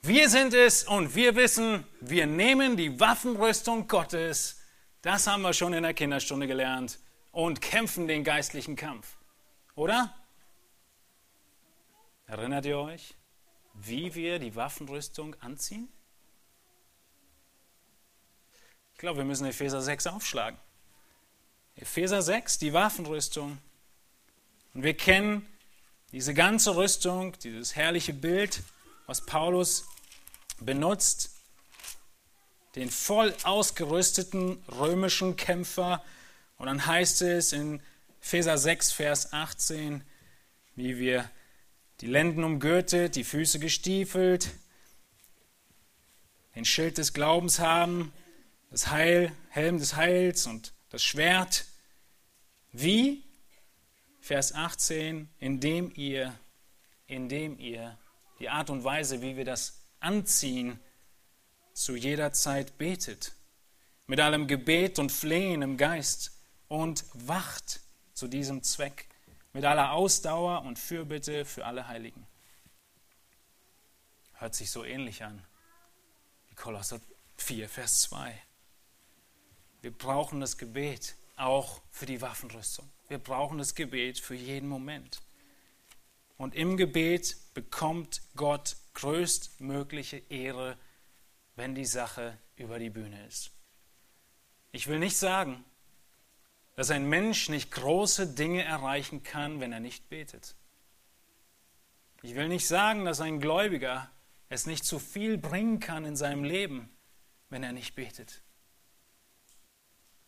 Wir 0.03 0.31
sind 0.31 0.55
es 0.55 0.85
und 0.85 1.15
wir 1.15 1.35
wissen, 1.35 1.85
wir 2.01 2.27
nehmen 2.27 2.77
die 2.77 3.01
Waffenrüstung 3.01 3.89
Gottes. 3.89 4.61
Das 5.03 5.27
haben 5.27 5.43
wir 5.43 5.53
schon 5.53 5.73
in 5.73 5.83
der 5.83 5.95
Kinderstunde 5.95 6.47
gelernt 6.47 6.99
und 7.33 7.61
kämpfen 7.61 8.07
den 8.07 8.25
geistlichen 8.25 8.77
Kampf. 8.77 9.17
Oder? 9.75 10.15
Erinnert 12.27 12.67
ihr 12.67 12.79
euch, 12.79 13.15
wie 13.75 14.15
wir 14.15 14.39
die 14.39 14.55
Waffenrüstung 14.55 15.35
anziehen? 15.41 15.89
Ich 18.93 18.99
glaube, 18.99 19.19
wir 19.19 19.25
müssen 19.25 19.47
Epheser 19.47 19.81
6 19.81 20.09
aufschlagen. 20.09 20.59
Epheser 21.77 22.23
6, 22.23 22.59
die 22.59 22.73
Waffenrüstung. 22.73 23.59
Und 24.75 24.83
wir 24.83 24.95
kennen 24.95 25.47
diese 26.13 26.35
ganze 26.35 26.77
Rüstung, 26.77 27.39
dieses 27.39 27.77
herrliche 27.77 28.13
Bild, 28.13 28.63
was 29.09 29.25
Paulus 29.25 29.89
benutzt, 30.61 31.31
den 32.77 32.91
voll 32.91 33.35
ausgerüsteten 33.43 34.63
römischen 34.79 35.35
Kämpfer. 35.35 36.05
Und 36.59 36.67
dann 36.67 36.85
heißt 36.85 37.23
es 37.23 37.55
in 37.55 37.81
Epheser 38.21 38.59
6, 38.59 38.93
Vers 38.93 39.33
18, 39.33 40.05
wie 40.77 40.99
wir 40.99 41.29
die 42.03 42.07
Lenden 42.07 42.45
umgürtet, 42.45 43.17
die 43.17 43.25
Füße 43.25 43.59
gestiefelt, 43.59 44.51
den 46.55 46.67
Schild 46.67 46.99
des 46.99 47.15
Glaubens 47.15 47.61
haben, 47.61 48.13
das 48.71 48.89
Heil, 48.91 49.33
Helm 49.49 49.79
des 49.79 49.97
Heils 49.97 50.47
und 50.47 50.75
das 50.91 51.03
Schwert. 51.03 51.65
Wie? 52.73 53.25
Vers 54.21 54.53
18, 54.53 55.31
indem 55.41 55.91
ihr, 55.95 56.39
indem 57.07 57.59
ihr 57.59 57.97
die 58.39 58.49
Art 58.49 58.71
und 58.71 58.85
Weise, 58.85 59.23
wie 59.23 59.37
wir 59.37 59.45
das 59.45 59.81
anziehen, 60.01 60.79
zu 61.73 61.97
jeder 61.97 62.33
Zeit 62.33 62.79
betet, 62.79 63.33
mit 64.07 64.21
allem 64.21 64.47
Gebet 64.47 64.99
und 64.99 65.13
Flehen 65.13 65.63
im 65.63 65.77
Geist 65.77 66.33
und 66.69 67.05
wacht 67.15 67.81
zu 68.15 68.27
diesem 68.27 68.63
Zweck 68.63 69.07
mit 69.53 69.65
aller 69.65 69.93
Ausdauer 69.93 70.63
und 70.63 70.79
Fürbitte 70.79 71.45
für 71.45 71.65
alle 71.65 71.89
Heiligen. 71.89 72.27
Hört 74.35 74.55
sich 74.55 74.71
so 74.71 74.85
ähnlich 74.85 75.25
an 75.25 75.45
wie 76.49 76.55
Kolosser 76.55 77.01
4, 77.37 77.69
Vers 77.69 78.03
2. 78.03 78.41
Wir 79.81 79.91
brauchen 79.91 80.41
das 80.41 80.59
Gebet 80.59 81.17
auch 81.37 81.81
für 81.91 82.07
die 82.07 82.21
Waffenrüstung. 82.21 82.89
Wir 83.09 83.19
brauchen 83.19 83.59
das 83.59 83.75
Gebet 83.75 84.19
für 84.19 84.35
jeden 84.35 84.69
Moment. 84.69 85.21
Und 86.39 86.55
im 86.55 86.77
Gebet 86.77 87.37
bekommt 87.53 88.23
Gott 88.37 88.77
größtmögliche 88.95 90.19
Ehre, 90.31 90.79
wenn 91.57 91.75
die 91.75 91.85
Sache 91.85 92.39
über 92.57 92.79
die 92.79 92.91
Bühne 92.91 93.27
ist. 93.27 93.51
Ich 94.71 94.87
will 94.87 95.01
nicht 95.01 95.17
sagen, 95.17 95.65
dass 96.77 96.91
ein 96.91 97.09
Mensch 97.09 97.49
nicht 97.49 97.73
große 97.73 98.35
Dinge 98.35 98.63
erreichen 98.63 99.25
kann, 99.25 99.61
wenn 99.61 99.73
er 99.73 99.81
nicht 99.81 100.09
betet. 100.09 100.55
Ich 102.23 102.37
will 102.37 102.49
nicht 102.49 102.69
sagen, 102.69 103.05
dass 103.05 103.21
ein 103.21 103.41
Gläubiger 103.41 104.11
es 104.49 104.67
nicht 104.67 104.85
zu 104.85 105.01
viel 105.01 105.39
bringen 105.39 105.81
kann 105.81 106.05
in 106.05 106.17
seinem 106.17 106.45
Leben, 106.45 106.89
wenn 107.51 107.65
er 107.65 107.73
nicht 107.73 107.97
betet. 107.97 108.43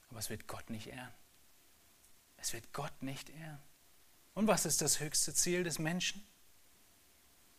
Aber 0.08 0.18
es 0.18 0.28
wird 0.28 0.48
Gott 0.48 0.70
nicht 0.70 0.88
ehren. 0.88 1.14
Es 2.36 2.52
wird 2.52 2.72
Gott 2.72 3.00
nicht 3.00 3.30
ehren. 3.30 3.60
Und 4.40 4.46
was 4.46 4.64
ist 4.64 4.80
das 4.80 5.00
höchste 5.00 5.34
Ziel 5.34 5.64
des 5.64 5.78
Menschen? 5.78 6.26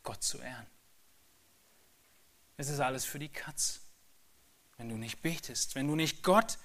Gott 0.01 0.23
zu 0.23 0.39
ehren. 0.39 0.65
Es 2.57 2.69
ist 2.69 2.79
alles 2.79 3.05
für 3.05 3.19
die 3.19 3.29
Katz. 3.29 3.81
Wenn 4.77 4.89
du 4.89 4.97
nicht 4.97 5.21
betest, 5.21 5.75
wenn 5.75 5.87
du 5.87 5.95
nicht 5.95 6.23
Gott 6.23 6.57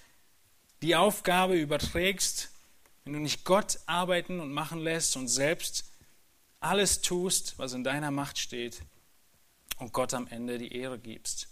die 0.80 0.96
Aufgabe 0.96 1.60
überträgst, 1.60 2.48
wenn 3.04 3.12
du 3.12 3.18
nicht 3.18 3.44
Gott 3.44 3.78
arbeiten 3.84 4.40
und 4.40 4.54
machen 4.54 4.78
lässt 4.78 5.18
und 5.18 5.28
selbst 5.28 5.84
alles 6.60 7.02
tust, 7.02 7.58
was 7.58 7.74
in 7.74 7.84
deiner 7.84 8.10
Macht 8.10 8.38
steht 8.38 8.80
und 9.76 9.92
Gott 9.92 10.14
am 10.14 10.28
Ende 10.28 10.56
die 10.56 10.74
Ehre 10.74 10.98
gibst. 10.98 11.48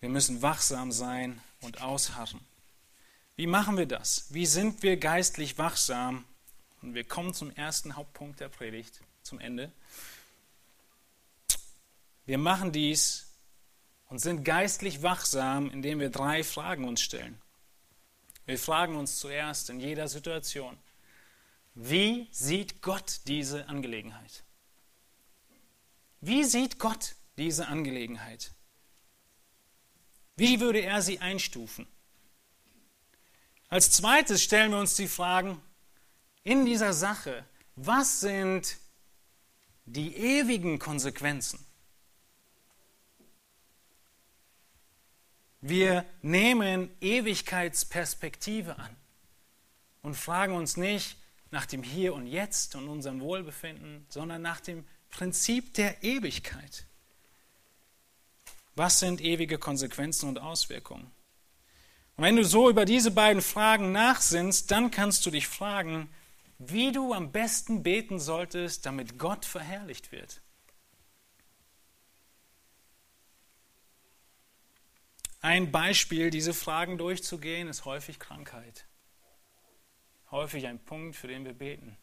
Wir 0.00 0.08
müssen 0.08 0.40
wachsam 0.40 0.92
sein 0.92 1.42
und 1.60 1.82
ausharren. 1.82 2.40
Wie 3.40 3.46
machen 3.46 3.78
wir 3.78 3.86
das? 3.86 4.26
Wie 4.28 4.44
sind 4.44 4.82
wir 4.82 4.98
geistlich 4.98 5.56
wachsam? 5.56 6.26
Und 6.82 6.92
wir 6.92 7.04
kommen 7.04 7.32
zum 7.32 7.50
ersten 7.56 7.96
Hauptpunkt 7.96 8.38
der 8.38 8.50
Predigt, 8.50 9.00
zum 9.22 9.40
Ende. 9.40 9.72
Wir 12.26 12.36
machen 12.36 12.70
dies 12.70 13.32
und 14.10 14.18
sind 14.18 14.44
geistlich 14.44 15.02
wachsam, 15.02 15.70
indem 15.70 16.00
wir 16.00 16.10
drei 16.10 16.44
Fragen 16.44 16.86
uns 16.86 17.00
stellen. 17.00 17.40
Wir 18.44 18.58
fragen 18.58 18.94
uns 18.96 19.18
zuerst 19.18 19.70
in 19.70 19.80
jeder 19.80 20.06
Situation, 20.06 20.76
wie 21.74 22.28
sieht 22.32 22.82
Gott 22.82 23.20
diese 23.26 23.70
Angelegenheit? 23.70 24.44
Wie 26.20 26.44
sieht 26.44 26.78
Gott 26.78 27.14
diese 27.38 27.68
Angelegenheit? 27.68 28.50
Wie 30.36 30.60
würde 30.60 30.80
er 30.80 31.00
sie 31.00 31.20
einstufen? 31.20 31.88
Als 33.70 33.92
zweites 33.92 34.42
stellen 34.42 34.72
wir 34.72 34.78
uns 34.78 34.96
die 34.96 35.06
Fragen 35.06 35.62
in 36.42 36.66
dieser 36.66 36.92
Sache, 36.92 37.44
was 37.76 38.18
sind 38.18 38.76
die 39.84 40.16
ewigen 40.16 40.80
Konsequenzen? 40.80 41.64
Wir 45.60 46.04
nehmen 46.20 46.90
Ewigkeitsperspektive 47.00 48.76
an 48.76 48.96
und 50.02 50.16
fragen 50.16 50.54
uns 50.54 50.76
nicht 50.76 51.16
nach 51.52 51.66
dem 51.66 51.84
Hier 51.84 52.14
und 52.14 52.26
Jetzt 52.26 52.74
und 52.74 52.88
unserem 52.88 53.20
Wohlbefinden, 53.20 54.04
sondern 54.08 54.42
nach 54.42 54.60
dem 54.60 54.84
Prinzip 55.10 55.74
der 55.74 56.02
Ewigkeit. 56.02 56.86
Was 58.74 58.98
sind 58.98 59.20
ewige 59.20 59.58
Konsequenzen 59.58 60.28
und 60.28 60.38
Auswirkungen? 60.38 61.12
Und 62.20 62.26
wenn 62.26 62.36
du 62.36 62.44
so 62.44 62.68
über 62.68 62.84
diese 62.84 63.10
beiden 63.10 63.40
Fragen 63.40 63.92
nachsinnst, 63.92 64.70
dann 64.70 64.90
kannst 64.90 65.24
du 65.24 65.30
dich 65.30 65.48
fragen, 65.48 66.12
wie 66.58 66.92
du 66.92 67.14
am 67.14 67.32
besten 67.32 67.82
beten 67.82 68.18
solltest, 68.18 68.84
damit 68.84 69.18
Gott 69.18 69.46
verherrlicht 69.46 70.12
wird. 70.12 70.42
Ein 75.40 75.72
Beispiel, 75.72 76.28
diese 76.28 76.52
Fragen 76.52 76.98
durchzugehen, 76.98 77.68
ist 77.68 77.86
häufig 77.86 78.18
Krankheit. 78.18 78.84
Häufig 80.30 80.66
ein 80.66 80.78
Punkt, 80.78 81.16
für 81.16 81.28
den 81.28 81.46
wir 81.46 81.54
beten. 81.54 81.96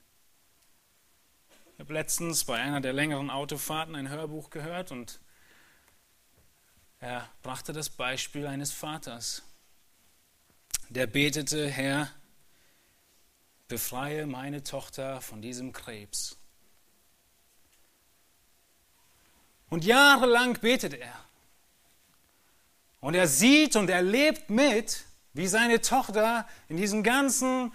Ich 1.76 1.80
habe 1.80 1.93
letztens 1.93 2.43
bei 2.43 2.59
einer 2.59 2.82
der 2.82 2.93
längeren 2.93 3.30
Autofahrten 3.30 3.93
ein 3.95 4.09
Hörbuch 4.09 4.49
gehört 4.49 4.91
und 4.91 5.20
er 6.99 7.30
brachte 7.43 7.72
das 7.72 7.91
Beispiel 7.91 8.47
eines 8.47 8.72
Vaters, 8.72 9.46
der 10.89 11.07
betete, 11.07 11.67
Herr, 11.69 12.11
befreie 13.67 14.25
meine 14.25 14.63
Tochter 14.63 15.21
von 15.21 15.41
diesem 15.41 15.73
Krebs. 15.73 16.38
Und 19.69 19.83
jahrelang 19.83 20.59
betet 20.59 20.93
er. 20.93 21.13
Und 22.99 23.13
er 23.13 23.27
sieht 23.27 23.75
und 23.75 23.89
erlebt 23.89 24.49
mit, 24.49 25.05
wie 25.33 25.47
seine 25.47 25.81
Tochter 25.81 26.47
in 26.69 26.77
diesen 26.77 27.03
ganzen 27.03 27.73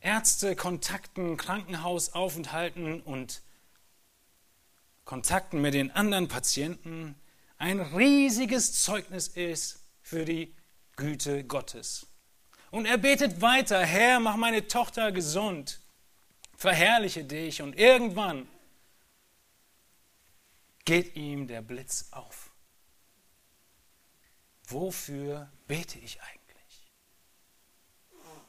Ärztekontakten, 0.00 1.36
Krankenhausaufenthalten 1.36 3.00
und 3.00 3.42
Kontakten 5.04 5.60
mit 5.60 5.74
den 5.74 5.90
anderen 5.92 6.28
Patienten 6.28 7.14
ein 7.58 7.80
riesiges 7.80 8.82
Zeugnis 8.82 9.28
ist 9.28 9.80
für 10.02 10.24
die 10.24 10.52
Güte 10.96 11.44
Gottes. 11.44 12.06
Und 12.70 12.86
er 12.86 12.98
betet 12.98 13.40
weiter, 13.40 13.84
Herr, 13.84 14.20
mach 14.20 14.36
meine 14.36 14.66
Tochter 14.66 15.12
gesund, 15.12 15.80
verherrliche 16.56 17.24
dich 17.24 17.62
und 17.62 17.78
irgendwann 17.78 18.48
geht 20.84 21.16
ihm 21.16 21.46
der 21.46 21.62
Blitz 21.62 22.08
auf. 22.10 22.50
Wofür 24.68 25.50
bete 25.66 25.98
ich 25.98 26.20
eigentlich? 26.22 26.90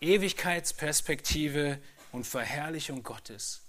Ewigkeitsperspektive 0.01 1.81
und 2.11 2.25
Verherrlichung 2.25 3.03
Gottes. 3.03 3.63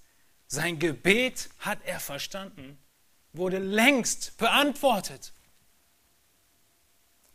Sein 0.46 0.78
Gebet 0.78 1.50
hat 1.58 1.78
er 1.84 2.00
verstanden, 2.00 2.78
wurde 3.32 3.58
längst 3.58 4.38
beantwortet. 4.38 5.32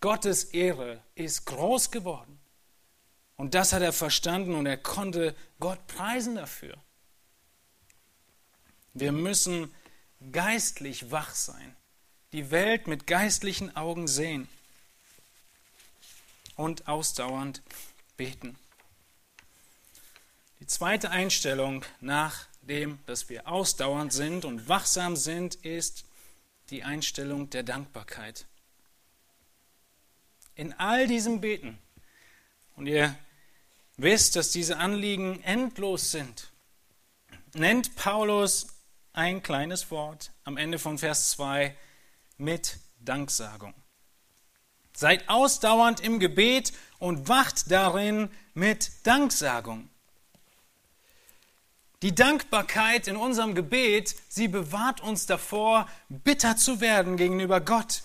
Gottes 0.03 0.43
Ehre 0.43 1.01
ist 1.15 1.45
groß 1.45 1.89
geworden. 1.89 2.37
Und 3.37 3.53
das 3.53 3.71
hat 3.71 3.81
er 3.81 3.93
verstanden 3.93 4.53
und 4.53 4.65
er 4.65 4.75
konnte 4.75 5.33
Gott 5.61 5.87
preisen 5.87 6.35
dafür. 6.35 6.77
Wir 8.93 9.13
müssen 9.13 9.73
geistlich 10.33 11.09
wach 11.09 11.33
sein, 11.33 11.73
die 12.33 12.51
Welt 12.51 12.85
mit 12.87 13.07
geistlichen 13.07 13.77
Augen 13.77 14.09
sehen 14.09 14.49
und 16.57 16.89
ausdauernd 16.89 17.61
beten. 18.17 18.57
Die 20.59 20.67
zweite 20.67 21.11
Einstellung, 21.11 21.85
nachdem 22.01 22.99
dass 23.05 23.29
wir 23.29 23.47
ausdauernd 23.47 24.11
sind 24.11 24.43
und 24.43 24.67
wachsam 24.67 25.15
sind, 25.15 25.55
ist 25.55 26.03
die 26.71 26.83
Einstellung 26.83 27.49
der 27.51 27.63
Dankbarkeit. 27.63 28.47
In 30.55 30.73
all 30.73 31.07
diesem 31.07 31.41
Beten, 31.41 31.77
und 32.75 32.87
ihr 32.87 33.15
wisst, 33.97 34.35
dass 34.35 34.51
diese 34.51 34.77
Anliegen 34.77 35.41
endlos 35.43 36.11
sind, 36.11 36.51
nennt 37.53 37.95
Paulus 37.95 38.67
ein 39.13 39.43
kleines 39.43 39.91
Wort 39.91 40.31
am 40.43 40.57
Ende 40.57 40.79
von 40.79 40.97
Vers 40.97 41.29
2 41.31 41.75
mit 42.37 42.77
Danksagung. 42.99 43.73
Seid 44.95 45.27
ausdauernd 45.27 46.01
im 46.01 46.19
Gebet 46.19 46.73
und 46.99 47.27
wacht 47.27 47.71
darin 47.71 48.29
mit 48.53 48.91
Danksagung. 49.03 49.89
Die 52.03 52.13
Dankbarkeit 52.13 53.07
in 53.07 53.15
unserem 53.15 53.55
Gebet, 53.55 54.15
sie 54.27 54.49
bewahrt 54.49 55.01
uns 55.01 55.25
davor, 55.25 55.87
bitter 56.09 56.57
zu 56.57 56.81
werden 56.81 57.17
gegenüber 57.17 57.61
Gott. 57.61 58.03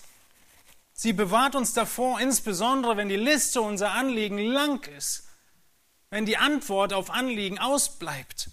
Sie 1.01 1.13
bewahrt 1.13 1.55
uns 1.55 1.71
davor, 1.71 2.19
insbesondere 2.19 2.97
wenn 2.97 3.07
die 3.07 3.15
Liste 3.15 3.61
unserer 3.61 3.93
Anliegen 3.93 4.37
lang 4.37 4.85
ist, 4.97 5.29
wenn 6.09 6.25
die 6.25 6.35
Antwort 6.35 6.91
auf 6.91 7.09
Anliegen 7.09 7.57
ausbleibt. 7.57 8.49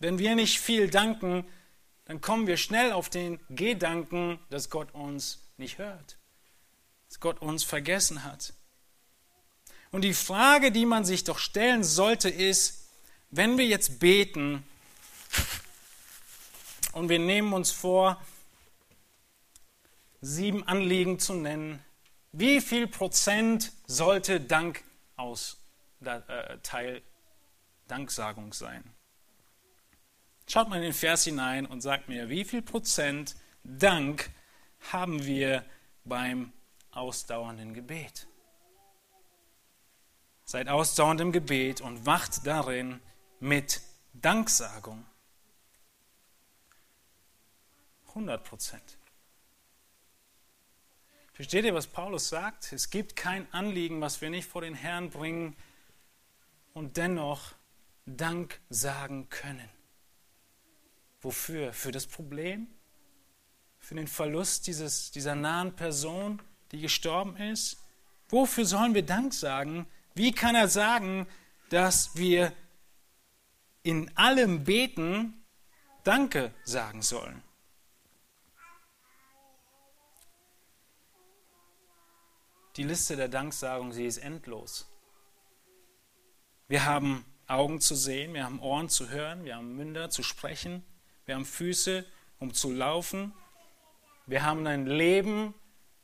Wenn 0.00 0.18
wir 0.18 0.34
nicht 0.34 0.58
viel 0.58 0.90
danken, 0.90 1.46
dann 2.06 2.20
kommen 2.20 2.48
wir 2.48 2.56
schnell 2.56 2.90
auf 2.90 3.08
den 3.08 3.38
Gedanken, 3.50 4.40
dass 4.50 4.68
Gott 4.68 4.92
uns 4.94 5.42
nicht 5.58 5.78
hört, 5.78 6.18
dass 7.06 7.20
Gott 7.20 7.40
uns 7.40 7.62
vergessen 7.62 8.24
hat. 8.24 8.52
Und 9.92 10.02
die 10.02 10.12
Frage, 10.12 10.72
die 10.72 10.86
man 10.86 11.04
sich 11.04 11.22
doch 11.22 11.38
stellen 11.38 11.84
sollte, 11.84 12.28
ist, 12.28 12.88
wenn 13.30 13.58
wir 13.58 13.66
jetzt 13.66 14.00
beten 14.00 14.66
und 16.90 17.10
wir 17.10 17.20
nehmen 17.20 17.52
uns 17.52 17.70
vor, 17.70 18.20
sieben 20.26 20.66
Anliegen 20.66 21.18
zu 21.18 21.34
nennen, 21.34 21.82
wie 22.32 22.60
viel 22.60 22.86
Prozent 22.88 23.72
sollte 23.86 24.40
Dank 24.40 24.82
aus 25.16 25.58
äh, 26.00 26.58
Teil 26.62 27.02
Danksagung 27.86 28.52
sein? 28.52 28.84
Schaut 30.48 30.68
mal 30.68 30.76
in 30.76 30.82
den 30.82 30.92
Vers 30.92 31.24
hinein 31.24 31.64
und 31.66 31.80
sagt 31.80 32.08
mir, 32.08 32.28
wie 32.28 32.44
viel 32.44 32.62
Prozent 32.62 33.36
Dank 33.64 34.30
haben 34.92 35.24
wir 35.24 35.64
beim 36.04 36.52
ausdauernden 36.90 37.72
Gebet? 37.72 38.26
Seid 40.44 40.68
ausdauernd 40.68 41.20
im 41.20 41.32
Gebet 41.32 41.80
und 41.80 42.04
wacht 42.04 42.46
darin 42.46 43.00
mit 43.40 43.80
Danksagung. 44.12 45.04
100 48.08 48.44
Prozent. 48.44 48.96
Versteht 51.36 51.66
ihr, 51.66 51.74
was 51.74 51.86
Paulus 51.86 52.30
sagt? 52.30 52.72
Es 52.72 52.88
gibt 52.88 53.14
kein 53.14 53.46
Anliegen, 53.52 54.00
was 54.00 54.22
wir 54.22 54.30
nicht 54.30 54.48
vor 54.48 54.62
den 54.62 54.74
Herrn 54.74 55.10
bringen 55.10 55.54
und 56.72 56.96
dennoch 56.96 57.52
Dank 58.06 58.58
sagen 58.70 59.28
können. 59.28 59.68
Wofür? 61.20 61.74
Für 61.74 61.92
das 61.92 62.06
Problem? 62.06 62.68
Für 63.78 63.96
den 63.96 64.08
Verlust 64.08 64.66
dieses, 64.66 65.10
dieser 65.10 65.34
nahen 65.34 65.76
Person, 65.76 66.40
die 66.72 66.80
gestorben 66.80 67.36
ist? 67.36 67.82
Wofür 68.30 68.64
sollen 68.64 68.94
wir 68.94 69.04
Dank 69.04 69.34
sagen? 69.34 69.86
Wie 70.14 70.32
kann 70.32 70.54
er 70.54 70.68
sagen, 70.68 71.26
dass 71.68 72.16
wir 72.16 72.50
in 73.82 74.10
allem 74.16 74.64
Beten 74.64 75.44
Danke 76.02 76.54
sagen 76.64 77.02
sollen. 77.02 77.42
Die 82.76 82.82
Liste 82.82 83.16
der 83.16 83.28
Danksagung, 83.28 83.92
sie 83.92 84.04
ist 84.04 84.18
endlos. 84.18 84.86
Wir 86.68 86.84
haben 86.84 87.24
Augen 87.46 87.80
zu 87.80 87.94
sehen, 87.94 88.34
wir 88.34 88.44
haben 88.44 88.60
Ohren 88.60 88.90
zu 88.90 89.08
hören, 89.08 89.46
wir 89.46 89.56
haben 89.56 89.76
Münder 89.76 90.10
zu 90.10 90.22
sprechen, 90.22 90.84
wir 91.24 91.36
haben 91.36 91.46
Füße, 91.46 92.04
um 92.38 92.52
zu 92.52 92.70
laufen. 92.70 93.32
Wir 94.26 94.42
haben 94.42 94.66
ein 94.66 94.84
Leben, 94.84 95.54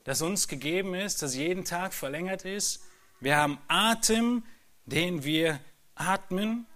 das 0.04 0.22
uns 0.22 0.48
gegeben 0.48 0.94
ist, 0.94 1.20
das 1.20 1.34
jeden 1.34 1.66
Tag 1.66 1.92
verlängert 1.92 2.46
ist. 2.46 2.82
Wir 3.20 3.36
haben 3.36 3.58
Atem, 3.68 4.42
den 4.86 5.24
wir 5.24 5.60
atmen. 5.94 6.66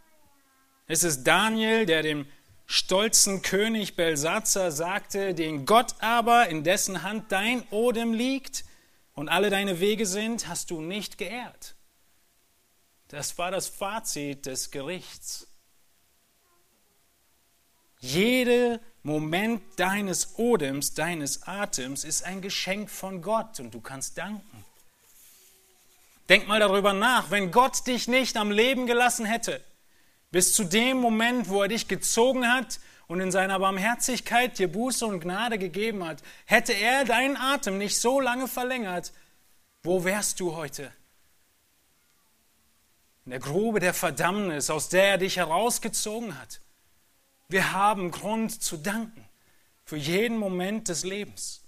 Es 0.88 1.04
ist 1.04 1.24
Daniel, 1.24 1.86
der 1.86 2.02
dem 2.02 2.26
stolzen 2.66 3.40
König 3.40 3.96
Belsatzer 3.96 4.72
sagte, 4.72 5.32
den 5.32 5.64
Gott 5.64 5.94
aber, 6.00 6.50
in 6.50 6.64
dessen 6.64 7.02
Hand 7.02 7.32
dein 7.32 7.62
Odem 7.70 8.12
liegt 8.12 8.65
und 9.16 9.28
alle 9.28 9.50
deine 9.50 9.80
Wege 9.80 10.06
sind, 10.06 10.46
hast 10.46 10.70
du 10.70 10.80
nicht 10.80 11.18
geehrt. 11.18 11.74
Das 13.08 13.38
war 13.38 13.50
das 13.50 13.66
Fazit 13.66 14.46
des 14.46 14.70
Gerichts. 14.70 15.48
Jeder 17.98 18.78
Moment 19.02 19.62
deines 19.76 20.38
Odems, 20.38 20.94
deines 20.94 21.44
Atems 21.44 22.04
ist 22.04 22.24
ein 22.24 22.42
Geschenk 22.42 22.90
von 22.90 23.22
Gott 23.22 23.58
und 23.58 23.72
du 23.72 23.80
kannst 23.80 24.18
danken. 24.18 24.64
Denk 26.28 26.46
mal 26.46 26.60
darüber 26.60 26.92
nach, 26.92 27.30
wenn 27.30 27.52
Gott 27.52 27.86
dich 27.86 28.08
nicht 28.08 28.36
am 28.36 28.50
Leben 28.50 28.86
gelassen 28.86 29.24
hätte, 29.24 29.64
bis 30.30 30.52
zu 30.52 30.64
dem 30.64 30.98
Moment, 30.98 31.48
wo 31.48 31.62
er 31.62 31.68
dich 31.68 31.88
gezogen 31.88 32.52
hat 32.52 32.80
und 33.08 33.20
in 33.20 33.30
seiner 33.30 33.58
Barmherzigkeit 33.58 34.58
dir 34.58 34.70
Buße 34.70 35.06
und 35.06 35.20
Gnade 35.20 35.58
gegeben 35.58 36.04
hat, 36.04 36.22
hätte 36.44 36.72
er 36.72 37.04
deinen 37.04 37.36
Atem 37.36 37.78
nicht 37.78 38.00
so 38.00 38.20
lange 38.20 38.48
verlängert, 38.48 39.12
wo 39.82 40.04
wärst 40.04 40.40
du 40.40 40.54
heute? 40.56 40.92
In 43.24 43.30
der 43.30 43.40
Grube 43.40 43.80
der 43.80 43.94
Verdammnis, 43.94 44.70
aus 44.70 44.88
der 44.88 45.04
er 45.10 45.18
dich 45.18 45.36
herausgezogen 45.36 46.38
hat. 46.38 46.60
Wir 47.48 47.72
haben 47.72 48.10
Grund 48.10 48.62
zu 48.62 48.76
danken 48.76 49.24
für 49.84 49.96
jeden 49.96 50.38
Moment 50.38 50.88
des 50.88 51.04
Lebens. 51.04 51.62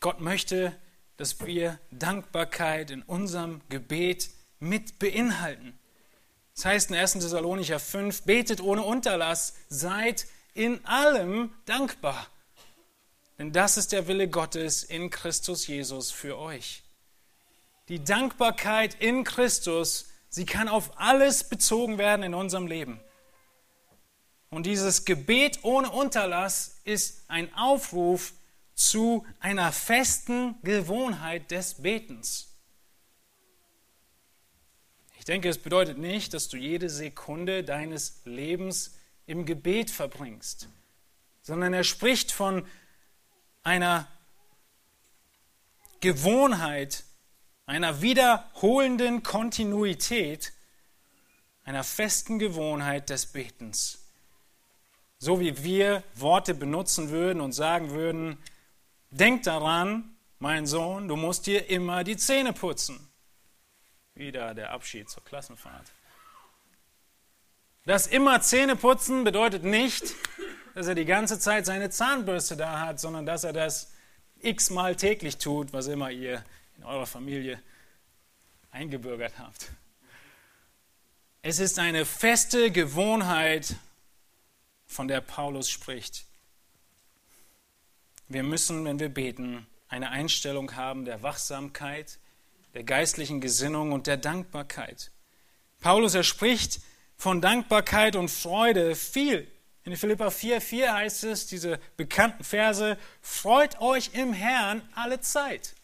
Gott 0.00 0.20
möchte 0.20 0.76
dass 1.16 1.44
wir 1.44 1.78
Dankbarkeit 1.90 2.90
in 2.90 3.02
unserem 3.02 3.60
Gebet 3.68 4.30
mit 4.60 4.98
beinhalten. 4.98 5.78
Das 6.54 6.64
heißt 6.64 6.90
in 6.90 6.96
1. 6.96 7.14
Thessalonicher 7.14 7.80
5, 7.80 8.22
betet 8.22 8.60
ohne 8.60 8.82
Unterlass, 8.82 9.54
seid 9.68 10.26
in 10.54 10.84
allem 10.84 11.52
dankbar. 11.66 12.28
Denn 13.38 13.52
das 13.52 13.76
ist 13.76 13.92
der 13.92 14.06
Wille 14.06 14.28
Gottes 14.28 14.84
in 14.84 15.10
Christus 15.10 15.66
Jesus 15.66 16.10
für 16.12 16.38
euch. 16.38 16.84
Die 17.88 18.02
Dankbarkeit 18.02 18.94
in 19.00 19.24
Christus, 19.24 20.06
sie 20.28 20.46
kann 20.46 20.68
auf 20.68 20.98
alles 20.98 21.44
bezogen 21.44 21.98
werden 21.98 22.22
in 22.22 22.34
unserem 22.34 22.66
Leben. 22.66 23.00
Und 24.50 24.66
dieses 24.66 25.04
Gebet 25.04 25.64
ohne 25.64 25.90
Unterlass 25.90 26.80
ist 26.84 27.24
ein 27.28 27.52
Aufruf 27.54 28.32
zu 28.74 29.26
einer 29.40 29.72
festen 29.72 30.54
Gewohnheit 30.62 31.50
des 31.50 31.82
Betens. 31.82 32.53
Ich 35.24 35.26
denke, 35.26 35.48
es 35.48 35.56
bedeutet 35.56 35.96
nicht, 35.96 36.34
dass 36.34 36.48
du 36.48 36.58
jede 36.58 36.90
Sekunde 36.90 37.64
deines 37.64 38.20
Lebens 38.26 38.98
im 39.24 39.46
Gebet 39.46 39.90
verbringst, 39.90 40.68
sondern 41.40 41.72
er 41.72 41.82
spricht 41.82 42.30
von 42.30 42.66
einer 43.62 44.06
Gewohnheit, 46.00 47.04
einer 47.64 48.02
wiederholenden 48.02 49.22
Kontinuität, 49.22 50.52
einer 51.62 51.84
festen 51.84 52.38
Gewohnheit 52.38 53.08
des 53.08 53.24
Betens. 53.24 54.04
So 55.16 55.40
wie 55.40 55.64
wir 55.64 56.04
Worte 56.14 56.52
benutzen 56.52 57.08
würden 57.08 57.40
und 57.40 57.52
sagen 57.52 57.92
würden, 57.92 58.36
denk 59.08 59.44
daran, 59.44 60.18
mein 60.38 60.66
Sohn, 60.66 61.08
du 61.08 61.16
musst 61.16 61.46
dir 61.46 61.70
immer 61.70 62.04
die 62.04 62.18
Zähne 62.18 62.52
putzen. 62.52 63.08
Wieder 64.14 64.54
der 64.54 64.70
Abschied 64.70 65.10
zur 65.10 65.24
Klassenfahrt. 65.24 65.90
Das 67.84 68.06
immer 68.06 68.40
Zähne 68.40 68.76
putzen 68.76 69.24
bedeutet 69.24 69.64
nicht, 69.64 70.14
dass 70.74 70.86
er 70.86 70.94
die 70.94 71.04
ganze 71.04 71.38
Zeit 71.38 71.66
seine 71.66 71.90
Zahnbürste 71.90 72.56
da 72.56 72.80
hat, 72.80 73.00
sondern 73.00 73.26
dass 73.26 73.44
er 73.44 73.52
das 73.52 73.92
x-mal 74.40 74.96
täglich 74.96 75.38
tut, 75.38 75.72
was 75.72 75.86
immer 75.86 76.10
ihr 76.10 76.44
in 76.76 76.84
eurer 76.84 77.06
Familie 77.06 77.60
eingebürgert 78.70 79.38
habt. 79.38 79.70
Es 81.42 81.58
ist 81.58 81.78
eine 81.78 82.04
feste 82.06 82.70
Gewohnheit, 82.70 83.76
von 84.86 85.08
der 85.08 85.20
Paulus 85.20 85.70
spricht. 85.70 86.24
Wir 88.28 88.42
müssen, 88.42 88.84
wenn 88.84 89.00
wir 89.00 89.08
beten, 89.08 89.66
eine 89.88 90.10
Einstellung 90.10 90.76
haben 90.76 91.04
der 91.04 91.22
Wachsamkeit, 91.22 92.18
der 92.74 92.84
geistlichen 92.84 93.40
Gesinnung 93.40 93.92
und 93.92 94.06
der 94.06 94.16
Dankbarkeit. 94.16 95.12
Paulus, 95.80 96.14
er 96.14 96.24
spricht 96.24 96.80
von 97.16 97.40
Dankbarkeit 97.40 98.16
und 98.16 98.30
Freude 98.30 98.94
viel. 98.96 99.50
In 99.84 99.96
Philippa 99.96 100.28
4,4 100.28 100.92
heißt 100.92 101.24
es, 101.24 101.46
diese 101.46 101.78
bekannten 101.96 102.42
Verse, 102.42 102.98
freut 103.20 103.80
euch 103.80 104.10
im 104.14 104.32
Herrn 104.32 104.82
alle 104.94 105.20
Zeit. 105.20 105.74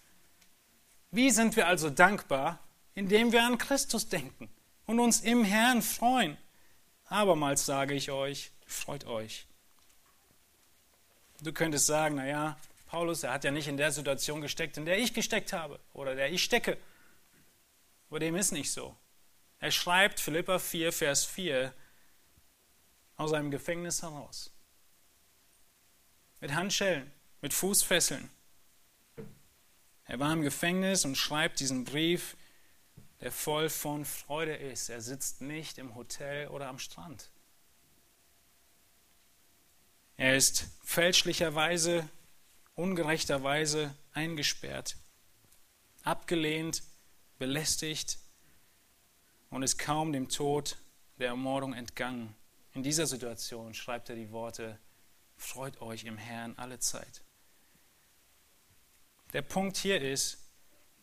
Wie 1.11 1.31
sind 1.31 1.57
wir 1.57 1.67
also 1.67 1.91
dankbar? 1.91 2.59
Indem 2.95 3.33
wir 3.33 3.45
an 3.45 3.59
Christus 3.59 4.09
denken 4.09 4.49
und 4.87 5.01
uns 5.01 5.21
im 5.21 5.45
Herrn 5.45 5.83
freuen. 5.83 6.37
Abermals 7.05 7.67
sage 7.67 7.95
ich 7.95 8.11
euch, 8.11 8.51
freut 8.67 9.07
euch. 9.07 9.47
Du 11.43 11.53
könntest 11.53 11.87
sagen, 11.87 12.17
naja, 12.17 12.57
Paulus, 12.91 13.23
er 13.23 13.33
hat 13.33 13.45
ja 13.45 13.53
nicht 13.53 13.69
in 13.69 13.77
der 13.77 13.93
Situation 13.93 14.41
gesteckt, 14.41 14.77
in 14.77 14.85
der 14.85 14.99
ich 14.99 15.15
gesteckt 15.15 15.53
habe 15.53 15.79
oder 15.93 16.17
der 16.17 16.33
ich 16.33 16.43
stecke. 16.43 16.77
Aber 18.09 18.19
dem 18.19 18.35
ist 18.35 18.51
nicht 18.51 18.73
so. 18.73 18.97
Er 19.61 19.71
schreibt 19.71 20.19
Philippa 20.19 20.59
4, 20.59 20.93
Vers 20.93 21.25
4 21.25 21.73
aus 23.15 23.33
einem 23.33 23.53
Gefängnis 23.53 24.03
heraus. 24.03 24.51
Mit 26.41 26.53
Handschellen, 26.53 27.13
mit 27.41 27.55
Fußfesseln. 27.55 28.29
Er 30.07 30.19
war 30.19 30.33
im 30.33 30.43
Gefängnis 30.43 31.05
und 31.05 31.17
schreibt 31.17 31.61
diesen 31.61 31.85
Brief, 31.85 32.37
der 33.21 33.31
voll 33.31 33.71
von 33.71 34.05
Freude 34.05 34.57
ist. 34.57 34.89
Er 34.89 35.01
sitzt 35.01 35.43
nicht 35.43 35.79
im 35.79 35.95
Hotel 35.95 36.49
oder 36.49 36.67
am 36.67 36.81
Strand. 36.81 37.31
Er 40.17 40.37
ist 40.37 40.67
fälschlicherweise 40.83 42.09
ungerechterweise 42.75 43.95
eingesperrt, 44.13 44.97
abgelehnt, 46.03 46.83
belästigt 47.39 48.19
und 49.51 49.63
ist 49.63 49.79
kaum 49.79 50.13
dem 50.13 50.29
Tod 50.29 50.77
der 51.19 51.29
Ermordung 51.29 51.75
entgangen. 51.75 52.35
In 52.73 52.83
dieser 52.83 53.07
Situation 53.07 53.75
schreibt 53.75 54.09
er 54.09 54.17
die 54.17 54.31
Worte, 54.31 54.79
freut 55.37 55.81
euch 55.81 56.05
im 56.05 56.17
Herrn 56.17 56.55
alle 56.57 56.79
Zeit. 56.79 57.23
Der 59.33 59.43
Punkt 59.43 59.77
hier 59.77 60.01
ist, 60.01 60.39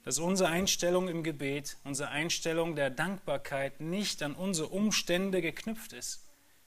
dass 0.04 0.20
unsere 0.20 0.50
Einstellung 0.50 1.10
im 1.10 1.24
Gebet, 1.24 1.78
unsere 1.84 2.10
Einstellung 2.10 2.76
der 2.76 2.90
Dankbarkeit 2.90 3.82
nicht 3.82 4.24
an 4.24 4.36
unsere 4.36 4.70
Umstände 4.70 5.42
geknüpft 5.42 5.92
ist. 5.92 6.24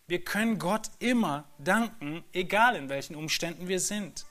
Wir 0.06 0.22
können 0.22 0.58
Gott 0.58 0.90
immer 0.98 1.48
danken, 1.58 2.24
egal 2.32 2.76
in 2.76 2.88
welchen 2.88 3.14
Umständen 3.14 3.68
wir 3.68 3.80
sind 3.80 4.26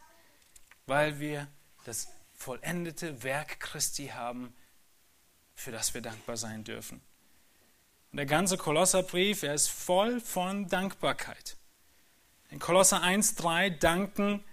weil 0.89 1.19
wir 1.19 1.47
das 1.85 2.09
vollendete 2.33 3.23
Werk 3.23 3.59
Christi 3.59 4.07
haben, 4.07 4.53
für 5.53 5.71
das 5.71 5.93
wir 5.93 6.01
dankbar 6.01 6.35
sein 6.35 6.63
dürfen. 6.63 7.01
Und 8.11 8.17
der 8.17 8.25
ganze 8.25 8.57
Kolosserbrief, 8.57 9.43
er 9.43 9.53
ist 9.53 9.69
voll 9.69 10.19
von 10.19 10.67
Dankbarkeit. 10.67 11.57
In 12.49 12.59
Kolosser 12.59 13.03
1,3 13.03 13.69
danken 13.77 14.43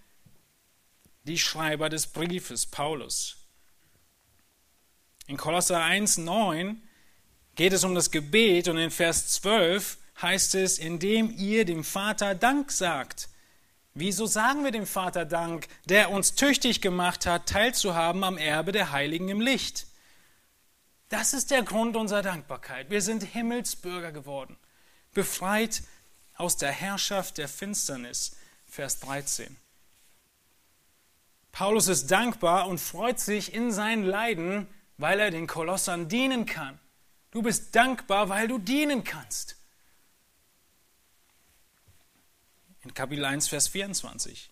die 1.22 1.38
Schreiber 1.38 1.88
des 1.88 2.06
Briefes, 2.06 2.66
Paulus. 2.66 3.46
In 5.26 5.38
Kolosser 5.38 5.80
1,9 5.82 6.76
geht 7.54 7.72
es 7.72 7.82
um 7.82 7.94
das 7.94 8.10
Gebet 8.10 8.68
und 8.68 8.76
in 8.76 8.90
Vers 8.90 9.28
12 9.34 9.96
heißt 10.20 10.54
es, 10.56 10.78
indem 10.78 11.30
ihr 11.30 11.64
dem 11.64 11.82
Vater 11.82 12.34
Dank 12.34 12.70
sagt. 12.70 13.30
Wieso 13.98 14.26
sagen 14.26 14.62
wir 14.62 14.72
dem 14.72 14.86
Vater 14.86 15.24
Dank, 15.24 15.68
der 15.86 16.10
uns 16.10 16.34
tüchtig 16.34 16.82
gemacht 16.82 17.24
hat, 17.24 17.48
teilzuhaben 17.48 18.24
am 18.24 18.36
Erbe 18.36 18.70
der 18.70 18.92
Heiligen 18.92 19.30
im 19.30 19.40
Licht? 19.40 19.86
Das 21.08 21.32
ist 21.32 21.50
der 21.50 21.62
Grund 21.62 21.96
unserer 21.96 22.20
Dankbarkeit. 22.20 22.90
Wir 22.90 23.00
sind 23.00 23.22
Himmelsbürger 23.22 24.12
geworden, 24.12 24.58
befreit 25.14 25.82
aus 26.34 26.58
der 26.58 26.72
Herrschaft 26.72 27.38
der 27.38 27.48
Finsternis. 27.48 28.36
Vers 28.66 29.00
13. 29.00 29.56
Paulus 31.50 31.88
ist 31.88 32.10
dankbar 32.10 32.68
und 32.68 32.78
freut 32.78 33.18
sich 33.18 33.54
in 33.54 33.72
seinen 33.72 34.04
Leiden, 34.04 34.68
weil 34.98 35.20
er 35.20 35.30
den 35.30 35.46
Kolossern 35.46 36.06
dienen 36.06 36.44
kann. 36.44 36.78
Du 37.30 37.40
bist 37.40 37.74
dankbar, 37.74 38.28
weil 38.28 38.46
du 38.46 38.58
dienen 38.58 39.04
kannst. 39.04 39.55
In 42.86 42.94
Kapitel 42.94 43.24
1, 43.24 43.48
Vers 43.48 43.68
24. 43.68 44.48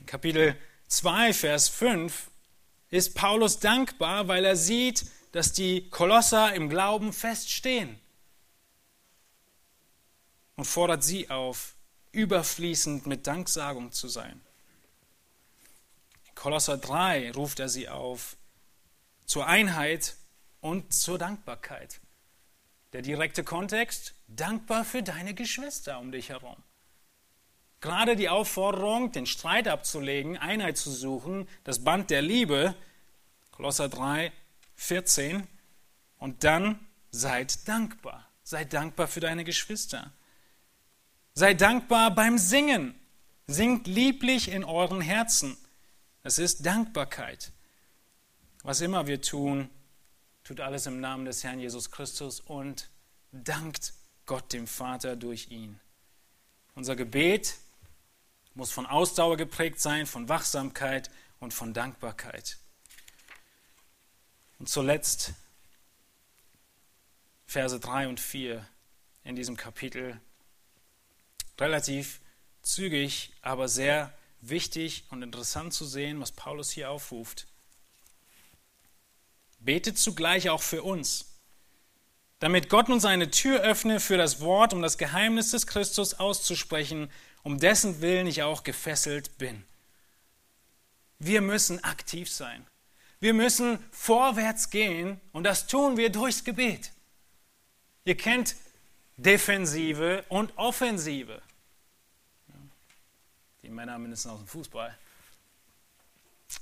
In 0.00 0.06
Kapitel 0.06 0.56
2, 0.88 1.32
Vers 1.32 1.68
5 1.68 2.30
ist 2.90 3.14
Paulus 3.14 3.60
dankbar, 3.60 4.26
weil 4.26 4.44
er 4.44 4.56
sieht, 4.56 5.06
dass 5.30 5.52
die 5.52 5.88
Kolosser 5.90 6.54
im 6.54 6.68
Glauben 6.68 7.12
feststehen 7.12 8.00
und 10.56 10.64
fordert 10.64 11.04
sie 11.04 11.30
auf, 11.30 11.76
überfließend 12.10 13.06
mit 13.06 13.26
Danksagung 13.26 13.92
zu 13.92 14.08
sein. 14.08 14.40
In 16.28 16.34
Kolosser 16.34 16.78
3 16.78 17.32
ruft 17.32 17.60
er 17.60 17.68
sie 17.68 17.88
auf 17.88 18.36
zur 19.24 19.46
Einheit 19.46 20.16
und 20.60 20.92
zur 20.92 21.18
Dankbarkeit. 21.18 22.00
Der 22.92 23.02
direkte 23.02 23.44
Kontext, 23.44 24.14
dankbar 24.26 24.84
für 24.84 25.02
deine 25.02 25.34
Geschwister 25.34 26.00
um 26.00 26.10
dich 26.10 26.30
herum. 26.30 26.56
Gerade 27.80 28.16
die 28.16 28.28
Aufforderung, 28.28 29.12
den 29.12 29.26
Streit 29.26 29.68
abzulegen, 29.68 30.36
Einheit 30.38 30.78
zu 30.78 30.90
suchen, 30.90 31.48
das 31.64 31.84
Band 31.84 32.10
der 32.10 32.22
Liebe, 32.22 32.74
Kolosser 33.50 33.88
3, 33.88 34.32
14, 34.76 35.46
und 36.18 36.44
dann 36.44 36.78
seid 37.10 37.68
dankbar. 37.68 38.28
Seid 38.42 38.72
dankbar 38.72 39.08
für 39.08 39.20
deine 39.20 39.44
Geschwister. 39.44 40.12
Seid 41.34 41.60
dankbar 41.60 42.14
beim 42.14 42.38
Singen. 42.38 42.94
Singt 43.46 43.86
lieblich 43.86 44.50
in 44.50 44.64
euren 44.64 45.00
Herzen. 45.00 45.56
Das 46.22 46.38
ist 46.38 46.64
Dankbarkeit. 46.64 47.52
Was 48.62 48.80
immer 48.80 49.06
wir 49.06 49.20
tun, 49.20 49.70
tut 50.42 50.60
alles 50.60 50.86
im 50.86 51.00
Namen 51.00 51.24
des 51.24 51.44
Herrn 51.44 51.60
Jesus 51.60 51.90
Christus 51.90 52.40
und 52.40 52.88
dankt 53.32 53.92
Gott 54.26 54.52
dem 54.52 54.66
Vater 54.66 55.14
durch 55.16 55.50
ihn. 55.50 55.78
Unser 56.74 56.96
Gebet 56.96 57.54
muss 58.56 58.72
von 58.72 58.86
Ausdauer 58.86 59.36
geprägt 59.36 59.80
sein, 59.80 60.06
von 60.06 60.28
Wachsamkeit 60.28 61.10
und 61.38 61.52
von 61.52 61.74
Dankbarkeit. 61.74 62.56
Und 64.58 64.68
zuletzt 64.68 65.34
Verse 67.46 67.78
3 67.78 68.08
und 68.08 68.18
4 68.18 68.66
in 69.24 69.36
diesem 69.36 69.56
Kapitel. 69.56 70.18
Relativ 71.60 72.20
zügig, 72.62 73.32
aber 73.42 73.68
sehr 73.68 74.12
wichtig 74.40 75.04
und 75.10 75.22
interessant 75.22 75.74
zu 75.74 75.84
sehen, 75.84 76.20
was 76.20 76.32
Paulus 76.32 76.70
hier 76.70 76.90
aufruft. 76.90 77.46
Betet 79.58 79.98
zugleich 79.98 80.48
auch 80.48 80.62
für 80.62 80.82
uns, 80.82 81.26
damit 82.38 82.68
Gott 82.68 82.88
uns 82.88 83.04
eine 83.04 83.30
Tür 83.30 83.60
öffne 83.60 84.00
für 84.00 84.16
das 84.16 84.40
Wort, 84.40 84.72
um 84.72 84.82
das 84.82 84.98
Geheimnis 84.98 85.50
des 85.50 85.66
Christus 85.66 86.14
auszusprechen, 86.14 87.10
um 87.46 87.60
dessen 87.60 88.00
Willen 88.00 88.26
ich 88.26 88.42
auch 88.42 88.64
gefesselt 88.64 89.38
bin. 89.38 89.62
Wir 91.20 91.40
müssen 91.40 91.84
aktiv 91.84 92.28
sein. 92.28 92.66
Wir 93.20 93.34
müssen 93.34 93.78
vorwärts 93.92 94.68
gehen 94.70 95.20
und 95.30 95.44
das 95.44 95.68
tun 95.68 95.96
wir 95.96 96.10
durchs 96.10 96.42
Gebet. 96.42 96.90
Ihr 98.04 98.16
kennt 98.16 98.56
Defensive 99.16 100.24
und 100.28 100.58
Offensive. 100.58 101.40
Die 103.62 103.68
Männer 103.68 103.96
mindestens 103.96 104.32
aus 104.32 104.38
dem 104.40 104.48
Fußball. 104.48 104.98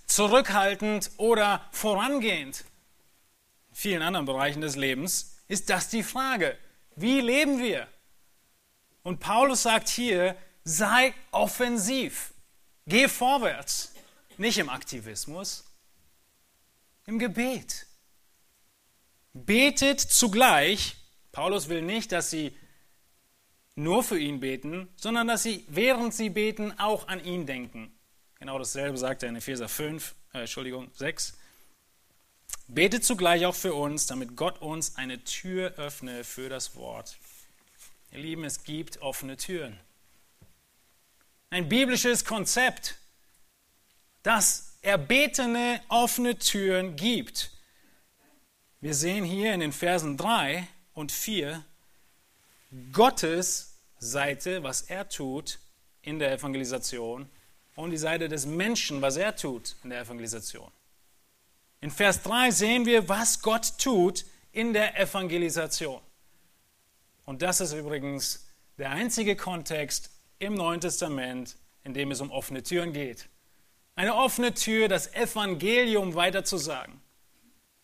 Zurückhaltend 0.05 1.13
oder 1.17 1.67
vorangehend. 1.73 2.63
In 3.71 3.75
vielen 3.75 4.03
anderen 4.03 4.27
Bereichen 4.27 4.61
des 4.61 4.77
Lebens 4.77 5.39
ist 5.49 5.71
das 5.71 5.89
die 5.89 6.03
Frage. 6.03 6.59
Wie 6.95 7.23
leben 7.23 7.59
wir? 7.59 7.89
Und 9.03 9.21
Paulus 9.21 9.63
sagt 9.63 9.89
hier, 9.89 10.37
sei 10.65 11.15
offensiv. 11.31 12.33
Geh 12.87 13.09
vorwärts. 13.09 13.93
Nicht 14.37 14.59
im 14.59 14.69
Aktivismus, 14.69 15.65
im 17.07 17.19
Gebet. 17.19 17.87
Betet 19.33 20.01
zugleich. 20.01 20.97
Paulus 21.31 21.69
will 21.69 21.83
nicht, 21.83 22.11
dass 22.11 22.31
sie 22.31 22.57
nur 23.77 24.03
für 24.03 24.19
ihn 24.19 24.41
beten, 24.41 24.89
sondern 24.97 25.29
dass 25.29 25.43
sie, 25.43 25.65
während 25.69 26.15
sie 26.15 26.31
beten, 26.31 26.79
auch 26.79 27.09
an 27.09 27.25
ihn 27.25 27.47
denken. 27.47 27.93
Genau 28.39 28.59
dasselbe 28.59 28.99
sagt 28.99 29.23
er 29.23 29.29
in 29.29 29.37
Epheser 29.37 29.69
5, 29.69 30.15
äh, 30.33 30.41
Entschuldigung, 30.41 30.91
6. 30.95 31.37
Betet 32.67 33.05
zugleich 33.05 33.47
auch 33.47 33.55
für 33.55 33.75
uns, 33.75 34.07
damit 34.07 34.37
Gott 34.37 34.61
uns 34.61 34.97
eine 34.97 35.23
Tür 35.25 35.75
öffne 35.77 36.25
für 36.25 36.49
das 36.49 36.77
Wort. 36.77 37.17
Ihr 38.11 38.21
Lieben, 38.21 38.45
es 38.45 38.65
gibt 38.65 39.03
offene 39.03 39.37
Türen. 39.37 39.79
Ein 41.55 41.69
biblisches 41.69 42.25
Konzept, 42.25 42.97
das 44.25 44.77
erbetene 44.83 45.81
offene 45.89 46.37
Türen 46.37 46.97
gibt. 46.97 47.53
Wir 48.81 48.93
sehen 48.93 49.25
hier 49.25 49.55
in 49.55 49.61
den 49.61 49.71
Versen 49.71 50.17
3 50.17 50.67
und 50.95 51.13
4 51.13 51.65
Gottes 52.91 53.77
Seite, 54.01 54.65
was 54.65 54.83
er 54.83 55.09
tut 55.09 55.61
in 56.03 56.19
der 56.19 56.33
Evangelisation 56.33 57.31
und 57.77 57.93
die 57.93 57.99
Seite 57.99 58.29
des 58.29 58.47
Menschen, 58.47 59.01
was 59.01 59.17
er 59.17 59.37
tut 59.37 59.77
in 59.85 59.91
der 59.91 60.01
Evangelisation. 60.01 60.73
In 61.81 61.93
Vers 61.93 62.21
3 62.25 62.51
sehen 62.51 62.85
wir, 62.85 63.09
was 63.09 63.43
Gott 63.43 63.79
tut 63.79 64.25
in 64.51 64.73
der 64.73 64.99
Evangelisation. 64.99 66.03
Und 67.25 67.43
das 67.43 67.61
ist 67.61 67.75
übrigens 67.75 68.45
der 68.77 68.91
einzige 68.91 69.37
Kontext 69.37 70.11
im 70.45 70.55
Neuen 70.55 70.81
Testament, 70.81 71.57
in 71.83 71.95
dem 71.95 72.11
es 72.11 72.21
um 72.21 72.31
offene 72.31 72.63
Türen 72.63 72.93
geht. 72.93 73.29
Eine 73.97 74.15
offene 74.15 74.55
Tür, 74.55 74.89
das 74.89 75.13
Evangelium 75.15 76.15
weiterzusagen. 76.15 77.01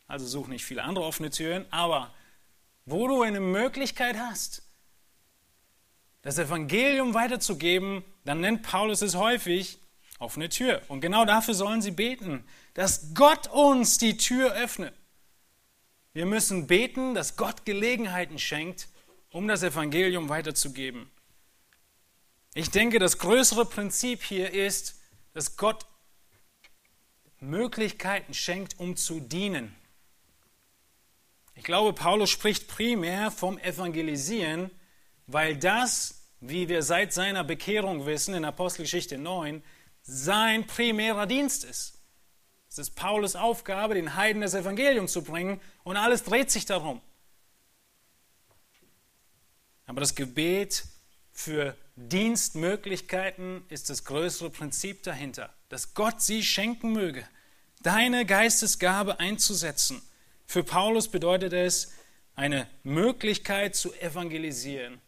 Also 0.06 0.26
such 0.26 0.48
nicht 0.48 0.64
viele 0.64 0.82
andere 0.82 1.04
offene 1.04 1.30
Türen, 1.30 1.66
aber 1.70 2.12
wo 2.84 3.06
du 3.06 3.22
eine 3.22 3.40
Möglichkeit 3.40 4.18
hast, 4.18 4.62
das 6.22 6.38
Evangelium 6.38 7.14
weiterzugeben, 7.14 8.04
dann 8.24 8.40
nennt 8.40 8.62
Paulus 8.62 9.02
es 9.02 9.14
häufig 9.14 9.78
offene 10.18 10.48
Tür. 10.48 10.82
Und 10.88 11.00
genau 11.00 11.24
dafür 11.24 11.54
sollen 11.54 11.80
sie 11.80 11.92
beten, 11.92 12.44
dass 12.74 13.14
Gott 13.14 13.46
uns 13.48 13.98
die 13.98 14.16
Tür 14.16 14.52
öffnet. 14.52 14.94
Wir 16.12 16.26
müssen 16.26 16.66
beten, 16.66 17.14
dass 17.14 17.36
Gott 17.36 17.64
Gelegenheiten 17.64 18.38
schenkt, 18.38 18.88
um 19.30 19.46
das 19.46 19.62
Evangelium 19.62 20.28
weiterzugeben. 20.28 21.10
Ich 22.54 22.70
denke, 22.70 22.98
das 22.98 23.18
größere 23.18 23.64
Prinzip 23.64 24.22
hier 24.22 24.52
ist, 24.52 25.00
dass 25.32 25.56
Gott 25.56 25.86
Möglichkeiten 27.38 28.34
schenkt, 28.34 28.78
um 28.78 28.96
zu 28.96 29.20
dienen. 29.20 29.74
Ich 31.54 31.64
glaube, 31.64 31.92
Paulus 31.92 32.30
spricht 32.30 32.68
primär 32.68 33.30
vom 33.30 33.58
Evangelisieren, 33.58 34.70
weil 35.26 35.56
das, 35.56 36.26
wie 36.40 36.68
wir 36.68 36.82
seit 36.82 37.12
seiner 37.12 37.44
Bekehrung 37.44 38.06
wissen, 38.06 38.34
in 38.34 38.44
Apostelgeschichte 38.44 39.16
9, 39.16 39.62
sein 40.02 40.66
primärer 40.66 41.26
Dienst 41.26 41.64
ist. 41.64 41.98
Es 42.68 42.78
ist 42.78 42.90
Paulus 42.92 43.36
Aufgabe, 43.36 43.94
den 43.94 44.16
Heiden 44.16 44.42
das 44.42 44.54
Evangelium 44.54 45.06
zu 45.06 45.22
bringen 45.22 45.60
und 45.82 45.96
alles 45.96 46.24
dreht 46.24 46.50
sich 46.50 46.66
darum. 46.66 47.00
Aber 49.86 50.00
das 50.00 50.14
Gebet 50.14 50.84
für 51.32 51.76
Dienstmöglichkeiten 51.96 53.64
ist 53.68 53.90
das 53.90 54.04
größere 54.04 54.50
Prinzip 54.50 55.02
dahinter, 55.02 55.52
dass 55.68 55.94
Gott 55.94 56.22
sie 56.22 56.42
schenken 56.42 56.92
möge, 56.92 57.26
deine 57.82 58.24
Geistesgabe 58.26 59.20
einzusetzen. 59.20 60.02
Für 60.46 60.64
Paulus 60.64 61.08
bedeutet 61.08 61.52
es, 61.52 61.92
eine 62.34 62.68
Möglichkeit 62.82 63.76
zu 63.76 63.92
evangelisieren. 63.94 65.00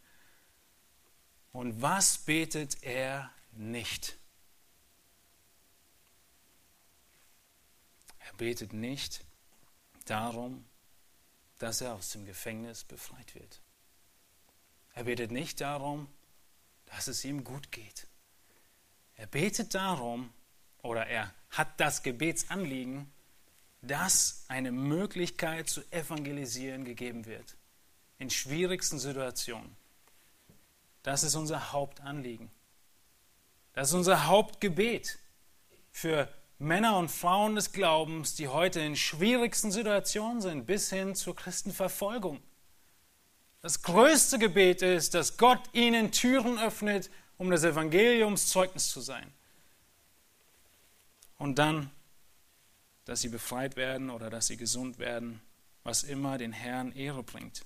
Und 1.52 1.80
was 1.80 2.18
betet 2.18 2.82
er 2.82 3.30
nicht? 3.52 4.16
Er 8.18 8.32
betet 8.34 8.72
nicht 8.72 9.24
darum, 10.06 10.64
dass 11.58 11.80
er 11.80 11.94
aus 11.94 12.10
dem 12.10 12.26
Gefängnis 12.26 12.84
befreit 12.84 13.34
wird. 13.34 13.60
Er 14.94 15.04
betet 15.04 15.30
nicht 15.30 15.60
darum, 15.60 16.08
dass 16.94 17.08
es 17.08 17.24
ihm 17.24 17.42
gut 17.42 17.72
geht. 17.72 18.06
Er 19.16 19.26
betet 19.26 19.74
darum, 19.74 20.32
oder 20.82 21.06
er 21.06 21.32
hat 21.50 21.80
das 21.80 22.02
Gebetsanliegen, 22.02 23.10
dass 23.80 24.44
eine 24.48 24.72
Möglichkeit 24.72 25.68
zu 25.68 25.80
evangelisieren 25.90 26.84
gegeben 26.84 27.24
wird. 27.24 27.56
In 28.18 28.30
schwierigsten 28.30 28.98
Situationen. 28.98 29.74
Das 31.02 31.24
ist 31.24 31.34
unser 31.34 31.72
Hauptanliegen. 31.72 32.50
Das 33.72 33.88
ist 33.88 33.94
unser 33.94 34.26
Hauptgebet 34.26 35.18
für 35.90 36.32
Männer 36.58 36.96
und 36.98 37.10
Frauen 37.10 37.56
des 37.56 37.72
Glaubens, 37.72 38.34
die 38.34 38.48
heute 38.48 38.80
in 38.80 38.96
schwierigsten 38.96 39.72
Situationen 39.72 40.40
sind, 40.40 40.66
bis 40.66 40.90
hin 40.90 41.14
zur 41.14 41.34
Christenverfolgung. 41.34 42.40
Das 43.62 43.82
größte 43.82 44.40
Gebet 44.40 44.82
ist, 44.82 45.14
dass 45.14 45.36
Gott 45.36 45.60
ihnen 45.72 46.10
Türen 46.10 46.58
öffnet, 46.58 47.10
um 47.38 47.48
das 47.48 47.62
Evangeliumszeugnis 47.62 48.90
zu 48.90 49.00
sein. 49.00 49.32
Und 51.38 51.58
dann, 51.58 51.90
dass 53.04 53.20
sie 53.20 53.28
befreit 53.28 53.76
werden 53.76 54.10
oder 54.10 54.30
dass 54.30 54.48
sie 54.48 54.56
gesund 54.56 54.98
werden, 54.98 55.40
was 55.84 56.02
immer 56.02 56.38
den 56.38 56.52
Herrn 56.52 56.92
Ehre 56.92 57.22
bringt. 57.22 57.62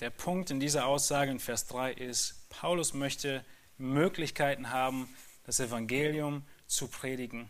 Der 0.00 0.10
Punkt 0.10 0.50
in 0.50 0.60
dieser 0.60 0.86
Aussage 0.86 1.30
in 1.30 1.40
Vers 1.40 1.66
3 1.66 1.92
ist, 1.92 2.48
Paulus 2.50 2.94
möchte 2.94 3.44
Möglichkeiten 3.78 4.70
haben, 4.70 5.08
das 5.44 5.60
Evangelium 5.60 6.44
zu 6.66 6.88
predigen, 6.88 7.48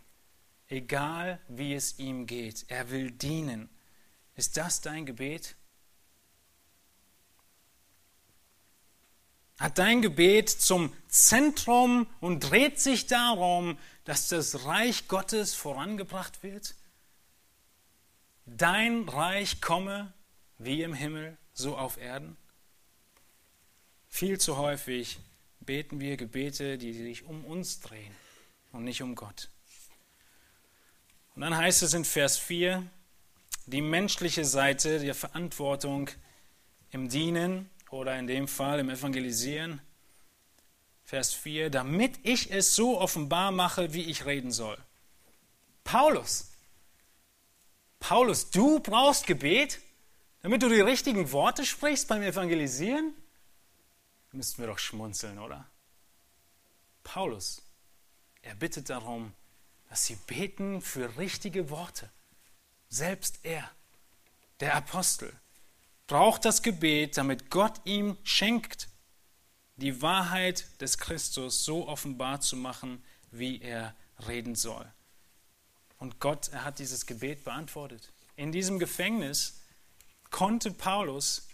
egal 0.68 1.40
wie 1.48 1.74
es 1.74 1.98
ihm 1.98 2.26
geht. 2.26 2.66
Er 2.68 2.90
will 2.90 3.10
dienen. 3.10 3.68
Ist 4.39 4.57
das 4.57 4.80
dein 4.80 5.05
Gebet? 5.05 5.57
Hat 9.59 9.78
dein 9.78 10.01
Gebet 10.01 10.49
zum 10.49 10.95
Zentrum 11.09 12.07
und 12.20 12.39
dreht 12.39 12.78
sich 12.78 13.09
darum, 13.09 13.76
dass 14.05 14.28
das 14.28 14.64
Reich 14.64 15.09
Gottes 15.09 15.55
vorangebracht 15.55 16.45
wird? 16.45 16.76
Dein 18.47 19.09
Reich 19.09 19.61
komme 19.61 20.12
wie 20.59 20.84
im 20.84 20.95
Himmel, 20.95 21.36
so 21.53 21.76
auf 21.76 21.97
Erden? 21.97 22.36
Viel 24.09 24.39
zu 24.39 24.57
häufig 24.57 25.18
beten 25.59 25.99
wir 25.99 26.16
Gebete, 26.16 26.78
die 26.78 26.93
sich 26.93 27.24
um 27.24 27.45
uns 27.45 27.80
drehen 27.80 28.14
und 28.70 28.84
nicht 28.84 29.03
um 29.03 29.16
Gott. 29.16 29.49
Und 31.34 31.43
dann 31.43 31.57
heißt 31.57 31.82
es 31.82 31.93
in 31.93 32.05
Vers 32.05 32.39
4, 32.39 32.89
die 33.68 33.82
menschliche 33.82 34.44
Seite 34.44 34.98
der 34.98 35.14
Verantwortung 35.14 36.10
im 36.90 37.08
Dienen 37.08 37.68
oder 37.90 38.18
in 38.18 38.26
dem 38.26 38.48
Fall 38.48 38.78
im 38.80 38.90
Evangelisieren. 38.90 39.80
Vers 41.04 41.32
4, 41.34 41.70
damit 41.70 42.18
ich 42.22 42.50
es 42.50 42.74
so 42.74 43.00
offenbar 43.00 43.50
mache, 43.50 43.92
wie 43.94 44.10
ich 44.10 44.26
reden 44.26 44.52
soll. 44.52 44.78
Paulus, 45.84 46.50
Paulus, 48.00 48.50
du 48.50 48.80
brauchst 48.80 49.26
Gebet, 49.26 49.80
damit 50.42 50.62
du 50.62 50.68
die 50.68 50.80
richtigen 50.80 51.32
Worte 51.32 51.64
sprichst 51.64 52.08
beim 52.08 52.22
Evangelisieren? 52.22 53.14
Müssten 54.32 54.62
wir 54.62 54.66
doch 54.66 54.78
schmunzeln, 54.78 55.38
oder? 55.38 55.66
Paulus, 57.02 57.62
er 58.42 58.54
bittet 58.54 58.90
darum, 58.90 59.32
dass 59.88 60.04
sie 60.04 60.16
beten 60.26 60.80
für 60.82 61.16
richtige 61.16 61.70
Worte. 61.70 62.10
Selbst 62.89 63.41
er, 63.43 63.70
der 64.61 64.74
Apostel, 64.74 65.32
braucht 66.07 66.45
das 66.45 66.62
Gebet, 66.62 67.16
damit 67.16 67.51
Gott 67.51 67.80
ihm 67.84 68.16
schenkt, 68.24 68.89
die 69.76 70.03
Wahrheit 70.03 70.80
des 70.80 70.99
Christus 70.99 71.64
so 71.64 71.86
offenbar 71.86 72.41
zu 72.41 72.57
machen, 72.57 73.05
wie 73.30 73.61
er 73.61 73.95
reden 74.26 74.55
soll. 74.55 74.91
Und 75.99 76.20
Gott, 76.20 76.49
er 76.49 76.64
hat 76.64 76.78
dieses 76.78 77.07
Gebet 77.07 77.45
beantwortet. 77.45 78.12
in 78.36 78.53
diesem 78.53 78.78
Gefängnis 78.78 79.61
konnte 80.30 80.70
Paulus 80.70 81.49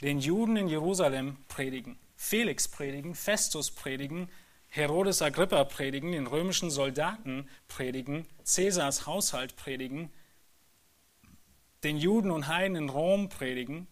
den 0.00 0.18
Juden 0.18 0.56
in 0.56 0.68
Jerusalem 0.68 1.36
predigen, 1.48 1.98
Felix 2.16 2.68
predigen, 2.68 3.14
Festus 3.14 3.70
predigen, 3.70 4.30
Herodes 4.68 5.22
Agrippa 5.22 5.64
predigen, 5.64 6.12
den 6.12 6.26
römischen 6.26 6.70
Soldaten 6.70 7.48
predigen, 7.68 8.26
Cäsars 8.44 9.06
Haushalt 9.06 9.56
predigen, 9.56 10.10
den 11.82 11.96
Juden 11.96 12.30
und 12.30 12.48
Heiden 12.48 12.76
in 12.76 12.88
Rom 12.88 13.28
predigen 13.28 13.86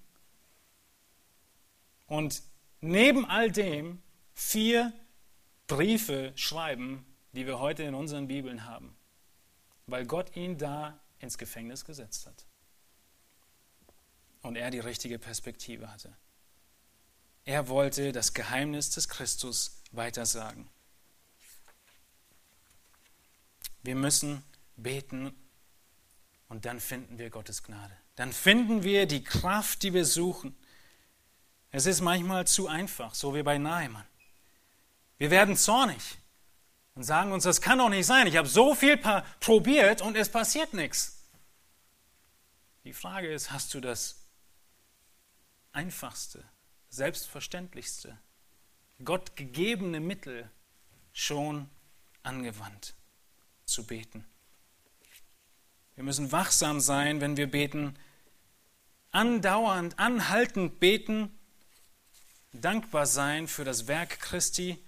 und 2.07 2.43
neben 2.81 3.25
all 3.25 3.51
dem 3.51 4.03
vier 4.35 4.93
Briefe 5.67 6.33
schreiben, 6.37 7.05
die 7.33 7.47
wir 7.47 7.59
heute 7.59 7.83
in 7.83 7.95
unseren 7.95 8.29
Bibeln 8.29 8.65
haben, 8.65 8.97
weil 9.87 10.07
Gott 10.07 10.37
ihn 10.37 10.59
da 10.59 10.99
ins 11.19 11.39
Gefängnis 11.39 11.85
gesetzt 11.85 12.27
hat 12.27 12.47
und 14.43 14.57
er 14.57 14.71
die 14.71 14.81
richtige 14.81 15.19
Perspektive 15.19 15.91
hatte. 15.91 16.15
Er 17.45 17.69
wollte 17.69 18.13
das 18.13 18.35
Geheimnis 18.35 18.91
des 18.91 19.09
Christus 19.09 19.83
weitersagen. 19.93 20.69
Wir 23.83 23.95
müssen 23.95 24.43
beten 24.77 25.35
und 26.55 26.65
dann 26.65 26.79
finden 26.79 27.19
wir 27.19 27.31
Gottes 27.31 27.65
Gnade. 27.65 27.97
Dann 28.15 28.33
finden 28.33 28.85
wir 28.85 29.07
die 29.07 29.25
Kraft, 29.25 29.83
die 29.83 29.93
wir 29.93 30.05
suchen. 30.05 30.57
Es 31.73 31.85
ist 31.85 32.01
manchmal 32.01 32.47
zu 32.47 32.69
einfach, 32.69 33.13
so 33.13 33.35
wie 33.35 33.43
bei 33.43 33.59
Naaman. 33.59 34.07
Wir 35.19 35.33
werden 35.33 35.57
zornig 35.57 36.19
und 36.95 37.03
sagen 37.03 37.33
uns, 37.33 37.43
das 37.43 37.61
kann 37.61 37.79
doch 37.79 37.89
nicht 37.89 38.07
sein. 38.07 38.29
Ich 38.29 38.37
habe 38.37 38.47
so 38.47 38.77
viel 38.77 38.97
probiert 39.41 40.01
und 40.01 40.17
es 40.17 40.29
passiert 40.29 40.75
nichts. 40.75 41.25
Die 42.85 42.93
Frage 42.93 43.35
ist, 43.35 43.51
hast 43.51 43.75
du 43.75 43.81
das 43.81 44.21
einfachste, 45.73 46.45
selbstverständlichste, 46.89 48.17
Gott 49.05 49.35
gegebene 49.35 49.99
Mittel 49.99 50.49
schon 51.13 51.69
angewandt? 52.23 52.95
zu 53.65 53.87
beten. 53.87 54.25
Wir 55.95 56.05
müssen 56.05 56.33
wachsam 56.33 56.81
sein, 56.81 57.21
wenn 57.21 57.37
wir 57.37 57.51
beten, 57.51 57.97
andauernd, 59.11 59.99
anhaltend 59.99 60.81
beten, 60.81 61.37
dankbar 62.53 63.07
sein 63.07 63.49
für 63.49 63.65
das 63.65 63.87
Werk 63.87 64.19
Christi 64.21 64.83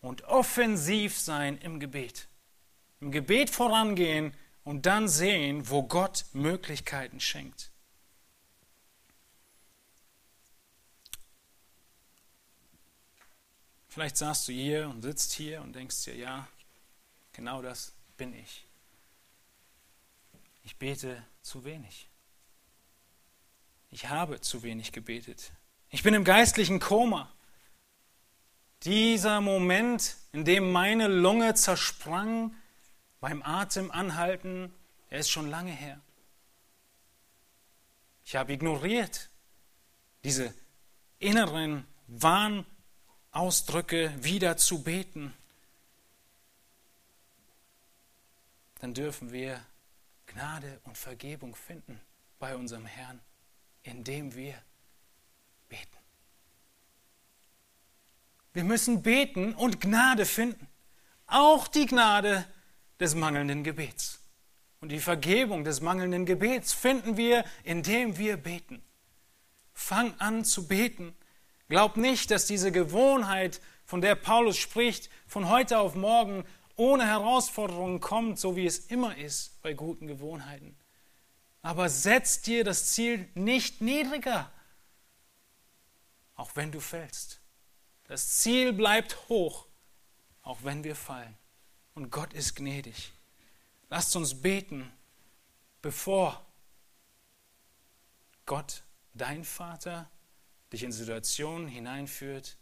und 0.00 0.24
offensiv 0.24 1.18
sein 1.18 1.58
im 1.58 1.78
Gebet. 1.78 2.28
Im 3.00 3.12
Gebet 3.12 3.50
vorangehen 3.50 4.34
und 4.64 4.86
dann 4.86 5.08
sehen, 5.08 5.68
wo 5.68 5.82
Gott 5.82 6.24
Möglichkeiten 6.32 7.20
schenkt. 7.20 7.70
Vielleicht 13.88 14.16
saßt 14.16 14.48
du 14.48 14.52
hier 14.52 14.88
und 14.88 15.02
sitzt 15.02 15.32
hier 15.32 15.60
und 15.60 15.74
denkst 15.74 16.04
dir, 16.04 16.16
ja, 16.16 16.48
Genau 17.32 17.62
das 17.62 17.92
bin 18.16 18.34
ich. 18.34 18.64
Ich 20.62 20.76
bete 20.76 21.22
zu 21.42 21.64
wenig. 21.64 22.08
Ich 23.90 24.08
habe 24.08 24.40
zu 24.40 24.62
wenig 24.62 24.92
gebetet. 24.92 25.52
Ich 25.90 26.02
bin 26.02 26.14
im 26.14 26.24
geistlichen 26.24 26.80
Koma. 26.80 27.30
Dieser 28.84 29.40
Moment, 29.40 30.16
in 30.32 30.44
dem 30.44 30.72
meine 30.72 31.08
Lunge 31.08 31.54
zersprang 31.54 32.54
beim 33.20 33.42
Atem 33.42 33.90
anhalten, 33.90 34.72
er 35.10 35.20
ist 35.20 35.30
schon 35.30 35.50
lange 35.50 35.72
her. 35.72 36.00
Ich 38.24 38.36
habe 38.36 38.52
ignoriert 38.52 39.28
diese 40.24 40.54
inneren 41.18 41.86
Wahnausdrücke 42.06 44.12
wieder 44.24 44.56
zu 44.56 44.82
beten. 44.82 45.34
dann 48.82 48.94
dürfen 48.94 49.30
wir 49.30 49.64
Gnade 50.32 50.80
und 50.84 50.96
Vergebung 50.96 51.54
finden 51.54 52.00
bei 52.38 52.56
unserem 52.56 52.86
Herrn, 52.86 53.20
indem 53.82 54.34
wir 54.34 54.54
beten. 55.68 55.98
Wir 58.52 58.64
müssen 58.64 59.02
beten 59.02 59.54
und 59.54 59.80
Gnade 59.80 60.26
finden. 60.26 60.66
Auch 61.26 61.68
die 61.68 61.86
Gnade 61.86 62.46
des 63.00 63.14
mangelnden 63.14 63.64
Gebets. 63.64 64.20
Und 64.80 64.90
die 64.90 65.00
Vergebung 65.00 65.64
des 65.64 65.80
mangelnden 65.80 66.26
Gebets 66.26 66.72
finden 66.72 67.16
wir, 67.16 67.44
indem 67.64 68.18
wir 68.18 68.36
beten. 68.36 68.82
Fang 69.72 70.14
an 70.18 70.44
zu 70.44 70.66
beten. 70.66 71.14
Glaub 71.68 71.96
nicht, 71.96 72.30
dass 72.30 72.46
diese 72.46 72.72
Gewohnheit, 72.72 73.60
von 73.84 74.00
der 74.00 74.14
Paulus 74.14 74.56
spricht, 74.56 75.10
von 75.26 75.48
heute 75.48 75.78
auf 75.78 75.94
morgen 75.94 76.44
ohne 76.82 77.06
Herausforderungen 77.06 78.00
kommt, 78.00 78.40
so 78.40 78.56
wie 78.56 78.66
es 78.66 78.78
immer 78.86 79.16
ist 79.16 79.62
bei 79.62 79.72
guten 79.72 80.08
Gewohnheiten. 80.08 80.76
Aber 81.62 81.88
setz 81.88 82.42
dir 82.42 82.64
das 82.64 82.90
Ziel 82.92 83.28
nicht 83.34 83.80
niedriger, 83.80 84.50
auch 86.34 86.56
wenn 86.56 86.72
du 86.72 86.80
fällst. 86.80 87.40
Das 88.08 88.40
Ziel 88.40 88.72
bleibt 88.72 89.28
hoch, 89.28 89.66
auch 90.42 90.64
wenn 90.64 90.82
wir 90.82 90.96
fallen. 90.96 91.38
Und 91.94 92.10
Gott 92.10 92.32
ist 92.32 92.56
gnädig. 92.56 93.12
Lasst 93.88 94.16
uns 94.16 94.42
beten, 94.42 94.90
bevor 95.82 96.44
Gott, 98.44 98.82
dein 99.14 99.44
Vater, 99.44 100.10
dich 100.72 100.82
in 100.82 100.90
Situationen 100.90 101.68
hineinführt, 101.68 102.56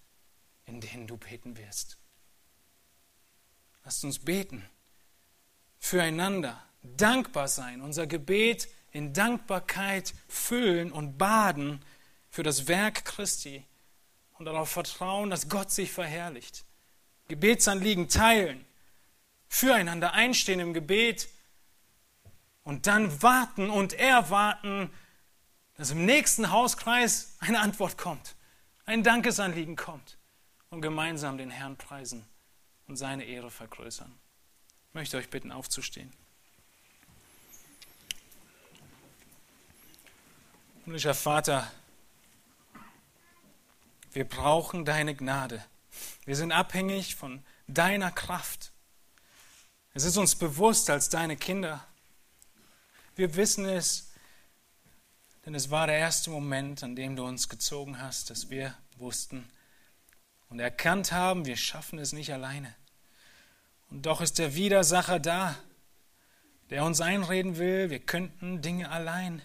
in 0.66 0.82
denen 0.82 1.06
du 1.06 1.16
beten 1.16 1.56
wirst. 1.56 1.99
Lasst 3.91 4.05
uns 4.05 4.20
beten. 4.20 4.64
Füreinander. 5.80 6.62
Dankbar 6.80 7.49
sein. 7.49 7.80
Unser 7.80 8.07
Gebet 8.07 8.68
in 8.93 9.12
Dankbarkeit 9.12 10.14
füllen 10.28 10.93
und 10.93 11.18
baden 11.18 11.84
für 12.28 12.45
das 12.45 12.68
Werk 12.68 13.05
Christi 13.05 13.66
und 14.34 14.45
darauf 14.45 14.70
vertrauen, 14.70 15.28
dass 15.28 15.49
Gott 15.49 15.72
sich 15.72 15.91
verherrlicht. 15.91 16.64
Gebetsanliegen 17.26 18.09
teilen. 18.09 18.64
Füreinander 19.49 20.12
einstehen 20.12 20.61
im 20.61 20.72
Gebet 20.72 21.28
und 22.62 22.86
dann 22.86 23.20
warten 23.22 23.70
und 23.70 23.95
erwarten, 23.95 24.88
dass 25.74 25.91
im 25.91 26.05
nächsten 26.07 26.53
Hauskreis 26.53 27.34
eine 27.41 27.59
Antwort 27.59 27.99
kommt, 27.99 28.36
ein 28.86 29.03
Dankesanliegen 29.03 29.74
kommt 29.74 30.16
und 30.68 30.80
gemeinsam 30.80 31.38
den 31.38 31.51
Herrn 31.51 31.76
preisen 31.76 32.24
und 32.91 32.97
seine 32.97 33.22
Ehre 33.22 33.53
vergrößern. 33.53 34.12
Ich 34.88 34.95
möchte 34.95 35.16
euch 35.16 35.30
bitten, 35.30 35.53
aufzustehen. 35.53 36.12
Himmlischer 40.84 41.14
Vater, 41.14 41.70
wir 44.11 44.28
brauchen 44.28 44.84
deine 44.84 45.14
Gnade. 45.14 45.64
Wir 46.24 46.34
sind 46.34 46.51
abhängig 46.51 47.14
von 47.14 47.45
deiner 47.68 48.11
Kraft. 48.11 48.72
Es 49.95 50.03
ist 50.03 50.16
uns 50.16 50.34
bewusst 50.34 50.91
als 50.91 51.09
deine 51.09 51.36
Kinder. 51.36 51.86
Wir 53.14 53.36
wissen 53.36 53.66
es, 53.66 54.11
denn 55.47 55.55
es 55.55 55.70
war 55.70 55.86
der 55.86 55.99
erste 55.99 56.30
Moment, 56.30 56.82
an 56.82 56.97
dem 56.97 57.14
du 57.14 57.24
uns 57.24 57.49
gezogen 57.49 58.03
hast, 58.03 58.30
dass 58.30 58.51
wir 58.51 58.76
wussten 58.97 59.49
und 60.49 60.59
erkannt 60.59 61.12
haben, 61.12 61.47
wir 61.47 61.57
schaffen 61.57 62.01
es 62.01 62.12
nicht 62.12 62.32
alleine. 62.32 62.74
Und 63.91 64.07
doch 64.07 64.20
ist 64.20 64.38
der 64.38 64.55
Widersacher 64.55 65.18
da, 65.18 65.57
der 66.70 66.84
uns 66.84 67.01
einreden 67.01 67.57
will, 67.59 67.91
wir 67.91 67.99
könnten 67.99 68.62
Dinge 68.62 68.91
allein. 68.91 69.43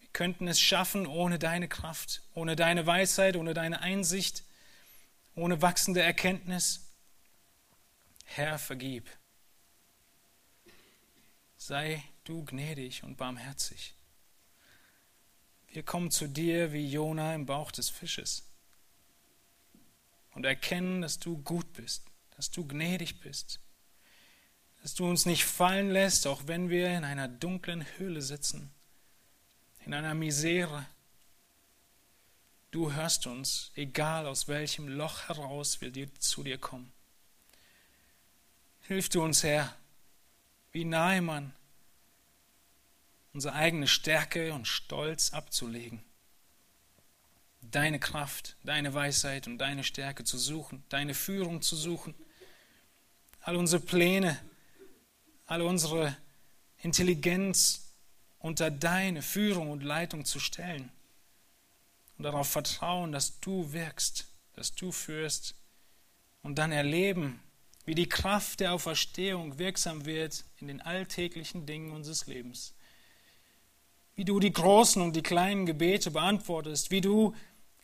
Wir 0.00 0.08
könnten 0.12 0.46
es 0.46 0.60
schaffen 0.60 1.06
ohne 1.06 1.38
deine 1.38 1.68
Kraft, 1.68 2.22
ohne 2.34 2.54
deine 2.54 2.86
Weisheit, 2.86 3.36
ohne 3.36 3.54
deine 3.54 3.80
Einsicht, 3.80 4.44
ohne 5.34 5.62
wachsende 5.62 6.02
Erkenntnis. 6.02 6.92
Herr, 8.24 8.58
vergib. 8.58 9.08
Sei 11.56 12.02
du 12.24 12.44
gnädig 12.44 13.02
und 13.02 13.16
barmherzig. 13.16 13.94
Wir 15.68 15.82
kommen 15.82 16.10
zu 16.10 16.28
dir 16.28 16.74
wie 16.74 16.86
Jona 16.86 17.34
im 17.34 17.46
Bauch 17.46 17.72
des 17.72 17.88
Fisches 17.88 18.46
und 20.34 20.44
erkennen, 20.44 21.00
dass 21.00 21.18
du 21.18 21.38
gut 21.38 21.72
bist, 21.72 22.04
dass 22.36 22.50
du 22.50 22.66
gnädig 22.66 23.20
bist, 23.20 23.61
dass 24.82 24.94
du 24.94 25.08
uns 25.08 25.26
nicht 25.26 25.44
fallen 25.44 25.90
lässt, 25.90 26.26
auch 26.26 26.42
wenn 26.46 26.68
wir 26.68 26.90
in 26.96 27.04
einer 27.04 27.28
dunklen 27.28 27.86
Höhle 27.98 28.20
sitzen, 28.20 28.70
in 29.86 29.94
einer 29.94 30.14
Misere. 30.14 30.84
Du 32.72 32.92
hörst 32.92 33.28
uns, 33.28 33.70
egal 33.76 34.26
aus 34.26 34.48
welchem 34.48 34.88
Loch 34.88 35.28
heraus 35.28 35.80
wir 35.80 35.92
zu 36.14 36.42
dir 36.42 36.58
kommen. 36.58 36.92
Hilf 38.80 39.08
du 39.08 39.22
uns, 39.22 39.44
Herr, 39.44 39.72
wie 40.72 40.84
Nahemann, 40.84 41.52
unsere 43.32 43.54
eigene 43.54 43.86
Stärke 43.86 44.52
und 44.52 44.66
Stolz 44.66 45.32
abzulegen. 45.32 46.02
Deine 47.60 48.00
Kraft, 48.00 48.56
deine 48.64 48.92
Weisheit 48.94 49.46
und 49.46 49.58
deine 49.58 49.84
Stärke 49.84 50.24
zu 50.24 50.38
suchen, 50.38 50.82
deine 50.88 51.14
Führung 51.14 51.62
zu 51.62 51.76
suchen. 51.76 52.14
All 53.42 53.54
unsere 53.54 53.80
Pläne, 53.80 54.40
all 55.46 55.62
unsere 55.62 56.16
Intelligenz 56.78 57.94
unter 58.38 58.70
deine 58.70 59.22
Führung 59.22 59.70
und 59.70 59.82
Leitung 59.82 60.24
zu 60.24 60.40
stellen 60.40 60.90
und 62.18 62.24
darauf 62.24 62.48
vertrauen, 62.48 63.12
dass 63.12 63.40
du 63.40 63.72
wirkst, 63.72 64.28
dass 64.54 64.74
du 64.74 64.92
führst 64.92 65.54
und 66.42 66.56
dann 66.58 66.72
erleben, 66.72 67.40
wie 67.84 67.94
die 67.94 68.08
Kraft 68.08 68.60
der 68.60 68.74
Auferstehung 68.74 69.58
wirksam 69.58 70.04
wird 70.04 70.44
in 70.58 70.68
den 70.68 70.80
alltäglichen 70.80 71.66
Dingen 71.66 71.92
unseres 71.92 72.26
Lebens. 72.26 72.74
Wie 74.14 74.24
du 74.24 74.40
die 74.40 74.52
großen 74.52 75.00
und 75.02 75.16
die 75.16 75.22
kleinen 75.22 75.66
Gebete 75.66 76.10
beantwortest, 76.10 76.90
wie 76.90 77.00
du 77.00 77.34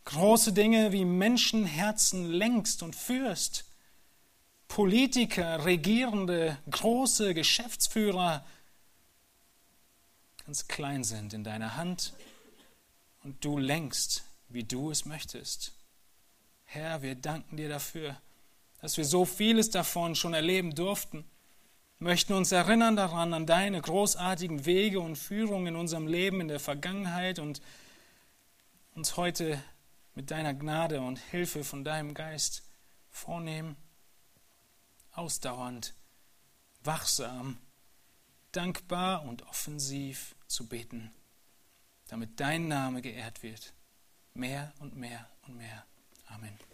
große 0.04 0.52
Dinge 0.52 0.92
wie 0.92 1.04
Menschenherzen 1.04 2.30
lenkst 2.30 2.82
und 2.82 2.94
führst. 2.94 3.64
Politiker, 4.68 5.64
Regierende, 5.64 6.58
große 6.70 7.34
Geschäftsführer 7.34 8.44
ganz 10.44 10.68
klein 10.68 11.04
sind 11.04 11.34
in 11.34 11.44
deiner 11.44 11.76
Hand 11.76 12.14
und 13.24 13.44
du 13.44 13.58
lenkst, 13.58 14.24
wie 14.48 14.64
du 14.64 14.90
es 14.90 15.04
möchtest. 15.04 15.72
Herr, 16.64 17.02
wir 17.02 17.14
danken 17.14 17.56
dir 17.56 17.68
dafür 17.68 18.16
dass 18.80 18.96
wir 18.96 19.04
so 19.04 19.24
vieles 19.24 19.70
davon 19.70 20.14
schon 20.14 20.34
erleben 20.34 20.74
durften, 20.74 21.24
möchten 21.98 22.32
uns 22.32 22.52
erinnern 22.52 22.96
daran, 22.96 23.34
an 23.34 23.46
deine 23.46 23.80
großartigen 23.80 24.66
Wege 24.66 25.00
und 25.00 25.16
Führungen 25.16 25.68
in 25.68 25.76
unserem 25.76 26.06
Leben 26.06 26.40
in 26.40 26.48
der 26.48 26.60
Vergangenheit 26.60 27.40
und 27.40 27.60
uns 28.94 29.16
heute 29.16 29.62
mit 30.14 30.30
deiner 30.30 30.54
Gnade 30.54 31.00
und 31.00 31.18
Hilfe 31.18 31.64
von 31.64 31.84
deinem 31.84 32.14
Geist 32.14 32.62
vornehmen, 33.10 33.76
ausdauernd, 35.18 35.94
wachsam, 36.84 37.58
dankbar 38.52 39.24
und 39.24 39.42
offensiv 39.42 40.36
zu 40.46 40.68
beten, 40.68 41.12
damit 42.06 42.40
dein 42.40 42.68
Name 42.68 43.02
geehrt 43.02 43.42
wird, 43.42 43.74
mehr 44.34 44.72
und 44.78 44.96
mehr 44.96 45.28
und 45.42 45.56
mehr. 45.56 45.84
Amen. 46.28 46.67